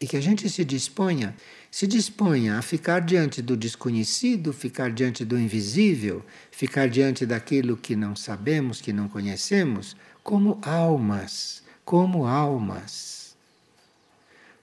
e 0.00 0.06
que 0.06 0.16
a 0.16 0.22
gente 0.22 0.48
se 0.48 0.64
disponha, 0.64 1.36
se 1.78 1.86
disponha 1.86 2.58
a 2.58 2.62
ficar 2.62 2.98
diante 2.98 3.40
do 3.40 3.56
desconhecido, 3.56 4.52
ficar 4.52 4.90
diante 4.90 5.24
do 5.24 5.38
invisível, 5.38 6.26
ficar 6.50 6.88
diante 6.88 7.24
daquilo 7.24 7.76
que 7.76 7.94
não 7.94 8.16
sabemos, 8.16 8.80
que 8.80 8.92
não 8.92 9.08
conhecemos, 9.08 9.96
como 10.20 10.58
almas, 10.60 11.62
como 11.84 12.26
almas. 12.26 13.36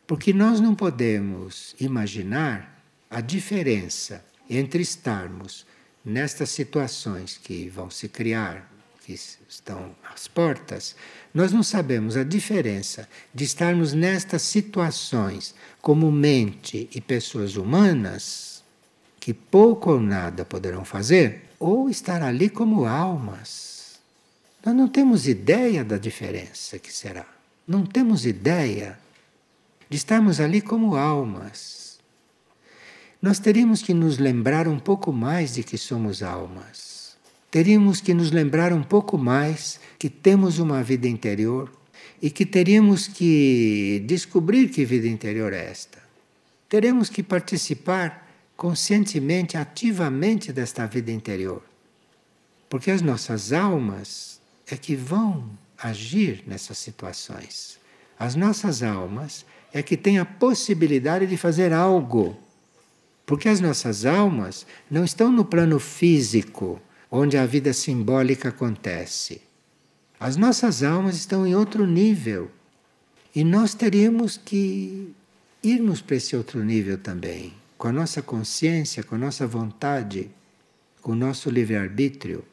Porque 0.05 0.33
nós 0.33 0.59
não 0.59 0.75
podemos 0.75 1.73
imaginar 1.79 2.83
a 3.09 3.21
diferença 3.21 4.21
entre 4.49 4.81
estarmos 4.81 5.65
nestas 6.03 6.49
situações 6.49 7.39
que 7.41 7.69
vão 7.69 7.89
se 7.89 8.09
criar, 8.09 8.69
que 9.05 9.13
estão 9.13 9.95
às 10.13 10.27
portas, 10.27 10.95
nós 11.33 11.51
não 11.51 11.61
sabemos 11.61 12.17
a 12.17 12.23
diferença 12.23 13.07
de 13.33 13.43
estarmos 13.43 13.93
nestas 13.93 14.41
situações 14.41 15.53
como 15.81 16.11
mente 16.11 16.89
e 16.93 16.99
pessoas 16.99 17.55
humanas, 17.55 18.63
que 19.19 19.33
pouco 19.33 19.91
ou 19.91 19.99
nada 19.99 20.43
poderão 20.43 20.83
fazer, 20.83 21.43
ou 21.59 21.89
estar 21.89 22.21
ali 22.21 22.49
como 22.49 22.85
almas. 22.85 23.99
Nós 24.65 24.75
não 24.75 24.87
temos 24.87 25.27
ideia 25.27 25.83
da 25.83 25.97
diferença 25.97 26.79
que 26.79 26.91
será. 26.91 27.25
Não 27.67 27.85
temos 27.85 28.25
ideia 28.25 28.97
de 29.89 29.97
estarmos 29.97 30.39
ali 30.39 30.61
como 30.61 30.95
almas 30.95 31.85
nós 33.25 33.39
teríamos 33.39 33.81
que 33.81 33.91
nos 33.91 34.19
lembrar 34.19 34.67
um 34.67 34.77
pouco 34.77 35.11
mais 35.11 35.55
de 35.55 35.63
que 35.63 35.79
somos 35.79 36.21
almas. 36.21 36.94
Teríamos 37.49 38.01
que 38.01 38.13
nos 38.13 38.31
lembrar 38.31 38.73
um 38.73 38.83
pouco 38.83 39.17
mais 39.17 39.79
que 39.97 40.09
temos 40.09 40.59
uma 40.59 40.83
vida 40.83 41.07
interior 41.07 41.71
e 42.21 42.29
que 42.29 42.45
teríamos 42.45 43.07
que 43.07 44.03
descobrir 44.05 44.69
que 44.69 44.85
vida 44.85 45.07
interior 45.07 45.53
é 45.53 45.69
esta. 45.69 45.99
Teremos 46.67 47.09
que 47.09 47.23
participar 47.23 48.27
conscientemente, 48.57 49.57
ativamente 49.57 50.51
desta 50.51 50.85
vida 50.85 51.11
interior. 51.11 51.63
Porque 52.69 52.91
as 52.91 53.01
nossas 53.01 53.53
almas 53.53 54.41
é 54.67 54.75
que 54.75 54.95
vão 54.95 55.49
agir 55.77 56.43
nessas 56.47 56.77
situações. 56.77 57.77
As 58.17 58.35
nossas 58.35 58.81
almas 58.81 59.45
é 59.73 59.83
que 59.83 59.97
têm 59.97 60.19
a 60.19 60.25
possibilidade 60.25 61.27
de 61.27 61.37
fazer 61.37 61.71
algo 61.73 62.37
porque 63.25 63.49
as 63.49 63.59
nossas 63.59 64.05
almas 64.05 64.65
não 64.89 65.03
estão 65.03 65.31
no 65.31 65.43
plano 65.43 65.79
físico, 65.79 66.79
onde 67.17 67.37
a 67.37 67.45
vida 67.45 67.71
simbólica 67.71 68.49
acontece. 68.49 69.41
As 70.19 70.35
nossas 70.35 70.83
almas 70.83 71.15
estão 71.15 71.47
em 71.47 71.55
outro 71.55 71.87
nível. 71.87 72.51
E 73.33 73.41
nós 73.41 73.73
teríamos 73.73 74.35
que 74.37 75.13
irmos 75.63 76.01
para 76.01 76.17
esse 76.17 76.35
outro 76.35 76.61
nível 76.61 76.97
também, 76.97 77.53
com 77.77 77.87
a 77.87 77.91
nossa 77.91 78.21
consciência, 78.21 79.01
com 79.01 79.15
a 79.15 79.17
nossa 79.17 79.47
vontade, 79.47 80.29
com 81.01 81.13
o 81.13 81.15
nosso 81.15 81.49
livre-arbítrio. 81.49 82.43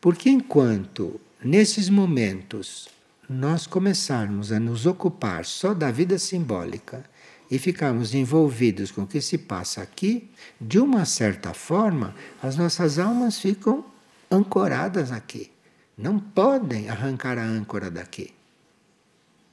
Porque 0.00 0.30
enquanto 0.30 1.20
nesses 1.42 1.88
momentos 1.88 2.88
nós 3.28 3.66
começarmos 3.66 4.52
a 4.52 4.60
nos 4.60 4.86
ocupar 4.86 5.44
só 5.44 5.74
da 5.74 5.90
vida 5.90 6.20
simbólica 6.20 7.04
e 7.50 7.58
ficarmos 7.58 8.14
envolvidos 8.14 8.90
com 8.90 9.02
o 9.02 9.06
que 9.06 9.20
se 9.20 9.38
passa 9.38 9.82
aqui, 9.82 10.30
de 10.60 10.78
uma 10.78 11.04
certa 11.04 11.52
forma, 11.52 12.14
as 12.42 12.56
nossas 12.56 12.98
almas 12.98 13.38
ficam 13.38 13.84
ancoradas 14.30 15.12
aqui. 15.12 15.50
Não 15.96 16.18
podem 16.18 16.88
arrancar 16.88 17.38
a 17.38 17.44
âncora 17.44 17.90
daqui. 17.90 18.32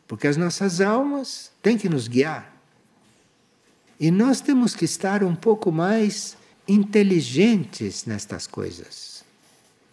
Porque 0.07 0.27
as 0.27 0.37
nossas 0.37 0.81
almas 0.81 1.51
têm 1.61 1.77
que 1.77 1.87
nos 1.87 2.07
guiar. 2.07 2.51
E 3.99 4.09
nós 4.09 4.41
temos 4.41 4.75
que 4.75 4.85
estar 4.85 5.23
um 5.23 5.35
pouco 5.35 5.71
mais 5.71 6.35
inteligentes 6.67 8.05
nestas 8.05 8.47
coisas. 8.47 9.23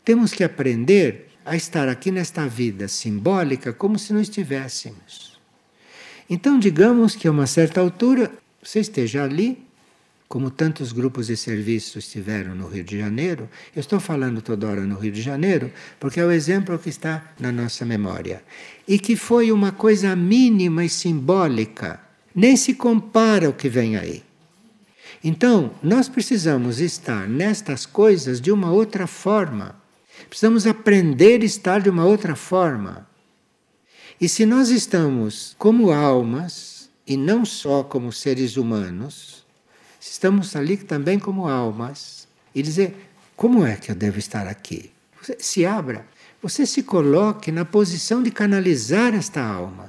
Temos 0.04 0.32
que 0.32 0.42
aprender 0.42 1.28
a 1.44 1.54
estar 1.54 1.88
aqui 1.88 2.10
nesta 2.10 2.46
vida 2.46 2.88
simbólica 2.88 3.72
como 3.72 3.98
se 3.98 4.12
não 4.12 4.20
estivéssemos. 4.20 5.37
Então, 6.28 6.58
digamos 6.58 7.16
que 7.16 7.26
a 7.26 7.30
uma 7.30 7.46
certa 7.46 7.80
altura 7.80 8.30
você 8.62 8.80
esteja 8.80 9.24
ali, 9.24 9.66
como 10.28 10.50
tantos 10.50 10.92
grupos 10.92 11.28
de 11.28 11.36
serviço 11.36 11.98
estiveram 11.98 12.54
no 12.54 12.68
Rio 12.68 12.84
de 12.84 12.98
Janeiro. 12.98 13.48
Eu 13.74 13.80
estou 13.80 13.98
falando 13.98 14.42
toda 14.42 14.68
hora 14.68 14.82
no 14.82 14.96
Rio 14.96 15.10
de 15.10 15.22
Janeiro 15.22 15.72
porque 15.98 16.20
é 16.20 16.24
o 16.24 16.30
exemplo 16.30 16.78
que 16.78 16.90
está 16.90 17.32
na 17.40 17.50
nossa 17.50 17.86
memória. 17.86 18.42
E 18.86 18.98
que 18.98 19.16
foi 19.16 19.50
uma 19.50 19.72
coisa 19.72 20.14
mínima 20.14 20.84
e 20.84 20.88
simbólica, 20.88 21.98
nem 22.34 22.56
se 22.56 22.74
compara 22.74 23.46
ao 23.46 23.54
que 23.54 23.70
vem 23.70 23.96
aí. 23.96 24.22
Então, 25.24 25.72
nós 25.82 26.08
precisamos 26.08 26.78
estar 26.78 27.26
nestas 27.26 27.86
coisas 27.86 28.38
de 28.40 28.52
uma 28.52 28.70
outra 28.70 29.06
forma. 29.06 29.74
Precisamos 30.28 30.66
aprender 30.66 31.40
a 31.40 31.44
estar 31.44 31.80
de 31.80 31.88
uma 31.88 32.04
outra 32.04 32.36
forma. 32.36 33.07
E 34.20 34.28
se 34.28 34.44
nós 34.44 34.68
estamos 34.68 35.54
como 35.58 35.92
almas, 35.92 36.90
e 37.06 37.16
não 37.16 37.44
só 37.44 37.84
como 37.84 38.12
seres 38.12 38.56
humanos, 38.56 39.44
estamos 40.00 40.56
ali 40.56 40.76
também 40.76 41.18
como 41.18 41.46
almas, 41.46 42.26
e 42.54 42.60
dizer: 42.60 43.10
como 43.36 43.64
é 43.64 43.76
que 43.76 43.90
eu 43.90 43.94
devo 43.94 44.18
estar 44.18 44.48
aqui? 44.48 44.90
Você 45.22 45.36
se 45.38 45.64
abra, 45.64 46.06
você 46.42 46.66
se 46.66 46.82
coloque 46.82 47.52
na 47.52 47.64
posição 47.64 48.22
de 48.22 48.30
canalizar 48.30 49.14
esta 49.14 49.40
alma. 49.40 49.88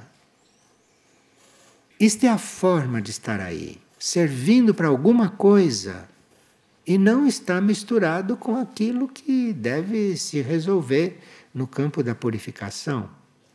Isto 1.98 2.24
é 2.24 2.28
a 2.28 2.38
forma 2.38 3.02
de 3.02 3.10
estar 3.10 3.40
aí, 3.40 3.78
servindo 3.98 4.72
para 4.72 4.88
alguma 4.88 5.28
coisa 5.28 6.08
e 6.86 6.96
não 6.96 7.26
está 7.26 7.60
misturado 7.60 8.36
com 8.36 8.56
aquilo 8.56 9.06
que 9.06 9.52
deve 9.52 10.16
se 10.16 10.40
resolver 10.40 11.20
no 11.52 11.66
campo 11.66 12.02
da 12.02 12.14
purificação. 12.14 13.10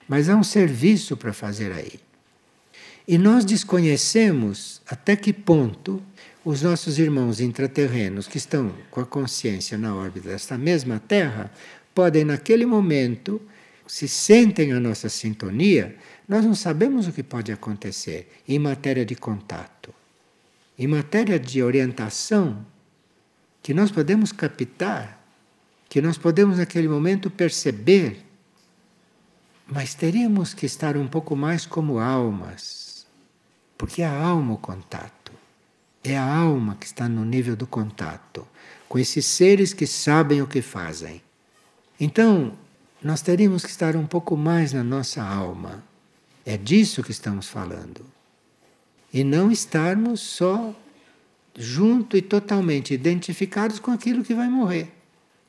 Mas 0.08 0.30
há 0.30 0.36
um 0.36 0.44
serviço 0.44 1.18
para 1.18 1.34
fazer 1.34 1.72
aí. 1.72 2.00
E 3.08 3.18
nós 3.18 3.46
desconhecemos 3.46 4.82
até 4.88 5.16
que 5.16 5.32
ponto 5.32 6.02
os 6.44 6.62
nossos 6.62 7.00
irmãos 7.00 7.40
intraterrenos, 7.40 8.28
que 8.28 8.38
estão 8.38 8.72
com 8.92 9.02
a 9.02 9.06
consciência 9.06 9.78
na 9.78 9.96
órbita 9.96 10.30
desta 10.30 10.58
mesma 10.58 11.00
Terra, 11.00 11.52
podem, 11.94 12.24
naquele 12.24 12.66
momento, 12.66 13.42
se 13.88 14.08
sentem 14.08 14.74
a 14.74 14.80
nossa 14.80 15.10
sintonia, 15.10 15.96
nós 16.28 16.44
não 16.44 16.56
sabemos 16.56 17.08
o 17.08 17.12
que 17.12 17.24
pode 17.24 17.52
acontecer 17.52 18.32
em 18.48 18.58
matéria 18.58 19.06
de 19.06 19.16
contato, 19.16 19.94
em 20.78 20.88
matéria 20.88 21.40
de 21.40 21.62
orientação, 21.62 22.66
que 23.62 23.74
nós 23.74 23.92
podemos 23.92 24.32
captar, 24.32 25.24
que 25.88 26.02
nós 26.02 26.18
podemos, 26.18 26.58
naquele 26.58 26.88
momento, 26.88 27.30
perceber 27.30 28.25
mas 29.68 29.94
teríamos 29.94 30.54
que 30.54 30.66
estar 30.66 30.96
um 30.96 31.08
pouco 31.08 31.36
mais 31.36 31.66
como 31.66 32.00
almas, 32.00 33.06
porque 33.78 34.02
é 34.02 34.06
a 34.06 34.24
alma 34.24 34.54
o 34.54 34.58
contato. 34.58 35.32
É 36.04 36.16
a 36.16 36.36
alma 36.36 36.76
que 36.80 36.86
está 36.86 37.10
no 37.10 37.26
nível 37.26 37.56
do 37.56 37.66
contato 37.66 38.48
com 38.88 39.00
esses 39.00 39.26
seres 39.26 39.74
que 39.74 39.88
sabem 39.88 40.42
o 40.42 40.48
que 40.48 40.62
fazem. 40.62 41.22
Então, 42.00 42.54
nós 43.02 43.22
teríamos 43.22 43.64
que 43.64 43.70
estar 43.70 43.96
um 43.96 44.06
pouco 44.06 44.38
mais 44.38 44.72
na 44.72 44.84
nossa 44.84 45.24
alma. 45.24 45.84
É 46.46 46.58
disso 46.58 47.04
que 47.04 47.12
estamos 47.12 47.48
falando. 47.48 48.06
E 49.12 49.24
não 49.24 49.52
estarmos 49.52 50.22
só 50.22 50.76
junto 51.58 52.16
e 52.16 52.22
totalmente 52.22 52.94
identificados 52.94 53.80
com 53.80 53.92
aquilo 53.92 54.24
que 54.24 54.34
vai 54.34 54.48
morrer, 54.48 54.94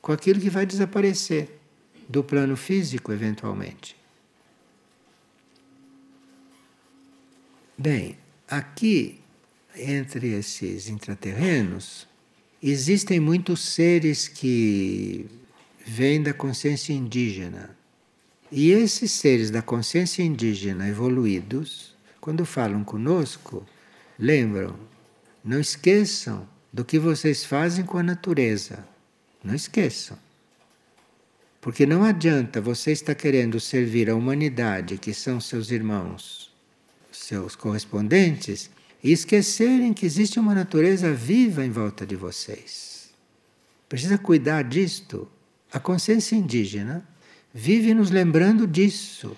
com 0.00 0.12
aquilo 0.12 0.40
que 0.40 0.48
vai 0.48 0.64
desaparecer 0.64 1.60
do 2.08 2.24
plano 2.24 2.56
físico, 2.56 3.12
eventualmente. 3.12 3.96
Bem, 7.78 8.16
aqui 8.48 9.20
entre 9.76 10.28
esses 10.28 10.88
intraterrenos 10.88 12.08
existem 12.62 13.20
muitos 13.20 13.60
seres 13.60 14.26
que 14.26 15.26
vêm 15.84 16.22
da 16.22 16.32
consciência 16.32 16.94
indígena. 16.94 17.76
E 18.50 18.70
esses 18.70 19.12
seres 19.12 19.50
da 19.50 19.60
consciência 19.60 20.22
indígena 20.22 20.88
evoluídos, 20.88 21.94
quando 22.18 22.46
falam 22.46 22.82
conosco, 22.82 23.66
lembram, 24.18 24.74
não 25.44 25.60
esqueçam 25.60 26.48
do 26.72 26.82
que 26.82 26.98
vocês 26.98 27.44
fazem 27.44 27.84
com 27.84 27.98
a 27.98 28.02
natureza. 28.02 28.88
Não 29.44 29.54
esqueçam. 29.54 30.18
Porque 31.60 31.84
não 31.84 32.04
adianta 32.04 32.58
você 32.58 32.92
estar 32.92 33.14
querendo 33.14 33.60
servir 33.60 34.08
a 34.08 34.14
humanidade, 34.14 34.96
que 34.96 35.12
são 35.12 35.40
seus 35.40 35.70
irmãos, 35.70 36.45
seus 37.24 37.56
correspondentes, 37.56 38.70
e 39.02 39.12
esquecerem 39.12 39.92
que 39.92 40.06
existe 40.06 40.38
uma 40.38 40.54
natureza 40.54 41.12
viva 41.12 41.64
em 41.64 41.70
volta 41.70 42.06
de 42.06 42.16
vocês. 42.16 43.10
Precisa 43.88 44.18
cuidar 44.18 44.62
disto. 44.62 45.28
A 45.72 45.78
consciência 45.78 46.34
indígena 46.34 47.06
vive 47.52 47.94
nos 47.94 48.10
lembrando 48.10 48.66
disso. 48.66 49.36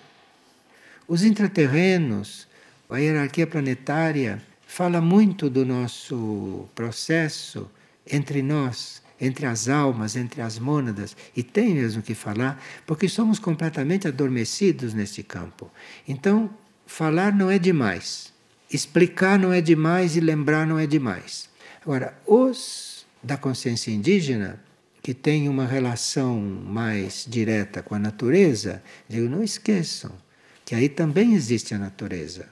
Os 1.07 1.23
intraterrenos, 1.23 2.47
a 2.89 2.97
hierarquia 2.97 3.45
planetária, 3.45 4.41
fala 4.65 5.01
muito 5.01 5.49
do 5.49 5.65
nosso 5.65 6.67
processo 6.73 7.69
entre 8.05 8.41
nós 8.41 9.01
entre 9.21 9.45
as 9.45 9.67
almas, 9.67 10.15
entre 10.15 10.41
as 10.41 10.57
mônadas, 10.57 11.15
e 11.35 11.43
tem 11.43 11.75
mesmo 11.75 12.01
que 12.01 12.15
falar, 12.15 12.61
porque 12.85 13.09
somos 13.09 13.37
completamente 13.37 14.07
adormecidos 14.07 14.93
neste 14.93 15.21
campo. 15.23 15.69
Então, 16.07 16.49
falar 16.89 17.33
não 17.33 17.51
é 17.51 17.59
demais, 17.59 18.33
explicar 18.69 19.37
não 19.37 19.53
é 19.53 19.61
demais 19.61 20.15
e 20.15 20.19
lembrar 20.19 20.65
não 20.65 20.79
é 20.79 20.87
demais. 20.87 21.47
Agora, 21.81 22.17
os 22.25 23.05
da 23.21 23.37
consciência 23.37 23.91
indígena, 23.91 24.59
que 25.01 25.13
têm 25.13 25.47
uma 25.47 25.65
relação 25.65 26.39
mais 26.41 27.25
direta 27.27 27.83
com 27.83 27.93
a 27.95 27.99
natureza, 27.99 28.81
digo, 29.07 29.29
não 29.29 29.43
esqueçam 29.43 30.11
que 30.65 30.75
aí 30.75 30.89
também 30.89 31.33
existe 31.35 31.73
a 31.73 31.77
natureza. 31.77 32.47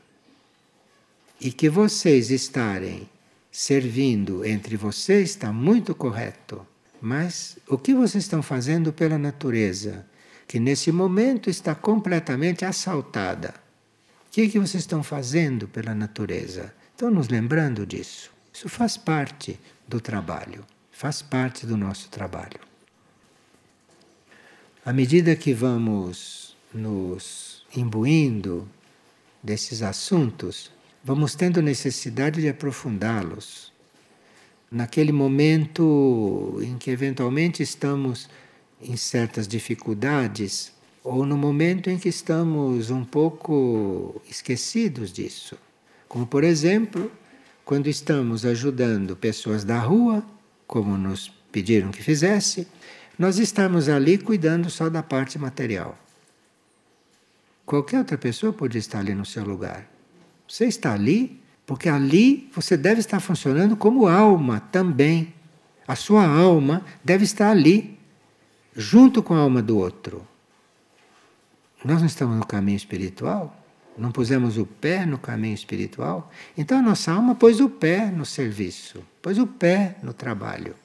E 1.42 1.52
que 1.52 1.70
vocês 1.70 2.32
estarem 2.32 3.10
servindo 3.52 4.46
entre 4.46 4.78
vocês 4.78 5.32
está 5.32 5.52
muito 5.52 5.94
correto. 5.94 6.66
Mas 7.02 7.58
o 7.68 7.78
que 7.78 7.94
vocês 7.94 8.24
estão 8.24 8.42
fazendo 8.42 8.94
pela 8.94 9.18
natureza, 9.18 10.06
que 10.48 10.60
nesse 10.60 10.92
momento 10.92 11.50
está 11.50 11.76
completamente 11.76 12.66
assaltada? 12.66 13.66
Que, 14.38 14.48
que 14.48 14.60
vocês 14.60 14.84
estão 14.84 15.02
fazendo 15.02 15.68
pela 15.68 15.96
natureza? 15.96 16.72
Estão 16.92 17.10
nos 17.10 17.28
lembrando 17.28 17.88
disso? 17.88 18.32
Isso 18.54 18.70
faz 18.70 18.96
parte 18.96 19.60
do 19.88 20.00
trabalho, 20.00 20.64
faz 20.92 21.24
parte 21.24 21.66
do 21.66 21.76
nosso 21.76 22.08
trabalho. 22.10 22.60
À 24.86 24.94
medida 24.94 25.36
que 25.36 25.56
vamos 25.56 26.56
nos 26.72 27.66
imbuindo 27.76 28.70
desses 29.42 29.82
assuntos, 29.82 30.72
vamos 31.04 31.34
tendo 31.34 31.60
necessidade 31.60 32.40
de 32.40 32.48
aprofundá-los. 32.48 33.74
Naquele 34.70 35.12
momento 35.12 36.60
em 36.62 36.78
que 36.78 36.92
eventualmente 36.92 37.64
estamos 37.64 38.30
em 38.80 38.96
certas 38.96 39.48
dificuldades, 39.48 40.77
ou 41.08 41.26
no 41.26 41.38
momento 41.38 41.89
em 41.89 41.97
que 41.97 42.10
estamos 42.10 42.89
um 42.89 43.05
pouco 43.05 44.22
esquecidos 44.30 45.14
disso. 45.14 45.58
Como, 46.05 46.28
por 46.28 46.43
exemplo, 46.43 47.10
quando 47.64 47.88
estamos 47.88 48.45
ajudando 48.45 49.16
pessoas 49.16 49.64
da 49.64 49.80
rua, 49.80 50.22
como 50.68 50.97
nos 50.97 51.30
pediram 51.49 51.91
que 51.91 52.03
fizesse, 52.03 52.68
nós 53.18 53.39
estamos 53.39 53.88
ali 53.88 54.18
cuidando 54.18 54.70
só 54.70 54.89
da 54.89 55.01
parte 55.01 55.39
material. 55.39 55.97
Qualquer 57.66 57.99
outra 57.99 58.18
pessoa 58.18 58.51
pode 58.51 58.78
estar 58.78 58.99
ali 58.99 59.16
no 59.16 59.26
seu 59.26 59.45
lugar. 59.45 59.89
Você 60.45 60.66
está 60.66 60.93
ali 60.93 61.41
porque 61.66 61.88
ali 61.88 62.49
você 62.53 62.76
deve 62.76 62.99
estar 62.99 63.22
funcionando 63.22 63.78
como 63.78 64.08
alma 64.08 64.60
também. 64.60 65.34
A 65.88 65.95
sua 65.95 66.28
alma 66.28 66.86
deve 67.01 67.24
estar 67.24 67.49
ali, 67.49 67.97
junto 68.76 69.24
com 69.24 69.34
a 69.34 69.39
alma 69.39 69.62
do 69.62 69.78
outro. 69.78 70.28
Nós 71.84 72.00
não 72.00 72.08
estamos 72.08 72.38
no 72.38 72.46
caminho 72.46 72.78
espiritual? 72.78 73.56
Não 73.98 74.12
pusemos 74.12 74.58
o 74.58 74.66
pé 74.66 75.06
no 75.06 75.18
caminho 75.18 75.56
espiritual? 75.56 76.32
Então 76.58 76.78
a 76.78 76.82
nossa 76.82 77.12
alma 77.12 77.34
pôs 77.34 77.60
o 77.60 77.70
pé 77.70 78.12
no 78.12 78.26
serviço, 78.26 79.04
pôs 79.22 79.38
o 79.38 79.48
pé 79.48 79.96
no 80.04 80.14
trabalho. 80.14 80.76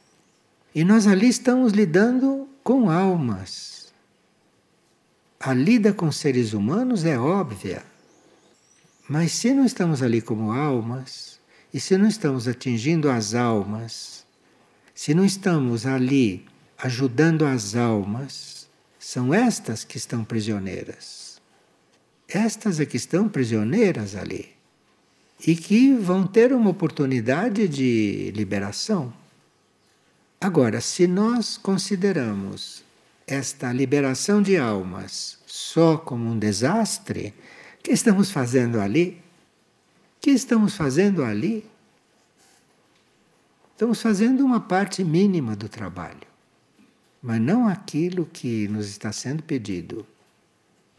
E 0.74 0.84
nós 0.84 1.06
ali 1.06 1.28
estamos 1.28 1.72
lidando 1.72 2.48
com 2.64 2.88
almas. 2.90 3.92
A 5.38 5.52
lida 5.52 5.92
com 5.92 6.10
seres 6.10 6.52
humanos 6.52 7.04
é 7.04 7.18
óbvia. 7.18 7.82
Mas 9.08 9.32
se 9.32 9.52
não 9.52 9.66
estamos 9.66 10.02
ali 10.02 10.22
como 10.22 10.52
almas, 10.52 11.38
e 11.74 11.80
se 11.80 11.96
não 11.98 12.06
estamos 12.06 12.46
atingindo 12.46 13.10
as 13.10 13.34
almas, 13.34 14.24
se 14.94 15.14
não 15.14 15.24
estamos 15.24 15.86
ali 15.86 16.46
ajudando 16.78 17.44
as 17.44 17.74
almas, 17.74 18.51
são 19.04 19.34
estas 19.34 19.82
que 19.82 19.96
estão 19.96 20.22
prisioneiras. 20.22 21.40
Estas 22.28 22.78
é 22.78 22.86
que 22.86 22.96
estão 22.96 23.28
prisioneiras 23.28 24.14
ali. 24.14 24.52
E 25.44 25.56
que 25.56 25.92
vão 25.92 26.24
ter 26.24 26.52
uma 26.52 26.70
oportunidade 26.70 27.66
de 27.66 28.30
liberação. 28.36 29.12
Agora, 30.40 30.80
se 30.80 31.08
nós 31.08 31.56
consideramos 31.56 32.84
esta 33.26 33.72
liberação 33.72 34.40
de 34.40 34.56
almas 34.56 35.36
só 35.46 35.96
como 35.96 36.30
um 36.30 36.38
desastre, 36.38 37.34
que 37.82 37.90
estamos 37.90 38.30
fazendo 38.30 38.80
ali? 38.80 39.20
que 40.20 40.30
estamos 40.30 40.76
fazendo 40.76 41.24
ali? 41.24 41.68
Estamos 43.72 44.00
fazendo 44.00 44.44
uma 44.44 44.60
parte 44.60 45.02
mínima 45.02 45.56
do 45.56 45.68
trabalho, 45.68 46.28
mas 47.22 47.40
não 47.40 47.68
aquilo 47.68 48.26
que 48.26 48.66
nos 48.66 48.88
está 48.88 49.12
sendo 49.12 49.44
pedido, 49.44 50.04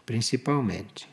principalmente. 0.06 1.10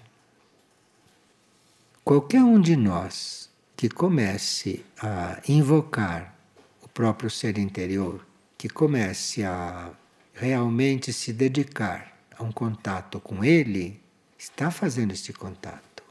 Qualquer 2.04 2.42
um 2.42 2.60
de 2.60 2.76
nós 2.76 3.50
que 3.76 3.88
comece 3.88 4.84
a 5.00 5.40
invocar 5.48 6.36
o 6.82 6.88
próprio 6.88 7.28
ser 7.28 7.58
interior, 7.58 8.24
que 8.56 8.68
comece 8.68 9.42
a 9.42 9.90
realmente 10.32 11.12
se 11.12 11.32
dedicar 11.32 12.16
a 12.36 12.44
um 12.44 12.52
contato 12.52 13.18
com 13.18 13.44
ele, 13.44 14.00
está 14.38 14.70
fazendo 14.70 15.12
este 15.12 15.32
contato. 15.32 16.02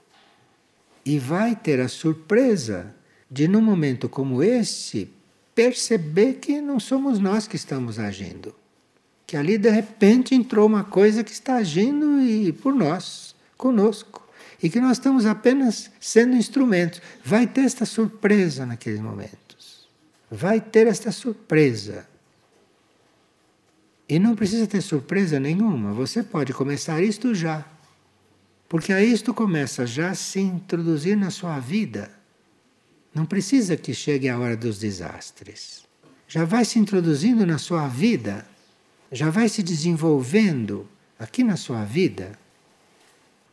E 1.06 1.18
vai 1.18 1.56
ter 1.56 1.80
a 1.80 1.88
surpresa 1.88 2.94
de, 3.32 3.48
num 3.48 3.62
momento 3.62 4.10
como 4.10 4.44
este, 4.44 5.12
perceber 5.56 6.36
que 6.36 6.62
não 6.62 6.80
somos 6.80 7.20
nós 7.20 7.48
que 7.48 7.56
estamos 7.56 7.98
agindo. 7.98 8.54
Que 9.30 9.38
ali 9.38 9.60
de 9.60 9.70
repente 9.70 10.34
entrou 10.34 10.66
uma 10.66 10.84
coisa 10.84 11.24
que 11.24 11.32
está 11.32 11.58
agindo 11.58 12.20
e 12.20 12.52
por 12.52 12.74
nós, 12.74 13.36
conosco. 13.56 14.28
E 14.60 14.72
que 14.72 14.80
nós 14.80 14.94
estamos 14.94 15.24
apenas 15.28 15.92
sendo 16.00 16.36
instrumentos. 16.36 17.00
Vai 17.24 17.46
ter 17.46 17.62
esta 17.62 17.86
surpresa 17.86 18.66
naqueles 18.66 19.00
momentos. 19.00 19.88
Vai 20.32 20.60
ter 20.60 20.88
esta 20.88 21.12
surpresa. 21.12 22.08
E 24.10 24.18
não 24.18 24.36
precisa 24.36 24.66
ter 24.66 24.82
surpresa 24.82 25.40
nenhuma, 25.40 25.94
você 25.94 26.24
pode 26.24 26.52
começar 26.52 27.00
isto 27.00 27.36
já. 27.36 27.64
Porque 28.68 28.92
aí 28.92 29.14
isto 29.14 29.32
começa 29.32 29.86
já 29.86 30.10
a 30.10 30.16
se 30.16 30.40
introduzir 30.40 31.16
na 31.16 31.30
sua 31.30 31.60
vida. 31.60 32.10
Não 33.14 33.28
precisa 33.28 33.78
que 33.78 33.94
chegue 33.94 34.28
a 34.28 34.40
hora 34.40 34.58
dos 34.58 34.80
desastres. 34.80 35.84
Já 36.28 36.46
vai 36.46 36.66
se 36.66 36.80
introduzindo 36.80 37.46
na 37.46 37.60
sua 37.60 37.88
vida, 37.88 38.44
já 39.12 39.30
vai 39.30 39.50
se 39.50 39.64
desenvolvendo 39.64 40.88
aqui 41.18 41.44
na 41.44 41.58
sua 41.58 41.84
vida. 41.84 42.38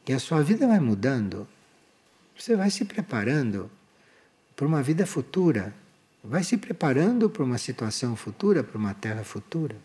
E 0.07 0.12
a 0.12 0.18
sua 0.18 0.42
vida 0.42 0.66
vai 0.66 0.78
mudando. 0.78 1.48
Você 2.38 2.54
vai 2.54 2.70
se 2.70 2.84
preparando 2.84 3.70
para 4.54 4.66
uma 4.66 4.82
vida 4.82 5.07
futura. 5.07 5.74
Vai 6.22 6.44
se 6.44 6.57
preparando 6.57 7.30
para 7.30 7.42
uma 7.42 7.59
situação 7.59 8.14
futura, 8.14 8.62
para 8.62 8.78
uma 8.78 8.94
terra 8.94 9.24
futura. 9.24 9.76